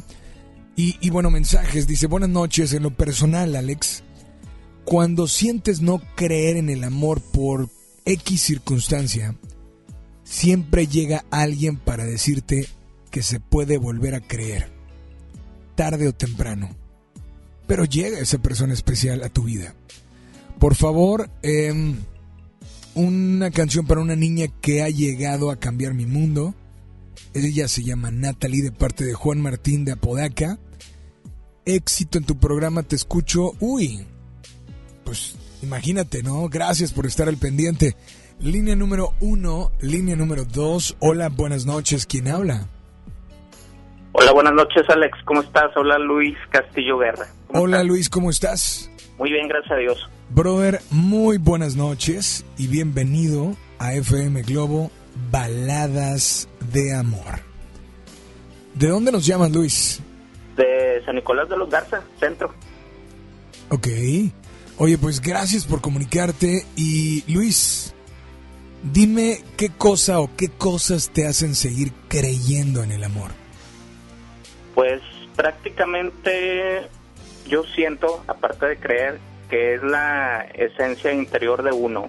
Y, 0.83 1.11
bueno, 1.11 1.31
mensajes, 1.31 1.87
dice, 1.87 2.07
buenas 2.07 2.31
noches, 2.31 2.73
en 2.73 2.85
lo 2.85 2.97
personal, 2.97 3.55
Alex. 3.55 4.03
Cuando 4.87 5.29
sientes 5.29 5.83
no 5.83 6.01
creer 6.15 6.57
en 6.57 6.71
el 6.71 6.85
amor 6.85 7.21
por 7.21 7.69
X 8.07 8.41
circunstancia, 8.41 9.37
siempre 10.25 10.87
llega 10.87 11.27
alguien 11.31 11.77
para 11.77 12.07
decirte 12.07 12.67
que 13.11 13.23
se 13.23 13.41
puede 13.41 13.77
volver 13.77 14.15
a 14.15 14.27
creer, 14.27 14.73
tarde 15.75 16.09
o 16.09 16.15
temprano. 16.15 16.71
Pero 17.67 17.85
llega 17.85 18.19
esa 18.19 18.39
persona 18.39 18.73
especial 18.73 19.23
a 19.23 19.29
tu 19.29 19.43
vida. 19.43 19.75
Por 20.59 20.77
favor, 20.77 21.29
em, 21.43 21.99
una 22.95 23.51
canción 23.51 23.87
para 23.87 24.01
una 24.01 24.17
niña 24.17 24.47
que 24.63 24.83
ha 24.83 24.89
llegado 24.89 25.51
a 25.51 25.61
cambiar 25.61 25.93
mi 25.93 26.07
mundo. 26.07 26.55
Ella 27.35 27.69
se 27.69 27.85
llama 27.85 28.11
Natalie 28.11 28.63
de 28.63 28.73
parte 28.73 29.05
de 29.05 29.13
Juan 29.13 29.43
Martín 29.43 29.85
de 29.85 29.93
Apodaca. 29.93 30.59
Éxito 31.65 32.19
en 32.19 32.25
tu 32.25 32.39
programa, 32.39 32.83
te 32.83 32.97
escucho. 32.97 33.53
Uy, 33.61 34.07
pues 35.05 35.37
imagínate, 35.63 36.23
¿no? 36.23 36.49
Gracias 36.49 36.93
por 36.93 37.07
estar 37.07 37.29
al 37.29 37.37
pendiente. 37.37 37.97
Línea 38.41 38.75
número 38.75 39.13
uno, 39.21 39.71
línea 39.81 40.17
número 40.17 40.45
dos. 40.45 40.97
Hola, 41.01 41.29
buenas 41.29 41.67
noches. 41.67 42.07
¿Quién 42.07 42.29
habla? 42.29 42.67
Hola, 44.13 44.33
buenas 44.33 44.55
noches, 44.55 44.83
Alex. 44.89 45.19
¿Cómo 45.25 45.43
estás? 45.43 45.71
Hola, 45.77 45.99
Luis 45.99 46.37
Castillo 46.51 46.99
Guerra. 46.99 47.27
Hola, 47.49 47.85
Luis, 47.85 48.09
¿cómo 48.09 48.31
estás? 48.31 48.91
Muy 49.19 49.31
bien, 49.31 49.47
gracias 49.47 49.73
a 49.73 49.77
Dios. 49.77 50.09
Brother, 50.31 50.81
muy 50.91 51.37
buenas 51.37 51.77
noches 51.77 52.45
y 52.57 52.69
bienvenido 52.69 53.55
a 53.79 53.95
FM 53.95 54.43
Globo 54.43 54.91
Baladas 55.31 56.49
de 56.73 56.95
Amor. 56.95 57.41
¿De 58.75 58.89
dónde 58.89 59.13
nos 59.13 59.27
llamas, 59.27 59.53
Luis? 59.53 60.03
De 60.57 61.03
San 61.05 61.15
Nicolás 61.15 61.49
de 61.49 61.57
los 61.57 61.71
Garza, 61.71 62.03
centro. 62.19 62.53
Ok. 63.71 63.87
Oye, 64.79 64.99
pues 64.99 65.21
gracias 65.21 65.67
por 65.67 65.81
comunicarte 65.81 66.65
y 66.75 67.23
Luis, 67.33 67.95
dime 68.83 69.39
qué 69.57 69.69
cosa 69.69 70.21
o 70.21 70.31
qué 70.37 70.49
cosas 70.49 71.11
te 71.11 71.27
hacen 71.27 71.55
seguir 71.55 71.93
creyendo 72.09 72.83
en 72.83 72.93
el 72.93 73.05
amor. 73.05 73.31
Pues 74.75 75.03
prácticamente 75.37 76.89
yo 77.47 77.65
siento, 77.65 78.25
aparte 78.27 78.67
de 78.67 78.77
creer, 78.79 79.19
que 79.51 79.75
es 79.75 79.83
la 79.83 80.47
esencia 80.55 81.13
interior 81.13 81.63
de 81.63 81.73
uno. 81.73 82.09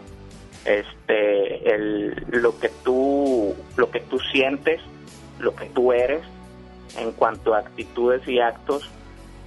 Este, 0.63 1.73
el, 1.73 2.25
lo 2.29 2.59
que 2.59 2.69
tú, 2.83 3.55
lo 3.75 3.89
que 3.89 3.99
tú 3.99 4.19
sientes, 4.31 4.79
lo 5.39 5.55
que 5.55 5.65
tú 5.65 5.91
eres, 5.91 6.21
en 6.97 7.11
cuanto 7.11 7.53
a 7.53 7.59
actitudes 7.59 8.27
y 8.27 8.39
actos, 8.39 8.89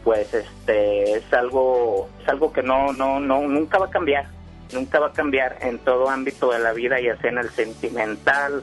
pues 0.02 0.32
este 0.34 1.12
es 1.12 1.32
algo, 1.32 2.08
es 2.22 2.28
algo 2.28 2.52
que 2.52 2.62
no, 2.62 2.92
no, 2.92 3.20
no, 3.20 3.48
nunca 3.48 3.78
va 3.78 3.86
a 3.86 3.90
cambiar, 3.90 4.26
nunca 4.72 5.00
va 5.00 5.08
a 5.08 5.12
cambiar 5.12 5.58
en 5.62 5.78
todo 5.78 6.10
ámbito 6.10 6.50
de 6.52 6.58
la 6.58 6.72
vida, 6.72 7.00
ya 7.00 7.16
sea 7.16 7.30
en 7.30 7.38
el 7.38 7.50
sentimental, 7.50 8.62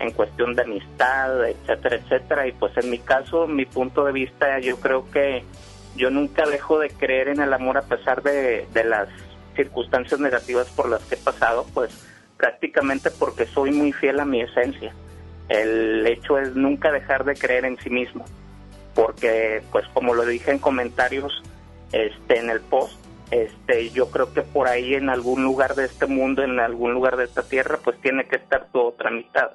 en 0.00 0.12
cuestión 0.12 0.54
de 0.54 0.62
amistad, 0.62 1.48
etcétera, 1.48 1.96
etcétera. 1.96 2.46
Y 2.46 2.52
pues 2.52 2.76
en 2.76 2.90
mi 2.90 2.98
caso, 2.98 3.46
mi 3.46 3.66
punto 3.66 4.04
de 4.04 4.12
vista, 4.12 4.58
yo 4.60 4.78
creo 4.78 5.10
que 5.10 5.44
yo 5.96 6.10
nunca 6.10 6.48
dejo 6.48 6.78
de 6.78 6.90
creer 6.90 7.28
en 7.28 7.40
el 7.40 7.52
amor 7.52 7.76
a 7.76 7.82
pesar 7.82 8.22
de, 8.22 8.66
de 8.72 8.84
las 8.84 9.08
circunstancias 9.56 10.20
negativas 10.20 10.68
por 10.68 10.88
las 10.88 11.02
que 11.04 11.16
he 11.16 11.18
pasado, 11.18 11.66
pues 11.74 11.90
prácticamente 12.36 13.10
porque 13.10 13.44
soy 13.46 13.72
muy 13.72 13.92
fiel 13.92 14.20
a 14.20 14.24
mi 14.24 14.40
esencia. 14.40 14.94
El 15.48 16.06
hecho 16.06 16.38
es 16.38 16.54
nunca 16.54 16.92
dejar 16.92 17.24
de 17.24 17.34
creer 17.34 17.64
en 17.64 17.78
sí 17.78 17.90
mismo, 17.90 18.24
porque 18.94 19.62
pues 19.72 19.86
como 19.94 20.14
lo 20.14 20.26
dije 20.26 20.50
en 20.50 20.58
comentarios 20.58 21.42
este 21.92 22.38
en 22.38 22.50
el 22.50 22.60
post, 22.60 22.98
este 23.30 23.90
yo 23.90 24.10
creo 24.10 24.32
que 24.32 24.42
por 24.42 24.68
ahí 24.68 24.94
en 24.94 25.08
algún 25.08 25.42
lugar 25.42 25.74
de 25.74 25.86
este 25.86 26.06
mundo, 26.06 26.42
en 26.42 26.60
algún 26.60 26.92
lugar 26.92 27.16
de 27.16 27.24
esta 27.24 27.42
tierra, 27.42 27.78
pues 27.82 28.00
tiene 28.00 28.26
que 28.26 28.36
estar 28.36 28.68
tu 28.72 28.80
otra 28.80 29.10
mitad. 29.10 29.50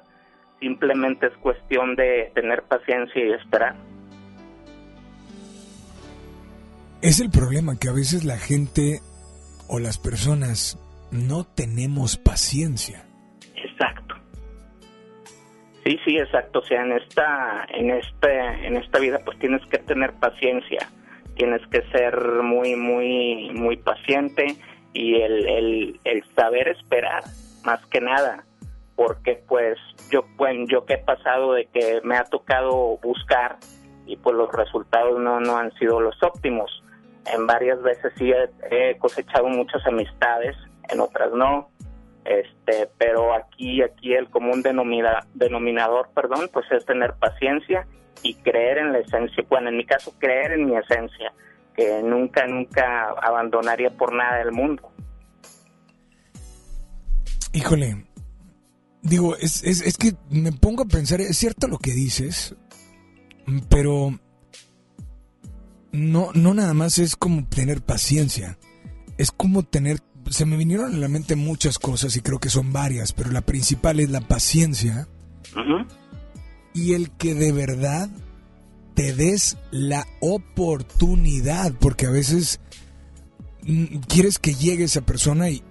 Simplemente 0.60 1.26
es 1.26 1.36
cuestión 1.38 1.94
de 1.94 2.32
tener 2.34 2.62
paciencia 2.62 3.24
y 3.24 3.32
esperar. 3.32 3.76
Es 7.02 7.20
el 7.20 7.30
problema 7.30 7.76
que 7.78 7.88
a 7.88 7.92
veces 7.92 8.24
la 8.24 8.38
gente 8.38 9.00
o 9.68 9.78
las 9.78 9.98
personas 9.98 10.78
no 11.10 11.44
tenemos 11.44 12.16
paciencia. 12.16 13.04
Sí, 15.84 16.00
sí, 16.04 16.18
exacto. 16.18 16.60
O 16.60 16.62
sea, 16.62 16.82
en 16.82 16.92
esta, 16.92 17.66
en 17.68 17.90
este, 17.90 18.66
en 18.66 18.76
esta 18.76 18.98
vida, 18.98 19.20
pues 19.24 19.38
tienes 19.38 19.64
que 19.66 19.78
tener 19.78 20.14
paciencia, 20.14 20.88
tienes 21.36 21.60
que 21.68 21.82
ser 21.90 22.18
muy, 22.42 22.74
muy, 22.74 23.50
muy 23.52 23.76
paciente 23.76 24.56
y 24.94 25.20
el, 25.20 25.46
el, 25.46 26.00
el 26.04 26.24
saber 26.34 26.68
esperar, 26.68 27.24
más 27.64 27.84
que 27.86 28.00
nada, 28.00 28.44
porque 28.96 29.42
pues 29.46 29.76
yo, 30.10 30.24
bueno, 30.36 30.66
yo 30.68 30.86
que 30.86 30.94
he 30.94 30.98
pasado 30.98 31.52
de 31.52 31.66
que 31.66 32.00
me 32.02 32.16
ha 32.16 32.24
tocado 32.24 32.98
buscar 33.02 33.58
y 34.06 34.16
pues 34.16 34.34
los 34.36 34.50
resultados 34.52 35.20
no, 35.20 35.40
no 35.40 35.58
han 35.58 35.72
sido 35.74 36.00
los 36.00 36.22
óptimos. 36.22 36.82
En 37.26 37.46
varias 37.46 37.82
veces 37.82 38.12
sí 38.16 38.32
he 38.70 38.96
cosechado 38.98 39.48
muchas 39.48 39.84
amistades, 39.86 40.56
en 40.90 41.00
otras 41.00 41.32
no 41.32 41.68
este 42.24 42.88
pero 42.98 43.34
aquí 43.34 43.82
aquí 43.82 44.14
el 44.14 44.30
común 44.30 44.62
denomina, 44.62 45.26
denominador 45.34 46.08
perdón 46.14 46.48
pues 46.52 46.66
es 46.72 46.84
tener 46.86 47.14
paciencia 47.14 47.86
y 48.22 48.34
creer 48.36 48.78
en 48.78 48.92
la 48.92 49.00
esencia 49.00 49.44
bueno 49.48 49.68
en 49.68 49.76
mi 49.76 49.84
caso 49.84 50.14
creer 50.18 50.52
en 50.52 50.66
mi 50.66 50.76
esencia 50.76 51.32
que 51.76 52.02
nunca 52.02 52.46
nunca 52.46 53.10
abandonaría 53.22 53.90
por 53.90 54.14
nada 54.14 54.38
del 54.38 54.52
mundo. 54.52 54.90
Híjole, 57.52 58.04
digo, 59.02 59.36
es, 59.36 59.62
es, 59.62 59.80
es 59.82 59.96
que 59.96 60.12
me 60.30 60.52
pongo 60.52 60.82
a 60.84 60.86
pensar, 60.86 61.20
es 61.20 61.36
cierto 61.36 61.68
lo 61.68 61.78
que 61.78 61.92
dices, 61.92 62.56
pero 63.68 64.18
no, 65.92 66.30
no 66.34 66.54
nada 66.54 66.74
más 66.74 66.98
es 66.98 67.16
como 67.16 67.46
tener 67.48 67.82
paciencia, 67.82 68.58
es 69.18 69.30
como 69.30 69.62
tener 69.62 70.00
se 70.30 70.46
me 70.46 70.56
vinieron 70.56 70.94
a 70.94 70.98
la 70.98 71.08
mente 71.08 71.36
muchas 71.36 71.78
cosas 71.78 72.16
y 72.16 72.20
creo 72.20 72.38
que 72.38 72.50
son 72.50 72.72
varias, 72.72 73.12
pero 73.12 73.30
la 73.30 73.42
principal 73.42 74.00
es 74.00 74.10
la 74.10 74.20
paciencia. 74.20 75.06
Y 76.72 76.94
el 76.94 77.10
que 77.12 77.34
de 77.34 77.52
verdad 77.52 78.08
te 78.94 79.12
des 79.12 79.58
la 79.70 80.06
oportunidad, 80.20 81.72
porque 81.80 82.06
a 82.06 82.10
veces 82.10 82.60
mm, 83.62 83.98
quieres 84.08 84.38
que 84.38 84.54
llegue 84.54 84.84
esa 84.84 85.02
persona 85.02 85.50
y, 85.50 85.62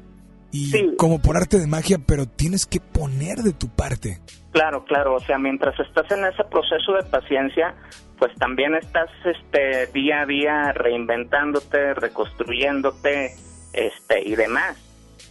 y 0.51 0.95
como 0.97 1.21
por 1.21 1.35
arte 1.35 1.57
de 1.57 1.67
magia, 1.67 1.97
pero 2.05 2.27
tienes 2.27 2.65
que 2.65 2.79
poner 2.79 3.39
de 3.39 3.53
tu 3.53 3.67
parte. 3.69 4.21
Claro, 4.51 4.85
claro, 4.85 5.15
o 5.15 5.19
sea, 5.19 5.39
mientras 5.39 5.77
estás 5.79 6.09
en 6.11 6.25
ese 6.25 6.43
proceso 6.43 6.93
de 6.93 7.03
paciencia, 7.09 7.75
pues 8.19 8.33
también 8.35 8.75
estás 8.75 9.09
este 9.25 9.87
día 9.91 10.21
a 10.21 10.25
día 10.25 10.71
reinventándote, 10.73 11.95
reconstruyéndote, 11.95 13.31
este 13.73 14.27
y 14.27 14.35
demás. 14.35 14.77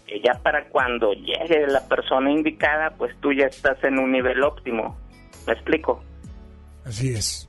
Y 0.07 0.21
ya 0.21 0.35
para 0.43 0.69
cuando 0.69 1.13
llegue 1.13 1.67
la 1.67 1.87
persona 1.89 2.31
indicada, 2.31 2.91
pues 2.97 3.15
tú 3.21 3.33
ya 3.33 3.47
estás 3.47 3.83
en 3.85 3.99
un 3.99 4.13
nivel 4.13 4.43
óptimo. 4.43 4.99
¿Me 5.47 5.55
explico? 5.55 6.03
Así 6.85 7.15
es. 7.15 7.49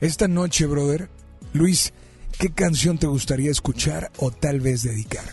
Esta 0.00 0.28
noche, 0.28 0.66
brother, 0.66 1.08
Luis, 1.54 1.92
¿qué 2.38 2.52
canción 2.52 2.98
te 2.98 3.06
gustaría 3.06 3.50
escuchar 3.50 4.10
o 4.18 4.30
tal 4.30 4.60
vez 4.60 4.82
dedicar? 4.82 5.24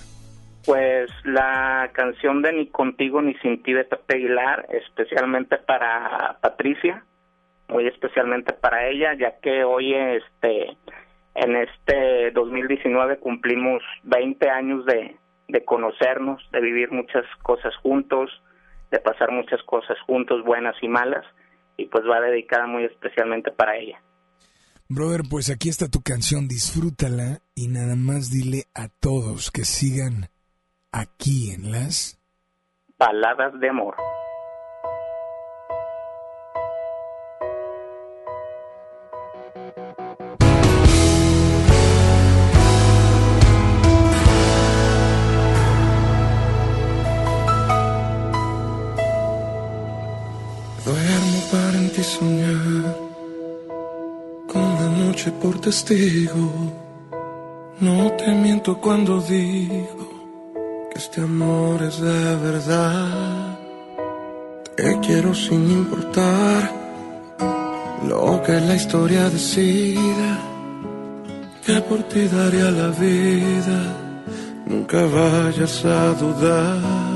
Pues 0.65 1.10
la 1.26 1.91
canción 1.94 2.41
de 2.41 2.53
Ni 2.53 2.68
contigo 2.68 3.22
ni 3.22 3.34
sin 3.35 3.61
ti 3.61 3.73
de 3.73 3.84
Pepe 3.84 4.15
Aguilar, 4.15 4.65
especialmente 4.69 5.57
para 5.57 6.38
Patricia, 6.41 7.03
muy 7.68 7.88
especialmente 7.88 8.53
para 8.53 8.88
ella, 8.88 9.14
ya 9.19 9.40
que 9.41 9.65
hoy 9.65 9.94
este 9.94 10.77
en 11.35 11.55
este 11.55 12.31
2019 12.31 13.19
cumplimos 13.19 13.81
20 14.03 14.49
años 14.49 14.85
de, 14.85 15.18
de 15.47 15.65
conocernos, 15.65 16.41
de 16.51 16.61
vivir 16.61 16.91
muchas 16.91 17.26
cosas 17.41 17.76
juntos, 17.77 18.30
de 18.91 18.99
pasar 18.99 19.31
muchas 19.31 19.61
cosas 19.64 19.97
juntos, 20.05 20.43
buenas 20.43 20.76
y 20.81 20.88
malas, 20.88 21.26
y 21.77 21.85
pues 21.88 22.03
va 22.05 22.19
dedicada 22.22 22.68
muy 22.68 22.84
especialmente 22.85 23.51
para 23.51 23.77
ella. 23.77 24.01
Brother, 24.89 25.22
pues 25.30 25.49
aquí 25.49 25.69
está 25.69 25.88
tu 25.88 26.01
canción, 26.03 26.47
disfrútala 26.47 27.39
y 27.55 27.68
nada 27.68 27.95
más 27.95 28.30
dile 28.30 28.65
a 28.76 28.89
todos 28.89 29.49
que 29.49 29.64
sigan 29.64 30.27
aquí 30.91 31.51
en 31.51 31.72
las 31.72 32.19
Baladas 32.99 33.60
de 33.60 33.69
amor. 33.69 33.95
Duermo 50.94 51.40
para 51.52 51.78
en 51.80 51.90
ti 51.90 52.03
soñar, 52.03 52.95
con 54.52 54.68
la 54.80 54.90
noche 55.03 55.32
por 55.41 55.60
testigo. 55.60 56.45
No 57.80 58.11
te 58.11 58.28
miento 58.44 58.78
cuando 58.80 59.20
digo 59.22 60.07
que 60.91 60.98
este 60.99 61.22
amor 61.22 61.82
es 61.82 61.99
de 61.99 62.36
verdad. 62.48 63.57
Te 64.78 64.99
quiero 64.99 65.34
sin 65.34 65.64
importar 65.82 66.61
lo 68.07 68.44
que 68.44 68.61
la 68.70 68.76
historia 68.76 69.32
decida, 69.32 70.32
que 71.65 71.76
por 71.90 72.03
ti 72.03 72.28
daría 72.28 72.70
la 72.70 72.90
vida. 72.90 73.80
Nunca 74.68 75.02
vayas 75.18 75.86
a 75.86 76.14
dudar. 76.22 77.12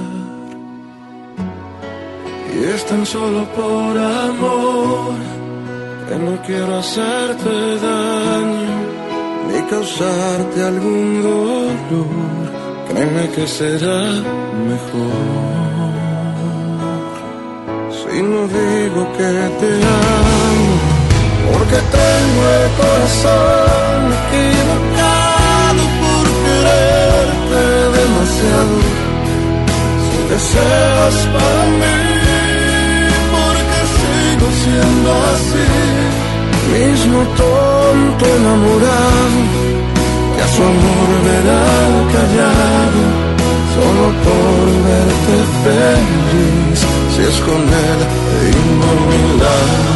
Y 2.60 2.64
es 2.64 2.86
tan 2.86 3.06
solo 3.06 3.46
por 3.56 3.98
amor 3.98 5.14
que 6.08 6.16
no 6.16 6.42
quiero 6.46 6.80
hacerte 6.80 7.54
daño 7.88 8.78
ni 9.48 9.62
causarte 9.70 10.64
algún 10.64 11.22
dolor. 11.22 12.08
Créeme 12.90 13.30
que 13.36 13.46
será 13.48 14.02
mejor 14.72 15.58
si 18.00 18.22
no 18.22 18.42
digo 18.48 19.02
que 19.18 19.32
te 19.60 19.72
amo, 19.84 20.76
porque 21.52 21.80
tengo 21.98 22.42
el 22.58 22.68
corazón 22.80 24.00
equivocado 24.20 25.84
por 26.02 26.26
quererte 26.44 27.64
demasiado. 28.00 28.78
Si 30.06 30.18
deseas 30.34 31.18
para 31.34 31.64
mí 31.80 32.07
siendo 34.62 35.10
así, 35.34 35.70
mismo 36.74 37.20
tonto 37.42 38.24
enamorado, 38.40 39.40
que 40.36 40.42
a 40.42 40.48
su 40.48 40.62
amor 40.64 41.10
verá 41.28 41.68
callado, 42.16 43.04
solo 43.76 44.06
por 44.26 44.66
verte 44.88 45.36
feliz, 45.64 46.80
si 47.14 47.22
es 47.30 47.38
con 47.48 47.62
él 47.62 48.00
y 48.50 48.58
lado. 49.40 49.88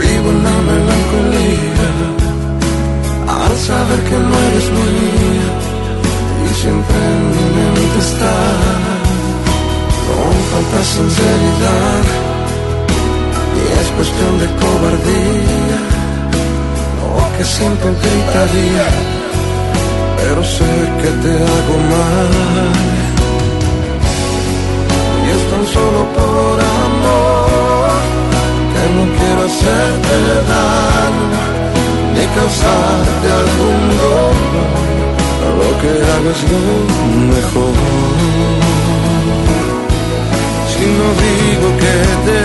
Vivo 0.00 0.28
en 0.30 0.40
la 0.44 0.56
melancolía 0.70 1.88
al 3.28 3.54
saber 3.56 4.00
que 4.08 4.18
no 4.28 4.36
eres 4.48 4.68
mía 4.78 5.50
y 6.44 6.54
siempre 6.62 6.96
en 6.96 7.22
mi 7.34 7.44
mente 7.56 7.98
está 7.98 8.36
con 10.06 10.34
falta 10.50 10.80
sinceridad 10.94 12.04
y 13.58 13.62
es 13.80 13.88
cuestión 13.96 14.32
de 14.42 14.46
cobardía 14.60 15.78
lo 17.00 17.38
que 17.38 17.44
siempre 17.44 17.88
gritaría 18.02 19.18
pero 20.20 20.44
sé 20.44 20.72
que 21.00 21.10
te 21.22 21.32
hago 21.32 21.76
mal. 21.92 22.30
Y 25.24 25.30
es 25.30 25.42
tan 25.50 25.66
solo 25.74 26.00
por 26.14 26.60
amor 26.60 27.47
no 28.98 29.04
quiero 29.18 29.40
hacerte 29.48 30.16
daño 30.52 31.42
ni 32.14 32.24
causarte 32.36 33.26
algún 33.42 33.80
dolor. 34.02 34.78
Lo 35.60 35.70
que 35.80 35.90
hagas 36.14 36.40
lo 36.52 36.64
mejor. 37.32 37.76
Si 40.72 40.84
no 40.98 41.08
digo 41.24 41.68
que 41.82 41.96
te 42.26 42.38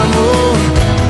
amo 0.00 0.28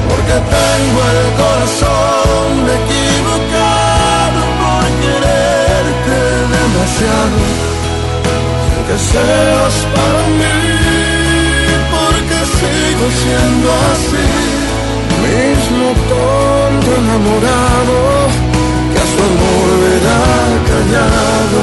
porque 0.08 0.36
tengo 0.56 1.00
el 1.16 1.28
corazón 1.40 2.52
equivocado 2.80 4.40
por 4.60 4.84
quererte 5.02 6.18
demasiado. 6.54 7.40
Que 8.88 8.98
seas 8.98 9.76
para 9.94 10.22
mí, 10.40 10.58
porque 11.94 12.38
sigo 12.58 13.06
siendo 13.22 13.68
así, 13.92 14.26
mismo 15.30 15.86
tonto 16.12 16.88
enamorado, 17.02 17.96
que 18.92 18.98
a 18.98 19.06
su 19.12 19.18
amor 19.30 19.68
verá 19.84 20.24
callado, 20.70 21.58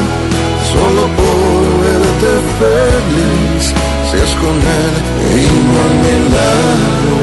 solo 0.71 1.03
por 1.17 1.63
verte 1.83 2.31
feliz, 2.59 3.63
si 4.07 4.15
es 4.25 4.33
con 4.41 4.57
él 4.81 4.93
y 5.35 5.45
no 5.65 5.75
a 5.85 5.89
mi 6.03 6.15
lado. 6.35 7.15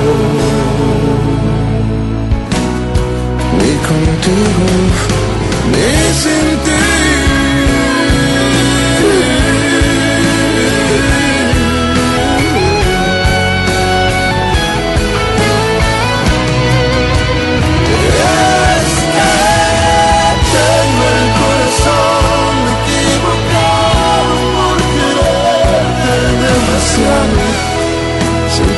Ni 3.59 3.73
contigo, 3.89 4.69
ni 5.73 5.91
sin 6.23 6.47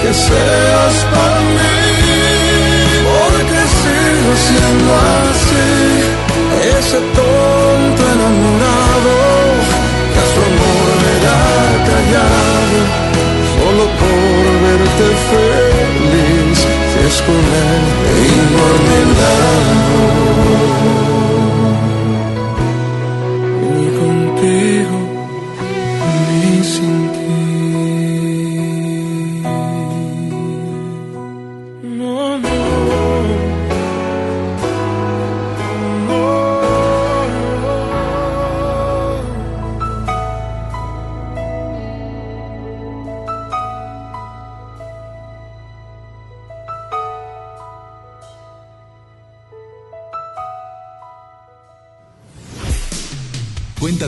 que 0.06 0.14
seas 0.14 0.96
para 1.14 1.40
mí, 1.56 1.78
porque 3.06 3.60
sigo 3.78 4.32
siendo 4.46 4.90
así, 5.24 5.68
ese 6.78 6.98
tonto 7.18 8.02
enamorado 8.14 9.14
que 10.12 10.18
a 10.24 10.26
su 10.32 10.40
amor 10.50 10.96
era 11.16 11.40
callado, 11.88 12.78
solo 13.56 13.84
por 14.00 14.42
verte 14.64 15.06
feliz, 15.28 16.58
si 16.90 16.98
es 17.08 17.16
con 17.22 17.34
él 17.34 17.96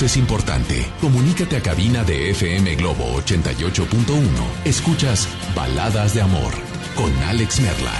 es 0.00 0.16
importante. 0.16 0.86
Comunícate 1.02 1.56
a 1.58 1.60
cabina 1.60 2.02
de 2.04 2.30
FM 2.30 2.76
Globo 2.76 3.04
88.1. 3.20 4.24
Escuchas 4.64 5.28
Baladas 5.54 6.14
de 6.14 6.22
Amor 6.22 6.54
con 6.96 7.12
Alex 7.24 7.60
Merla. 7.60 7.92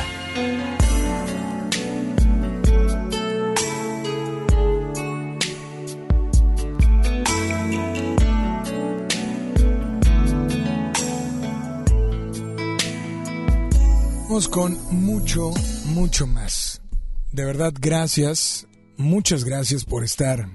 Con 14.52 14.77
mucho, 14.90 15.51
mucho 15.86 16.27
más. 16.27 16.82
De 17.31 17.43
verdad, 17.47 17.73
gracias. 17.81 18.66
Muchas 18.98 19.44
gracias 19.44 19.86
por 19.86 20.05
estar 20.05 20.47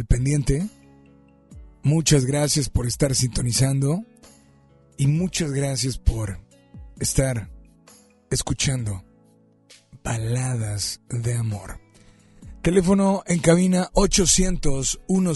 al 0.00 0.06
pendiente. 0.06 0.66
Muchas 1.82 2.24
gracias 2.24 2.70
por 2.70 2.86
estar 2.86 3.14
sintonizando. 3.14 4.02
Y 4.96 5.06
muchas 5.06 5.52
gracias 5.52 5.98
por 5.98 6.40
estar 6.98 7.50
escuchando 8.30 9.04
baladas 10.02 11.00
de 11.08 11.34
amor. 11.34 11.80
Teléfono 12.62 13.22
en 13.26 13.40
cabina 13.40 13.90
800 13.92 15.00
10 15.08 15.28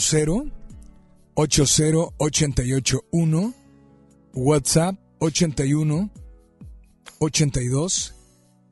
80 1.35 2.15
881 2.19 3.55
WhatsApp 4.35 4.99
81 5.19 6.11
82 7.19 8.15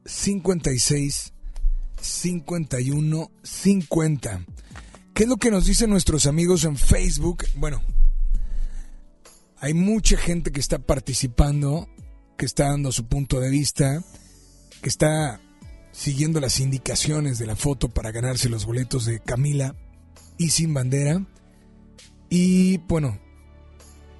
56 0.04 1.32
51 2.00 3.30
50. 3.42 4.46
¿Qué 5.14 5.24
es 5.24 5.28
lo 5.28 5.36
que 5.36 5.50
nos 5.50 5.66
dicen 5.66 5.90
nuestros 5.90 6.26
amigos 6.26 6.64
en 6.64 6.76
Facebook? 6.76 7.44
Bueno, 7.56 7.82
hay 9.58 9.74
mucha 9.74 10.16
gente 10.16 10.52
que 10.52 10.60
está 10.60 10.78
participando, 10.78 11.86
que 12.38 12.46
está 12.46 12.68
dando 12.68 12.92
su 12.92 13.06
punto 13.06 13.38
de 13.38 13.50
vista, 13.50 14.02
que 14.80 14.88
está 14.88 15.38
siguiendo 15.92 16.40
las 16.40 16.60
indicaciones 16.60 17.38
de 17.38 17.46
la 17.46 17.56
foto 17.56 17.90
para 17.90 18.10
ganarse 18.10 18.48
los 18.48 18.64
boletos 18.64 19.04
de 19.04 19.20
Camila 19.20 19.76
y 20.38 20.48
sin 20.48 20.72
bandera. 20.72 21.26
Y 22.30 22.78
bueno, 22.78 23.20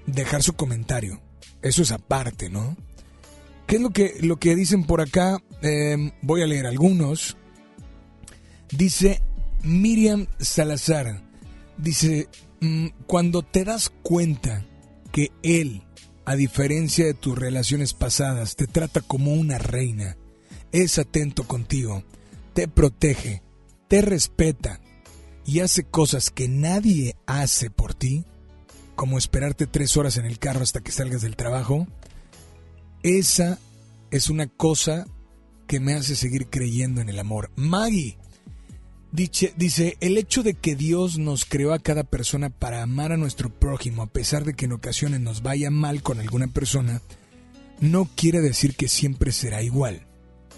dejar 0.06 0.42
su 0.42 0.52
comentario. 0.52 1.22
Eso 1.62 1.80
es 1.80 1.90
aparte, 1.90 2.50
¿no? 2.50 2.76
¿Qué 3.66 3.76
es 3.76 3.82
lo 3.82 3.90
que, 3.90 4.16
lo 4.20 4.38
que 4.38 4.54
dicen 4.54 4.84
por 4.84 5.00
acá? 5.00 5.42
Eh, 5.62 6.12
voy 6.20 6.42
a 6.42 6.46
leer 6.46 6.66
algunos. 6.66 7.38
Dice 8.70 9.22
Miriam 9.62 10.26
Salazar. 10.38 11.22
Dice, 11.78 12.28
mm, 12.60 12.88
cuando 13.06 13.42
te 13.42 13.64
das 13.64 13.90
cuenta 14.02 14.64
que 15.10 15.30
él, 15.42 15.82
a 16.24 16.36
diferencia 16.36 17.04
de 17.04 17.14
tus 17.14 17.38
relaciones 17.38 17.94
pasadas, 17.94 18.56
te 18.56 18.66
trata 18.66 19.00
como 19.00 19.32
una 19.32 19.58
reina, 19.58 20.16
es 20.72 20.98
atento 20.98 21.44
contigo, 21.44 22.04
te 22.54 22.68
protege, 22.68 23.42
te 23.88 24.02
respeta 24.02 24.80
y 25.44 25.60
hace 25.60 25.84
cosas 25.84 26.30
que 26.30 26.48
nadie 26.48 27.16
hace 27.26 27.70
por 27.70 27.94
ti, 27.94 28.24
como 28.94 29.18
esperarte 29.18 29.66
tres 29.66 29.96
horas 29.96 30.16
en 30.16 30.26
el 30.26 30.38
carro 30.38 30.62
hasta 30.62 30.80
que 30.80 30.92
salgas 30.92 31.22
del 31.22 31.36
trabajo, 31.36 31.86
esa 33.02 33.58
es 34.10 34.30
una 34.30 34.46
cosa 34.46 35.06
que 35.66 35.80
me 35.80 35.94
hace 35.94 36.14
seguir 36.14 36.48
creyendo 36.48 37.00
en 37.00 37.08
el 37.08 37.18
amor. 37.18 37.50
Maggie 37.56 38.18
dice, 39.12 39.96
el 40.00 40.18
hecho 40.18 40.42
de 40.42 40.54
que 40.54 40.74
Dios 40.74 41.18
nos 41.18 41.44
creó 41.44 41.72
a 41.72 41.78
cada 41.78 42.02
persona 42.02 42.50
para 42.50 42.82
amar 42.82 43.12
a 43.12 43.16
nuestro 43.16 43.50
prójimo, 43.50 44.02
a 44.02 44.06
pesar 44.06 44.44
de 44.44 44.54
que 44.54 44.64
en 44.64 44.72
ocasiones 44.72 45.20
nos 45.20 45.42
vaya 45.42 45.70
mal 45.70 46.02
con 46.02 46.18
alguna 46.18 46.48
persona, 46.48 47.02
no 47.80 48.08
quiere 48.16 48.40
decir 48.40 48.74
que 48.74 48.88
siempre 48.88 49.32
será 49.32 49.62
igual. 49.62 50.06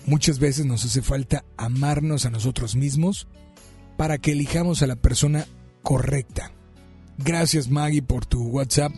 Muchas 0.07 0.39
veces 0.39 0.67
nos 0.67 0.85
hace 0.85 1.03
falta 1.03 1.45
amarnos 1.57 2.27
a 2.27 2.31
nosotros 2.31 2.77
mismos 2.77 3.27
para 3.97 4.19
que 4.19 4.33
elijamos 4.33 4.83
a 4.83 4.87
la 4.87 4.97
persona 4.97 5.47
correcta. 5.83 6.53
Gracias 7.19 7.69
Maggie 7.69 8.03
por 8.03 8.27
tu 8.27 8.43
WhatsApp. 8.49 8.93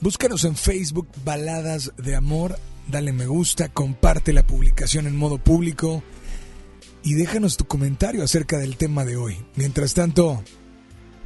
Búscanos 0.00 0.44
en 0.44 0.56
Facebook 0.56 1.08
Baladas 1.24 1.92
de 1.96 2.16
Amor 2.16 2.58
dale 2.88 3.12
me 3.12 3.26
gusta, 3.26 3.68
comparte 3.68 4.32
la 4.32 4.46
publicación 4.46 5.06
en 5.06 5.16
modo 5.16 5.38
público 5.38 6.02
y 7.06 7.14
déjanos 7.14 7.56
tu 7.56 7.64
comentario 7.66 8.24
acerca 8.24 8.58
del 8.58 8.76
tema 8.76 9.04
de 9.04 9.16
hoy. 9.16 9.36
Mientras 9.54 9.94
tanto, 9.94 10.42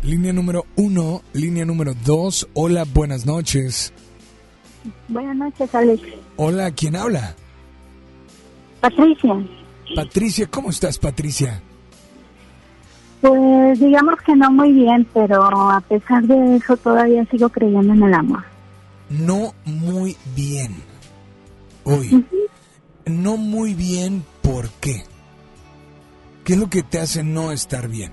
línea 0.03 0.31
número 0.31 0.67
uno, 0.77 1.23
línea 1.33 1.65
número 1.65 1.95
dos, 2.05 2.47
hola, 2.53 2.85
buenas 2.85 3.25
noches. 3.25 3.91
Buenas 5.09 5.35
noches, 5.35 5.75
Alex. 5.75 6.03
Hola, 6.37 6.71
¿quién 6.73 6.97
habla? 6.97 7.35
Patricia. 8.83 9.35
Patricia, 9.97 10.47
¿cómo 10.51 10.69
estás, 10.69 10.99
Patricia? 10.99 11.63
Pues 13.23 13.81
digamos 13.81 14.17
que 14.27 14.37
no 14.37 14.51
muy 14.51 14.73
bien, 14.73 15.09
pero 15.15 15.43
a 15.71 15.81
pesar 15.81 16.25
de 16.25 16.57
eso 16.57 16.77
todavía 16.77 17.25
sigo 17.31 17.49
creyendo 17.49 17.95
en 17.95 18.03
el 18.03 18.13
amor. 18.13 18.45
No 19.09 19.55
muy 19.65 20.15
bien. 20.37 20.75
Hoy. 21.85 22.23
No 23.07 23.39
muy 23.39 23.73
bien, 23.73 24.23
¿por 24.43 24.69
qué? 24.73 25.05
¿Qué 26.51 26.55
es 26.55 26.61
lo 26.61 26.69
que 26.69 26.83
te 26.83 26.99
hace 26.99 27.23
no 27.23 27.53
estar 27.53 27.87
bien? 27.87 28.11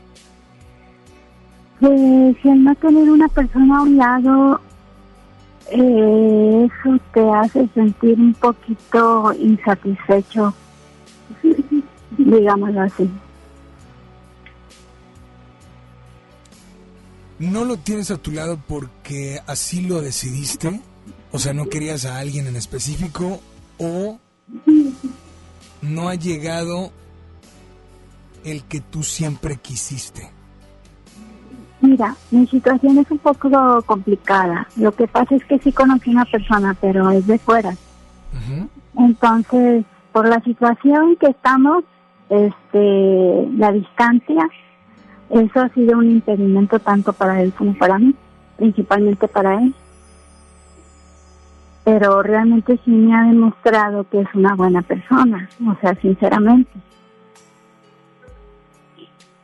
Pues 1.80 2.38
si 2.39 2.47
al 2.51 2.64
no 2.64 2.76
tener 2.76 3.09
una 3.09 3.27
persona 3.30 3.80
a 3.80 3.81
un 3.81 3.97
lado, 3.97 4.61
eh, 5.72 6.68
eso 6.69 6.99
te 7.15 7.31
hace 7.31 7.68
sentir 7.73 8.14
un 8.19 8.35
poquito 8.35 9.34
insatisfecho, 9.34 10.53
digámoslo 12.19 12.81
así. 12.81 13.09
¿No 17.39 17.65
lo 17.65 17.77
tienes 17.77 18.11
a 18.11 18.19
tu 18.19 18.30
lado 18.30 18.59
porque 18.68 19.41
así 19.47 19.81
lo 19.81 19.99
decidiste? 19.99 20.80
O 21.31 21.39
sea, 21.39 21.53
¿no 21.53 21.65
querías 21.69 22.05
a 22.05 22.19
alguien 22.19 22.45
en 22.45 22.55
específico 22.55 23.39
o 23.80 24.19
no 25.81 26.09
ha 26.09 26.14
llegado 26.14 26.91
el 28.43 28.64
que 28.64 28.81
tú 28.81 29.03
siempre 29.03 29.57
quisiste? 29.57 30.31
Mira, 31.81 32.15
mi 32.31 32.47
situación 32.47 32.97
es 32.97 33.09
un 33.11 33.19
poco 33.19 33.49
complicada. 33.85 34.68
Lo 34.77 34.91
que 34.91 35.07
pasa 35.07 35.35
es 35.35 35.45
que 35.45 35.59
sí 35.59 35.72
conocí 35.72 36.09
una 36.09 36.26
persona, 36.26 36.76
pero 36.80 37.11
es 37.11 37.27
de 37.27 37.38
fuera. 37.38 37.76
Entonces, 38.97 39.85
por 40.11 40.27
la 40.27 40.41
situación 40.41 41.15
que 41.18 41.27
estamos, 41.27 41.84
este, 42.30 43.47
la 43.57 43.72
distancia, 43.72 44.49
eso 45.30 45.59
ha 45.59 45.69
sido 45.69 45.99
un 45.99 46.09
impedimento 46.09 46.80
tanto 46.80 47.14
para 47.14 47.41
él 47.41 47.53
como 47.53 47.77
para 47.77 47.99
mí, 47.99 48.15
principalmente 48.57 49.27
para 49.27 49.61
él 49.61 49.73
pero 51.88 52.22
realmente 52.22 52.77
sí 52.84 52.91
me 52.91 53.15
ha 53.15 53.23
demostrado 53.23 54.03
que 54.09 54.19
es 54.19 54.27
una 54.34 54.55
buena 54.55 54.81
persona, 54.81 55.47
o 55.65 55.73
sea, 55.80 55.95
sinceramente. 55.95 56.69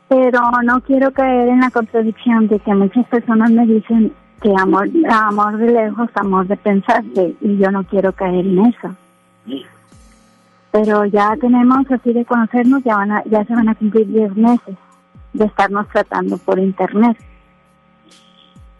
Pero 0.08 0.40
no 0.62 0.80
quiero 0.80 1.10
caer 1.12 1.48
en 1.48 1.60
la 1.60 1.70
contradicción 1.70 2.48
de 2.48 2.58
que 2.60 2.74
muchas 2.74 3.06
personas 3.06 3.50
me 3.50 3.66
dicen 3.66 4.12
que 4.40 4.52
amor, 4.58 4.88
amor 5.10 5.56
de 5.56 5.72
lejos, 5.72 6.10
amor 6.14 6.46
de 6.46 6.56
pensarse, 6.56 7.34
y 7.40 7.56
yo 7.56 7.70
no 7.70 7.84
quiero 7.84 8.12
caer 8.12 8.46
en 8.46 8.66
eso. 8.66 8.94
Pero 10.70 11.04
ya 11.06 11.34
tenemos 11.40 11.90
así 11.90 12.12
de 12.12 12.24
conocernos, 12.24 12.82
ya, 12.84 12.96
van 12.96 13.12
a, 13.12 13.24
ya 13.24 13.44
se 13.44 13.54
van 13.54 13.68
a 13.68 13.74
cumplir 13.74 14.06
10 14.06 14.36
meses 14.36 14.76
de 15.32 15.44
estarnos 15.46 15.88
tratando 15.88 16.36
por 16.36 16.58
internet. 16.58 17.16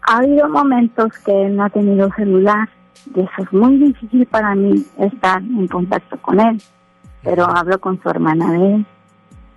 Ha 0.03 0.17
habido 0.17 0.47
momentos 0.47 1.11
que 1.25 1.47
él 1.47 1.55
no 1.55 1.63
ha 1.63 1.69
tenido 1.69 2.11
celular, 2.15 2.69
y 3.15 3.21
eso 3.21 3.31
es 3.39 3.51
muy 3.51 3.77
difícil 3.77 4.27
para 4.27 4.53
mí 4.53 4.85
estar 4.99 5.41
en 5.41 5.67
contacto 5.67 6.17
con 6.17 6.39
él, 6.39 6.61
pero 7.23 7.45
hablo 7.45 7.79
con 7.79 7.99
su 8.01 8.09
hermana 8.09 8.51
de 8.51 8.75
él 8.75 8.85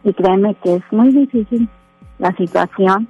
y 0.04 0.12
créeme 0.12 0.54
que 0.56 0.76
es 0.76 0.82
muy 0.90 1.12
difícil 1.12 1.68
la 2.18 2.32
situación 2.32 3.08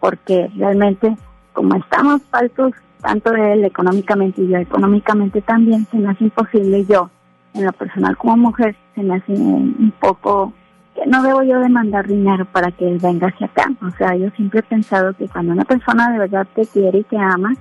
porque 0.00 0.50
realmente 0.56 1.16
como 1.52 1.74
estamos 1.76 2.22
faltos 2.30 2.72
tanto 3.00 3.30
de 3.30 3.54
él 3.54 3.64
económicamente 3.64 4.42
y 4.42 4.48
yo 4.48 4.58
económicamente 4.58 5.40
también 5.42 5.86
se 5.90 5.98
me 5.98 6.10
hace 6.10 6.24
imposible 6.24 6.84
yo 6.84 7.10
en 7.54 7.64
lo 7.64 7.72
personal 7.72 8.16
como 8.16 8.36
mujer 8.36 8.76
se 8.94 9.02
me 9.02 9.16
hace 9.16 9.32
un 9.32 9.92
poco 10.00 10.52
que 10.94 11.06
no 11.06 11.22
debo 11.22 11.42
yo 11.42 11.60
demandar 11.60 12.06
dinero 12.06 12.44
para 12.46 12.70
que 12.70 12.88
él 12.88 12.98
venga 12.98 13.28
hacia 13.28 13.46
acá 13.46 13.70
o 13.82 13.90
sea 13.92 14.14
yo 14.16 14.30
siempre 14.30 14.60
he 14.60 14.62
pensado 14.62 15.14
que 15.14 15.28
cuando 15.28 15.52
una 15.52 15.64
persona 15.64 16.10
de 16.12 16.18
verdad 16.18 16.46
te 16.54 16.66
quiere 16.66 16.98
y 16.98 17.04
te 17.04 17.18
ama 17.18 17.54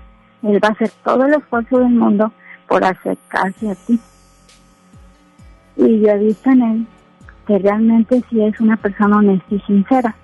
él 0.43 0.63
va 0.63 0.69
a 0.69 0.71
hacer 0.71 0.91
todo 1.03 1.25
el 1.25 1.33
esfuerzo 1.33 1.79
del 1.79 1.89
mundo 1.89 2.31
por 2.67 2.83
acercarse 2.83 3.71
a 3.71 3.75
ti. 3.75 3.99
Y 5.77 5.99
yo 5.99 6.09
he 6.09 6.17
visto 6.19 6.49
en 6.51 6.61
él 6.61 6.87
que 7.45 7.57
realmente 7.59 8.23
sí 8.29 8.41
es 8.41 8.59
una 8.59 8.77
persona 8.77 9.17
honesta 9.17 9.55
y 9.55 9.59
sincera, 9.61 10.15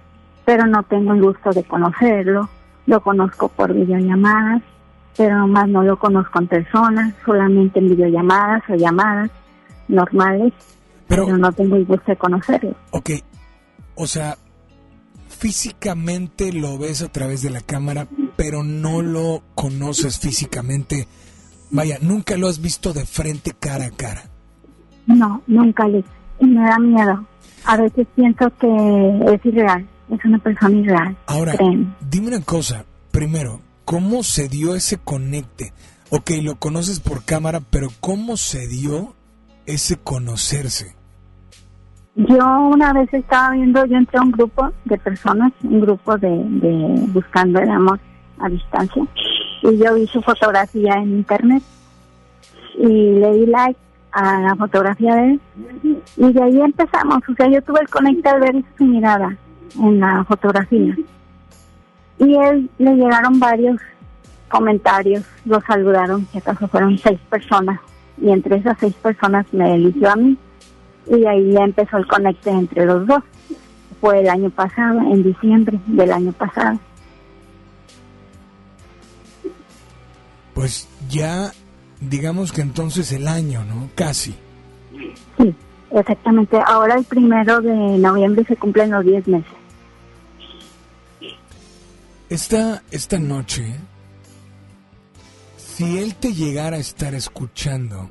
pero 0.45 0.65
no 0.65 0.83
tengo 0.83 1.13
el 1.13 1.21
gusto 1.21 1.51
de 1.51 1.63
conocerlo, 1.63 2.49
Lo 2.87 3.01
conozco 3.01 3.47
por 3.47 3.73
videollamadas, 3.73 4.63
pero 5.15 5.47
más 5.47 5.67
no 5.67 5.83
lo 5.83 5.97
conozco 5.97 6.39
en 6.39 6.47
persona, 6.47 7.13
solamente 7.23 7.79
en 7.79 7.89
videollamadas 7.89 8.63
o 8.69 8.75
llamadas 8.75 9.29
normales, 9.87 10.53
pero, 11.07 11.37
no 11.37 11.51
tengo 11.51 11.75
el 11.75 11.85
gusto 11.85 12.05
de 12.07 12.17
conocerlo. 12.17 12.75
Ok, 12.91 13.11
o 13.95 14.07
sea, 14.07 14.37
físicamente 15.27 16.53
lo 16.53 16.77
ves 16.77 17.01
a 17.01 17.11
través 17.11 17.41
de 17.41 17.49
la 17.49 17.61
cámara, 17.61 18.07
pero 18.35 18.63
no 18.63 19.01
lo 19.01 19.43
conoces 19.55 20.19
físicamente. 20.19 21.07
Vaya, 21.69 21.97
nunca 22.01 22.37
lo 22.37 22.47
has 22.47 22.61
visto 22.61 22.93
de 22.93 23.05
frente 23.05 23.51
cara 23.59 23.85
a 23.85 23.91
cara. 23.91 24.23
No, 25.07 25.41
nunca 25.47 25.87
le. 25.87 26.03
Y 26.41 26.45
me 26.45 26.61
da 26.61 26.77
miedo. 26.79 27.25
A 27.65 27.77
veces 27.77 28.07
pienso 28.15 28.51
que 28.59 28.67
es 29.33 29.45
irreal, 29.45 29.87
es 30.09 30.25
una 30.25 30.39
persona 30.39 30.75
irreal. 30.75 31.15
Ahora, 31.27 31.53
dime 32.09 32.27
una 32.27 32.41
cosa. 32.41 32.85
Primero, 33.11 33.61
¿cómo 33.85 34.23
se 34.23 34.47
dio 34.49 34.75
ese 34.75 34.97
conecte? 34.97 35.71
Ok, 36.09 36.31
lo 36.41 36.55
conoces 36.55 36.99
por 36.99 37.23
cámara, 37.23 37.61
pero 37.69 37.89
¿cómo 37.99 38.35
se 38.35 38.67
dio 38.67 39.13
ese 39.65 39.97
conocerse? 39.97 40.95
Yo 42.15 42.45
una 42.73 42.91
vez 42.91 43.13
estaba 43.13 43.51
viendo, 43.51 43.85
yo 43.85 43.95
entré 43.95 44.19
a 44.19 44.23
un 44.23 44.31
grupo 44.31 44.69
de 44.83 44.97
personas, 44.97 45.53
un 45.63 45.79
grupo 45.79 46.17
de, 46.17 46.29
de 46.29 47.05
buscando 47.13 47.59
el 47.59 47.69
amor 47.69 47.99
a 48.39 48.49
distancia, 48.49 49.03
y 49.61 49.77
yo 49.77 49.95
vi 49.95 50.07
su 50.07 50.21
fotografía 50.21 50.95
en 50.95 51.17
internet 51.17 51.63
y 52.77 52.87
le 52.87 53.33
di 53.33 53.45
like 53.45 53.79
a 54.11 54.39
la 54.41 54.55
fotografía 54.55 55.15
de 55.15 55.31
él 55.31 55.41
y 56.17 56.33
de 56.33 56.43
ahí 56.43 56.61
empezamos, 56.61 57.19
o 57.27 57.33
sea, 57.35 57.47
yo 57.47 57.61
tuve 57.61 57.79
el 57.81 57.89
conecte 57.89 58.29
al 58.29 58.41
ver 58.41 58.63
su 58.77 58.85
mirada 58.85 59.35
en 59.75 59.99
la 59.99 60.23
fotografía 60.25 60.95
y 62.19 62.35
él 62.35 62.69
le 62.77 62.95
llegaron 62.95 63.39
varios 63.39 63.79
comentarios, 64.49 65.23
lo 65.45 65.61
saludaron, 65.61 66.27
si 66.31 66.37
acaso 66.37 66.67
fueron 66.67 66.97
seis 66.97 67.19
personas 67.29 67.79
y 68.21 68.29
entre 68.29 68.57
esas 68.57 68.77
seis 68.79 68.93
personas 68.95 69.45
me 69.53 69.75
eligió 69.75 70.11
a 70.11 70.15
mí 70.15 70.37
y 71.07 71.25
ahí 71.25 71.51
ya 71.53 71.63
empezó 71.63 71.97
el 71.97 72.07
conecte 72.07 72.49
entre 72.49 72.85
los 72.85 73.07
dos. 73.07 73.23
Fue 73.99 74.19
el 74.19 74.29
año 74.29 74.49
pasado, 74.49 74.99
en 74.99 75.23
diciembre 75.23 75.79
del 75.85 76.11
año 76.11 76.31
pasado. 76.31 76.79
Pues 80.53 80.87
ya, 81.07 81.51
digamos 82.01 82.51
que 82.51 82.61
entonces 82.61 83.11
el 83.11 83.27
año, 83.27 83.63
¿no? 83.63 83.89
Casi. 83.95 84.35
Sí, 85.37 85.55
exactamente. 85.91 86.59
Ahora 86.65 86.95
el 86.95 87.05
primero 87.05 87.61
de 87.61 87.73
noviembre 87.97 88.43
se 88.45 88.57
cumplen 88.57 88.91
los 88.91 89.05
10 89.05 89.27
meses. 89.27 89.53
Esta, 92.29 92.81
esta 92.91 93.19
noche, 93.19 93.75
si 95.57 95.97
él 95.99 96.15
te 96.15 96.33
llegara 96.33 96.77
a 96.77 96.79
estar 96.79 97.13
escuchando, 97.13 98.09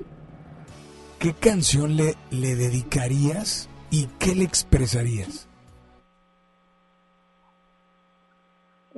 ¿qué 1.19 1.33
canción 1.33 1.97
le, 1.97 2.17
le 2.31 2.55
dedicarías 2.55 3.69
y 3.91 4.09
qué 4.19 4.35
le 4.35 4.45
expresarías? 4.45 5.50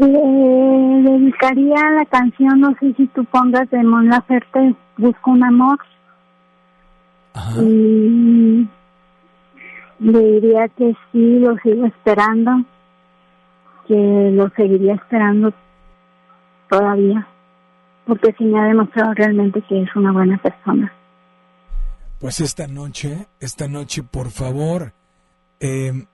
Le 0.03 1.11
dedicaría 1.11 1.91
la 1.91 2.05
canción, 2.07 2.61
no 2.61 2.75
sé 2.81 2.93
si 2.95 3.07
tú 3.09 3.25
pongas 3.25 3.71
de 3.71 3.83
Mon 3.85 4.09
Laferte, 4.09 4.75
Busco 4.97 5.31
un 5.31 5.45
amor. 5.45 5.79
Y 7.61 8.69
le 10.01 10.19
diría 10.19 10.69
que 10.69 10.95
sí, 11.11 11.39
lo 11.39 11.57
sigo 11.59 11.87
esperando, 11.87 12.65
que 13.87 14.31
lo 14.35 14.51
seguiría 14.51 14.95
esperando 14.95 15.53
todavía, 16.69 17.27
porque 18.07 18.35
sí 18.37 18.45
me 18.45 18.61
ha 18.61 18.65
demostrado 18.65 19.15
realmente 19.15 19.63
que 19.63 19.83
es 19.83 19.97
una 19.97 20.13
buena 20.13 20.37
persona. 20.39 20.93
Pues 22.19 22.41
esta 22.41 22.67
noche, 22.67 23.27
esta 23.41 23.67
noche, 23.69 24.03
por 24.03 24.31
favor, 24.31 24.93
eh, 25.61 26.07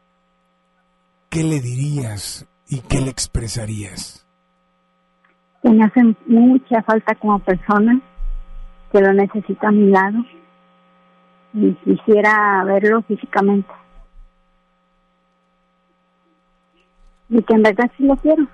¿qué 1.31 1.43
le 1.43 1.61
dirías 1.61 2.47
y 2.69 2.81
qué 2.81 3.01
le 3.01 3.11
expresarías? 3.11 4.27
Que 5.63 5.71
me 5.71 5.85
hace 5.85 6.03
mucha 6.27 6.83
falta 6.83 7.15
como 7.15 7.39
persona, 7.41 8.01
que 8.93 9.01
lo 9.01 9.13
necesito 9.13 9.67
a 9.67 9.71
mi 9.71 9.91
lado 9.91 10.25
y 11.55 11.73
quisiera 11.85 12.63
verlo 12.65 13.03
físicamente. 13.03 13.69
Y 17.31 17.43
que 17.43 17.55
en 17.55 17.63
verdad 17.63 17.91
sí 17.97 18.05
lo 18.05 18.17
quiero. 18.17 18.47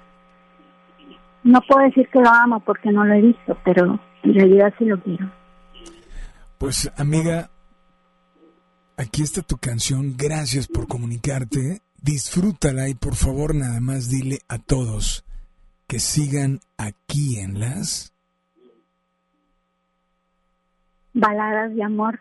No 1.43 1.61
puedo 1.69 1.85
decir 1.85 2.09
que 2.09 2.21
lo 2.21 2.31
amo 2.31 2.61
porque 2.61 2.91
no 2.91 3.05
lo 3.05 3.15
he 3.15 3.21
visto, 3.21 3.57
pero 3.65 4.01
en 4.23 4.35
realidad 4.35 4.73
sí 4.79 4.87
lo 4.87 4.99
quiero. 5.01 5.31
Pues 6.59 6.91
amiga, 6.97 7.51
aquí 8.97 9.23
está 9.23 9.43
tu 9.43 9.59
canción, 9.59 10.15
gracias 10.17 10.67
por 10.67 10.89
comunicarte, 10.89 11.83
disfrútala 12.05 12.89
y 12.89 12.95
por 12.95 13.15
favor 13.15 13.55
nada 13.55 13.81
más 13.81 14.11
dile 14.11 14.39
a 14.49 14.59
todos 14.59 15.25
que 15.87 15.99
sigan 15.99 16.61
aquí 16.77 17.39
en 17.39 17.59
las 17.61 18.13
baladas 21.15 21.75
de 21.75 21.83
amor 21.83 22.21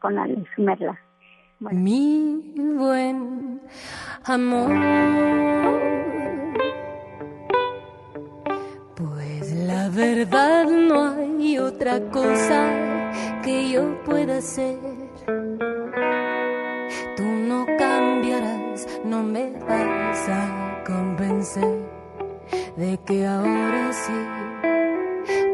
con 0.00 0.18
Alex 0.18 0.48
Merla. 0.56 1.00
Mi 1.58 2.54
buen 2.56 3.60
amor. 4.24 4.70
Pues 8.94 9.52
la 9.52 9.88
verdad 9.88 10.66
no 10.66 11.10
hay 11.10 11.58
otra 11.58 12.00
cosa 12.10 13.10
que 13.42 13.70
yo 13.70 14.00
pueda 14.04 14.38
hacer. 14.38 14.78
No 19.04 19.22
me 19.22 19.50
vas 19.68 20.28
a 20.28 20.82
convencer 20.86 21.78
de 22.76 22.98
que 23.06 23.26
ahora 23.26 23.92
sí 23.92 24.12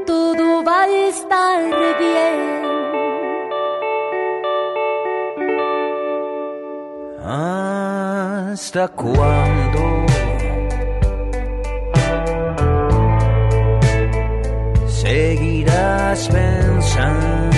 todo 0.06 0.64
va 0.64 0.82
a 0.82 0.88
estar 1.08 1.62
bien. 1.98 2.60
¿Hasta 7.22 8.88
cuándo? 8.88 10.06
Seguirás 14.86 16.28
pensando 16.28 17.49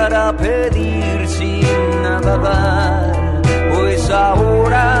jugar 0.00 0.14
a 0.14 0.32
pedir 0.32 1.28
sin 1.28 2.02
nada 2.02 2.36
dar, 2.38 3.42
pues 3.74 4.10
ahora 4.10 4.99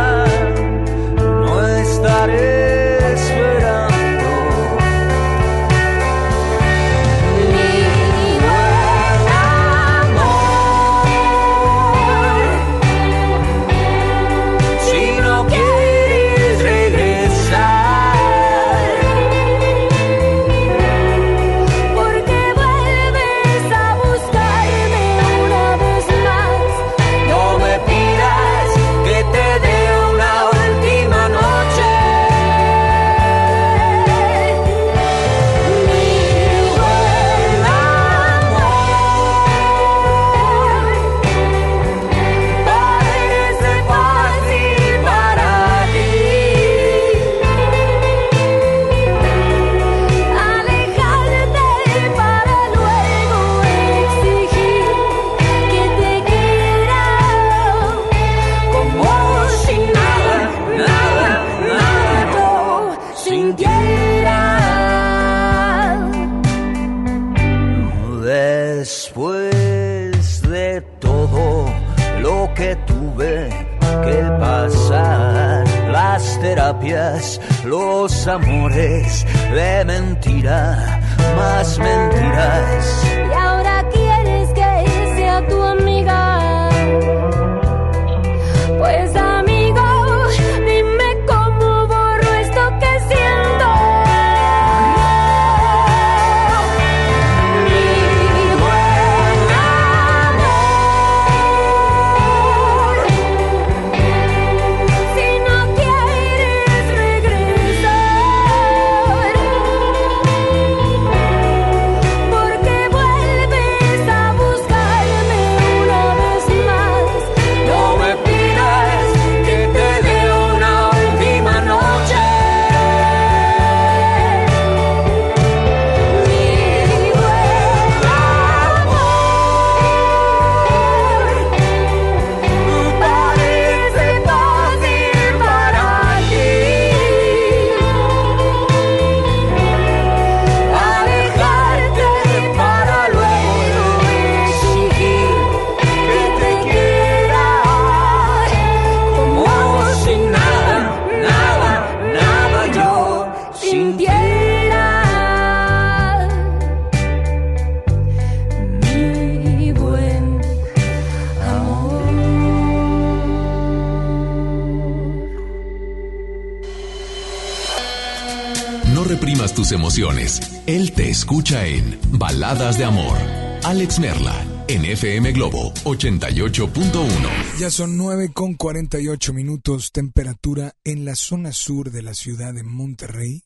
Alex 173.70 174.00
Merla, 174.00 174.64
en 174.66 174.84
FM 174.84 175.30
Globo 175.30 175.72
88.1. 175.84 177.58
Ya 177.60 177.70
son 177.70 177.96
9 177.96 178.32
con 178.34 178.54
48 178.54 179.32
minutos, 179.32 179.92
temperatura 179.92 180.74
en 180.82 181.04
la 181.04 181.14
zona 181.14 181.52
sur 181.52 181.92
de 181.92 182.02
la 182.02 182.14
ciudad 182.14 182.52
de 182.52 182.64
Monterrey. 182.64 183.44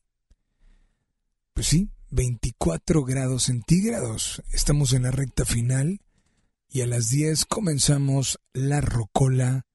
Pues 1.53 1.67
sí, 1.67 1.91
24 2.09 3.05
grados 3.05 3.43
centígrados. 3.43 4.43
Estamos 4.51 4.95
en 4.95 5.03
la 5.03 5.11
recta 5.11 5.45
final 5.45 6.01
y 6.71 6.81
a 6.81 6.87
las 6.87 7.11
10 7.11 7.45
comenzamos 7.45 8.41
la 8.55 8.81
rocola 8.81 9.67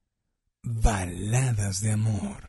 Baladas 0.64 1.82
de 1.82 1.92
Amor. 1.92 2.49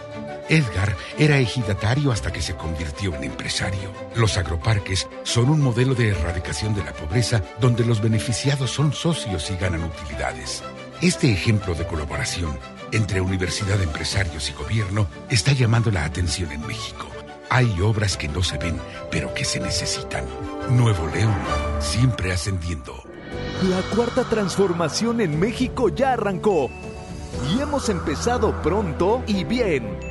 Edgar 0.51 0.97
era 1.17 1.37
ejidatario 1.37 2.11
hasta 2.11 2.33
que 2.33 2.41
se 2.41 2.55
convirtió 2.55 3.15
en 3.15 3.23
empresario. 3.23 3.89
Los 4.15 4.37
agroparques 4.37 5.07
son 5.23 5.49
un 5.49 5.61
modelo 5.61 5.95
de 5.95 6.09
erradicación 6.09 6.75
de 6.75 6.83
la 6.83 6.91
pobreza 6.91 7.41
donde 7.61 7.85
los 7.85 8.01
beneficiados 8.01 8.69
son 8.69 8.91
socios 8.91 9.49
y 9.49 9.55
ganan 9.55 9.85
utilidades. 9.85 10.61
Este 11.01 11.31
ejemplo 11.31 11.73
de 11.73 11.87
colaboración 11.87 12.59
entre 12.91 13.21
universidad, 13.21 13.81
empresarios 13.81 14.49
y 14.49 14.53
gobierno 14.53 15.07
está 15.29 15.53
llamando 15.53 15.89
la 15.89 16.03
atención 16.03 16.51
en 16.51 16.67
México. 16.67 17.07
Hay 17.49 17.79
obras 17.79 18.17
que 18.17 18.27
no 18.27 18.43
se 18.43 18.57
ven, 18.57 18.77
pero 19.09 19.33
que 19.33 19.45
se 19.45 19.61
necesitan. 19.61 20.25
Nuevo 20.69 21.07
León, 21.07 21.33
siempre 21.79 22.33
ascendiendo. 22.33 23.01
La 23.69 23.81
cuarta 23.95 24.25
transformación 24.25 25.21
en 25.21 25.39
México 25.39 25.87
ya 25.87 26.11
arrancó 26.11 26.69
y 27.49 27.61
hemos 27.61 27.87
empezado 27.87 28.61
pronto 28.61 29.23
y 29.27 29.45
bien. 29.45 30.10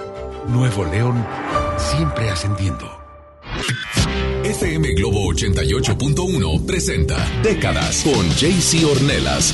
Nuevo 0.47 0.85
León, 0.85 1.25
siempre 1.77 2.29
ascendiendo. 2.29 2.89
FM 4.43 4.93
Globo 4.93 5.31
88.1 5.33 6.65
presenta 6.65 7.17
Décadas 7.43 8.03
con 8.03 8.27
JC 8.31 8.85
Ornelas. 8.85 9.53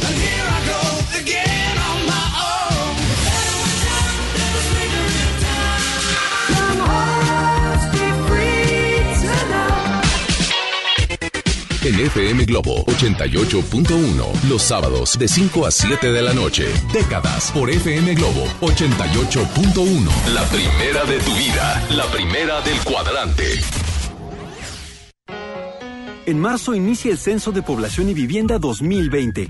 En 11.88 11.98
FM 11.98 12.44
Globo 12.44 12.84
88.1, 12.88 14.50
los 14.50 14.62
sábados 14.62 15.18
de 15.18 15.26
5 15.26 15.66
a 15.66 15.72
7 15.72 16.12
de 16.12 16.22
la 16.22 16.34
noche. 16.34 16.66
Décadas 16.92 17.50
por 17.54 17.70
FM 17.70 18.14
Globo 18.14 18.44
88.1. 18.60 20.34
La 20.34 20.44
primera 20.50 21.06
de 21.06 21.18
tu 21.20 21.34
vida, 21.34 21.88
la 21.92 22.06
primera 22.08 22.60
del 22.60 22.78
cuadrante. 22.80 23.46
En 26.26 26.38
marzo 26.42 26.76
inicia 26.76 27.10
el 27.10 27.18
Censo 27.18 27.54
de 27.54 27.62
Población 27.62 28.10
y 28.10 28.14
Vivienda 28.14 28.60
2020. 28.60 29.48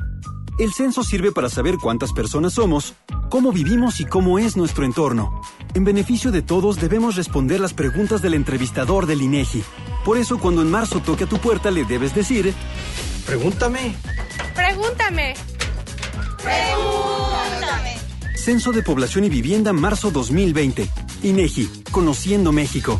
El 0.59 0.73
censo 0.73 1.03
sirve 1.03 1.31
para 1.31 1.49
saber 1.49 1.77
cuántas 1.81 2.13
personas 2.13 2.53
somos, 2.53 2.93
cómo 3.31 3.51
vivimos 3.51 3.99
y 3.99 4.05
cómo 4.05 4.37
es 4.37 4.55
nuestro 4.55 4.85
entorno. 4.85 5.41
En 5.77 5.83
beneficio 5.83 6.31
de 6.31 6.41
todos 6.41 6.77
debemos 6.77 7.15
responder 7.15 7.59
las 7.59 7.75
preguntas 7.75 8.23
del 8.23 8.33
entrevistador 8.33 9.05
del 9.05 9.21
INEGI. 9.21 9.63
Por 10.03 10.17
eso 10.17 10.39
cuando 10.39 10.63
en 10.63 10.71
marzo 10.71 11.01
toque 11.01 11.25
a 11.25 11.27
tu 11.27 11.37
puerta 11.37 11.69
le 11.69 11.85
debes 11.85 12.15
decir, 12.15 12.51
pregúntame. 13.27 13.95
Pregúntame. 14.55 15.35
Pregúntame. 16.41 17.95
Censo 18.35 18.71
de 18.71 18.81
Población 18.81 19.25
y 19.25 19.29
Vivienda 19.29 19.71
marzo 19.71 20.09
2020. 20.09 20.89
INEGI, 21.21 21.69
Conociendo 21.91 22.51
México. 22.51 22.99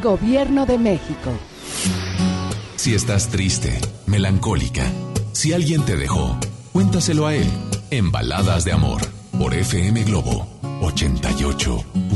Gobierno 0.00 0.66
de 0.66 0.78
México. 0.78 1.30
Si 2.76 2.94
estás 2.94 3.28
triste, 3.28 3.78
melancólica, 4.06 4.84
si 5.32 5.52
alguien 5.52 5.84
te 5.84 5.96
dejó, 5.96 6.38
cuéntaselo 6.72 7.26
a 7.26 7.34
él 7.34 7.46
en 7.90 8.10
Baladas 8.10 8.64
de 8.64 8.72
Amor 8.72 9.02
por 9.38 9.54
FM 9.54 10.04
Globo 10.04 10.46
88.1. 10.80 12.09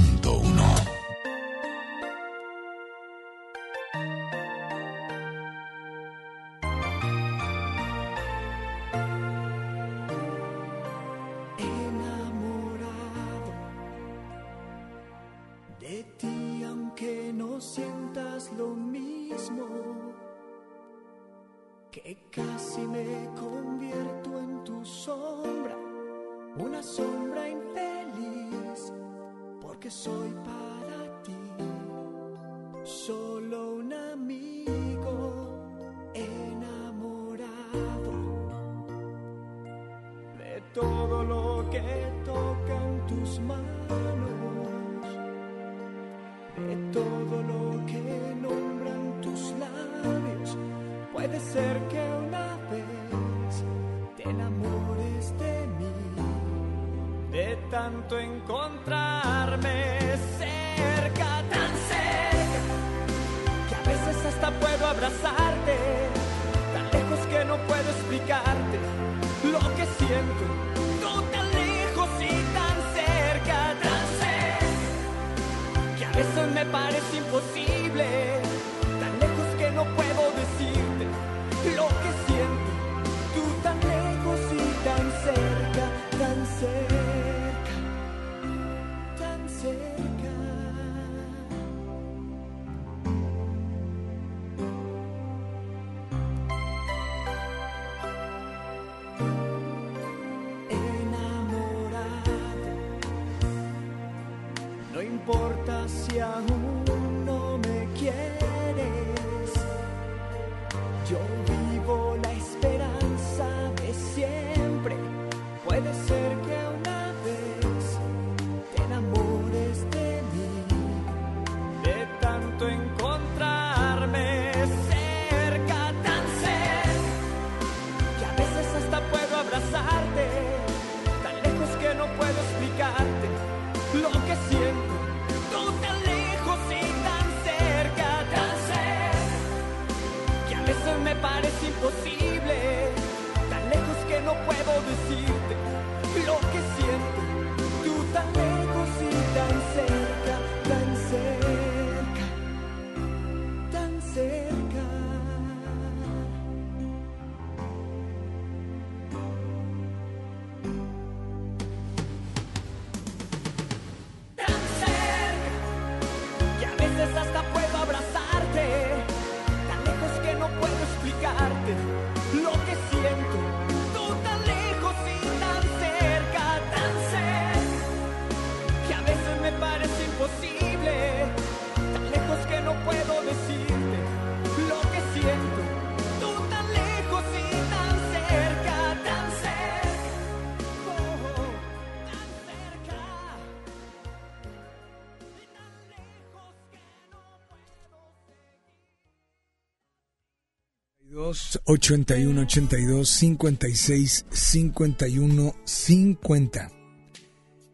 81 201.16 202.40
82 202.40 203.08
56 203.08 204.26
51 204.30 205.54
50. 205.64 206.72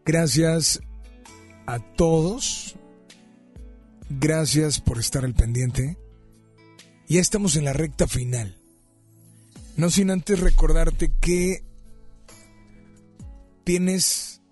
Gracias 0.04 0.80
a 1.66 1.78
todos. 1.78 2.76
Gracias 4.10 4.80
por 4.80 4.98
estar 4.98 5.24
al 5.24 5.34
pendiente. 5.34 5.96
Ya 7.08 7.20
estamos 7.20 7.56
en 7.56 7.64
la 7.64 7.72
recta 7.72 8.06
final. 8.06 8.56
No 9.76 9.88
sin 9.90 10.10
antes 10.10 10.40
recordarte 10.40 11.10
que 11.20 11.64
tienes 13.64 14.42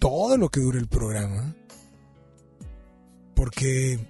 todo 0.00 0.36
lo 0.36 0.48
que 0.48 0.60
dure 0.60 0.80
el 0.80 0.88
programa. 0.88 1.54
Porque 3.34 4.00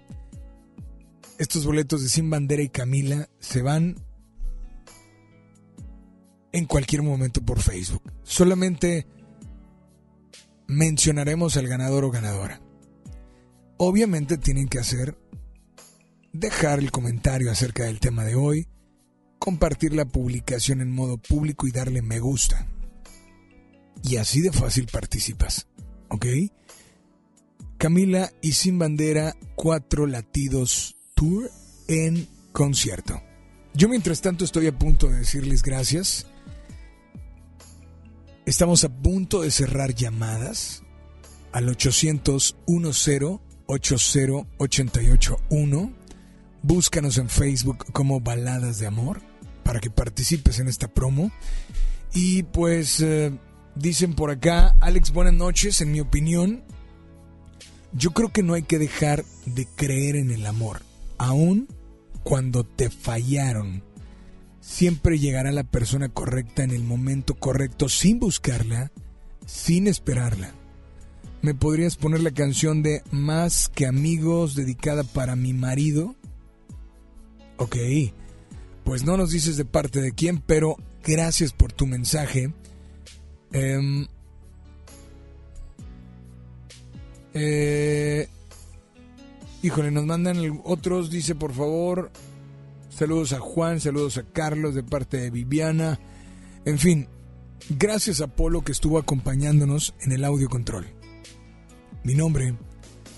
estos 1.38 1.66
boletos 1.66 2.02
de 2.02 2.08
Sin 2.08 2.30
Bandera 2.30 2.62
y 2.62 2.68
Camila 2.68 3.28
se 3.40 3.62
van 3.62 3.96
en 6.52 6.66
cualquier 6.66 7.02
momento 7.02 7.44
por 7.44 7.60
Facebook. 7.60 8.02
Solamente 8.22 9.06
mencionaremos 10.66 11.56
al 11.56 11.66
ganador 11.66 12.04
o 12.04 12.10
ganadora. 12.10 12.60
Obviamente 13.76 14.38
tienen 14.38 14.68
que 14.68 14.78
hacer 14.78 15.18
dejar 16.32 16.78
el 16.78 16.90
comentario 16.90 17.50
acerca 17.50 17.84
del 17.84 18.00
tema 18.00 18.24
de 18.24 18.34
hoy, 18.36 18.68
compartir 19.38 19.94
la 19.94 20.04
publicación 20.04 20.80
en 20.80 20.90
modo 20.90 21.18
público 21.18 21.66
y 21.66 21.72
darle 21.72 22.02
me 22.02 22.20
gusta. 22.20 22.66
Y 24.02 24.16
así 24.16 24.40
de 24.40 24.52
fácil 24.52 24.86
participas. 24.86 25.66
¿Ok? 26.08 26.26
Camila 27.78 28.30
y 28.40 28.52
Sin 28.52 28.78
Bandera, 28.78 29.34
cuatro 29.56 30.06
latidos 30.06 30.96
tour 31.14 31.50
en 31.88 32.28
concierto. 32.52 33.22
Yo 33.74 33.88
mientras 33.88 34.20
tanto 34.20 34.44
estoy 34.44 34.66
a 34.66 34.78
punto 34.78 35.08
de 35.08 35.18
decirles 35.18 35.62
gracias. 35.62 36.26
Estamos 38.46 38.84
a 38.84 38.88
punto 38.88 39.42
de 39.42 39.50
cerrar 39.50 39.94
llamadas 39.94 40.82
al 41.52 41.68
800 41.68 42.56
10 42.66 43.22
80 43.66 44.24
881. 44.58 45.92
Búscanos 46.62 47.18
en 47.18 47.28
Facebook 47.28 47.92
como 47.92 48.20
Baladas 48.20 48.78
de 48.78 48.86
Amor 48.86 49.20
para 49.64 49.80
que 49.80 49.90
participes 49.90 50.58
en 50.58 50.68
esta 50.68 50.88
promo. 50.88 51.30
Y 52.12 52.44
pues 52.44 53.00
eh, 53.00 53.36
dicen 53.74 54.14
por 54.14 54.30
acá, 54.30 54.76
Alex, 54.80 55.10
buenas 55.10 55.34
noches. 55.34 55.80
En 55.80 55.90
mi 55.90 56.00
opinión, 56.00 56.62
yo 57.92 58.12
creo 58.12 58.32
que 58.32 58.42
no 58.42 58.54
hay 58.54 58.62
que 58.62 58.78
dejar 58.78 59.24
de 59.46 59.66
creer 59.66 60.16
en 60.16 60.30
el 60.30 60.46
amor 60.46 60.82
aún 61.24 61.68
cuando 62.22 62.64
te 62.64 62.90
fallaron, 62.90 63.82
siempre 64.60 65.18
llegará 65.18 65.52
la 65.52 65.64
persona 65.64 66.08
correcta 66.08 66.64
en 66.64 66.70
el 66.70 66.84
momento 66.84 67.34
correcto 67.34 67.88
sin 67.88 68.18
buscarla, 68.18 68.92
sin 69.46 69.86
esperarla. 69.86 70.54
¿Me 71.42 71.54
podrías 71.54 71.96
poner 71.96 72.22
la 72.22 72.30
canción 72.30 72.82
de 72.82 73.02
Más 73.10 73.68
que 73.68 73.86
amigos 73.86 74.54
dedicada 74.54 75.04
para 75.04 75.36
mi 75.36 75.52
marido? 75.52 76.14
Ok, 77.58 77.76
pues 78.82 79.04
no 79.04 79.16
nos 79.16 79.30
dices 79.30 79.56
de 79.56 79.66
parte 79.66 80.00
de 80.00 80.12
quién, 80.12 80.38
pero 80.38 80.76
gracias 81.04 81.52
por 81.52 81.72
tu 81.72 81.86
mensaje. 81.86 82.52
Em, 83.52 84.06
eh, 87.34 88.28
Híjole, 89.64 89.90
nos 89.90 90.04
mandan 90.04 90.60
otros, 90.64 91.08
dice 91.08 91.34
por 91.34 91.54
favor, 91.54 92.12
saludos 92.90 93.32
a 93.32 93.40
Juan, 93.40 93.80
saludos 93.80 94.18
a 94.18 94.22
Carlos 94.22 94.74
de 94.74 94.82
parte 94.82 95.16
de 95.16 95.30
Viviana. 95.30 95.98
En 96.66 96.78
fin, 96.78 97.08
gracias 97.70 98.20
a 98.20 98.26
Polo 98.26 98.60
que 98.60 98.72
estuvo 98.72 98.98
acompañándonos 98.98 99.94
en 100.02 100.12
el 100.12 100.26
audio 100.26 100.50
control. 100.50 100.86
Mi 102.02 102.14
nombre, 102.14 102.58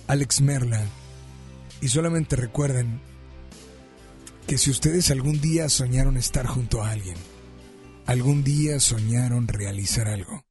Alex 0.06 0.40
Merla, 0.40 0.84
y 1.80 1.88
solamente 1.88 2.36
recuerden 2.36 3.00
que 4.46 4.56
si 4.56 4.70
ustedes 4.70 5.10
algún 5.10 5.40
día 5.40 5.68
soñaron 5.68 6.16
estar 6.16 6.46
junto 6.46 6.80
a 6.80 6.92
alguien, 6.92 7.16
algún 8.06 8.44
día 8.44 8.78
soñaron 8.78 9.48
realizar 9.48 10.06
algo, 10.06 10.44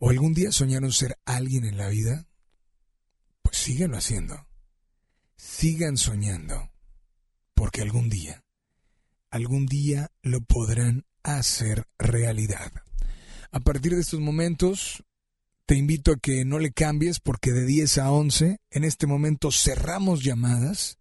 o 0.00 0.10
algún 0.10 0.34
día 0.34 0.50
soñaron 0.50 0.90
ser 0.90 1.16
alguien 1.24 1.64
en 1.64 1.76
la 1.76 1.86
vida, 1.86 2.26
pues 3.44 3.56
síguenlo 3.56 3.98
haciendo 3.98 4.47
sigan 5.38 5.96
soñando, 5.96 6.70
porque 7.54 7.80
algún 7.80 8.10
día, 8.10 8.44
algún 9.30 9.64
día 9.66 10.10
lo 10.20 10.42
podrán 10.42 11.06
hacer 11.22 11.86
realidad. 11.98 12.72
A 13.50 13.60
partir 13.60 13.94
de 13.94 14.00
estos 14.00 14.20
momentos, 14.20 15.04
te 15.64 15.76
invito 15.76 16.12
a 16.12 16.18
que 16.18 16.44
no 16.44 16.58
le 16.58 16.72
cambies 16.72 17.20
porque 17.20 17.52
de 17.52 17.64
10 17.64 17.98
a 17.98 18.10
11, 18.10 18.58
en 18.70 18.84
este 18.84 19.06
momento 19.06 19.50
cerramos 19.52 20.22
llamadas 20.22 20.98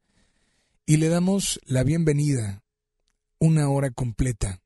y 0.86 0.98
le 0.98 1.10
damos 1.10 1.60
la 1.66 1.84
bienvenida 1.84 2.64
una 3.40 3.70
hora 3.70 3.92
completa 3.92 4.62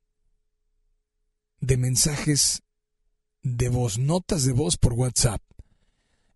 de 1.60 1.76
mensajes 1.76 2.62
de 3.42 3.68
voz, 3.68 3.98
notas 3.98 4.44
de 4.44 4.52
voz 4.52 4.76
por 4.76 4.92
WhatsApp. 4.92 5.42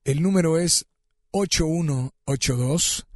El 0.04 0.22
número 0.22 0.58
es 0.58 0.86
8182 1.32 3.06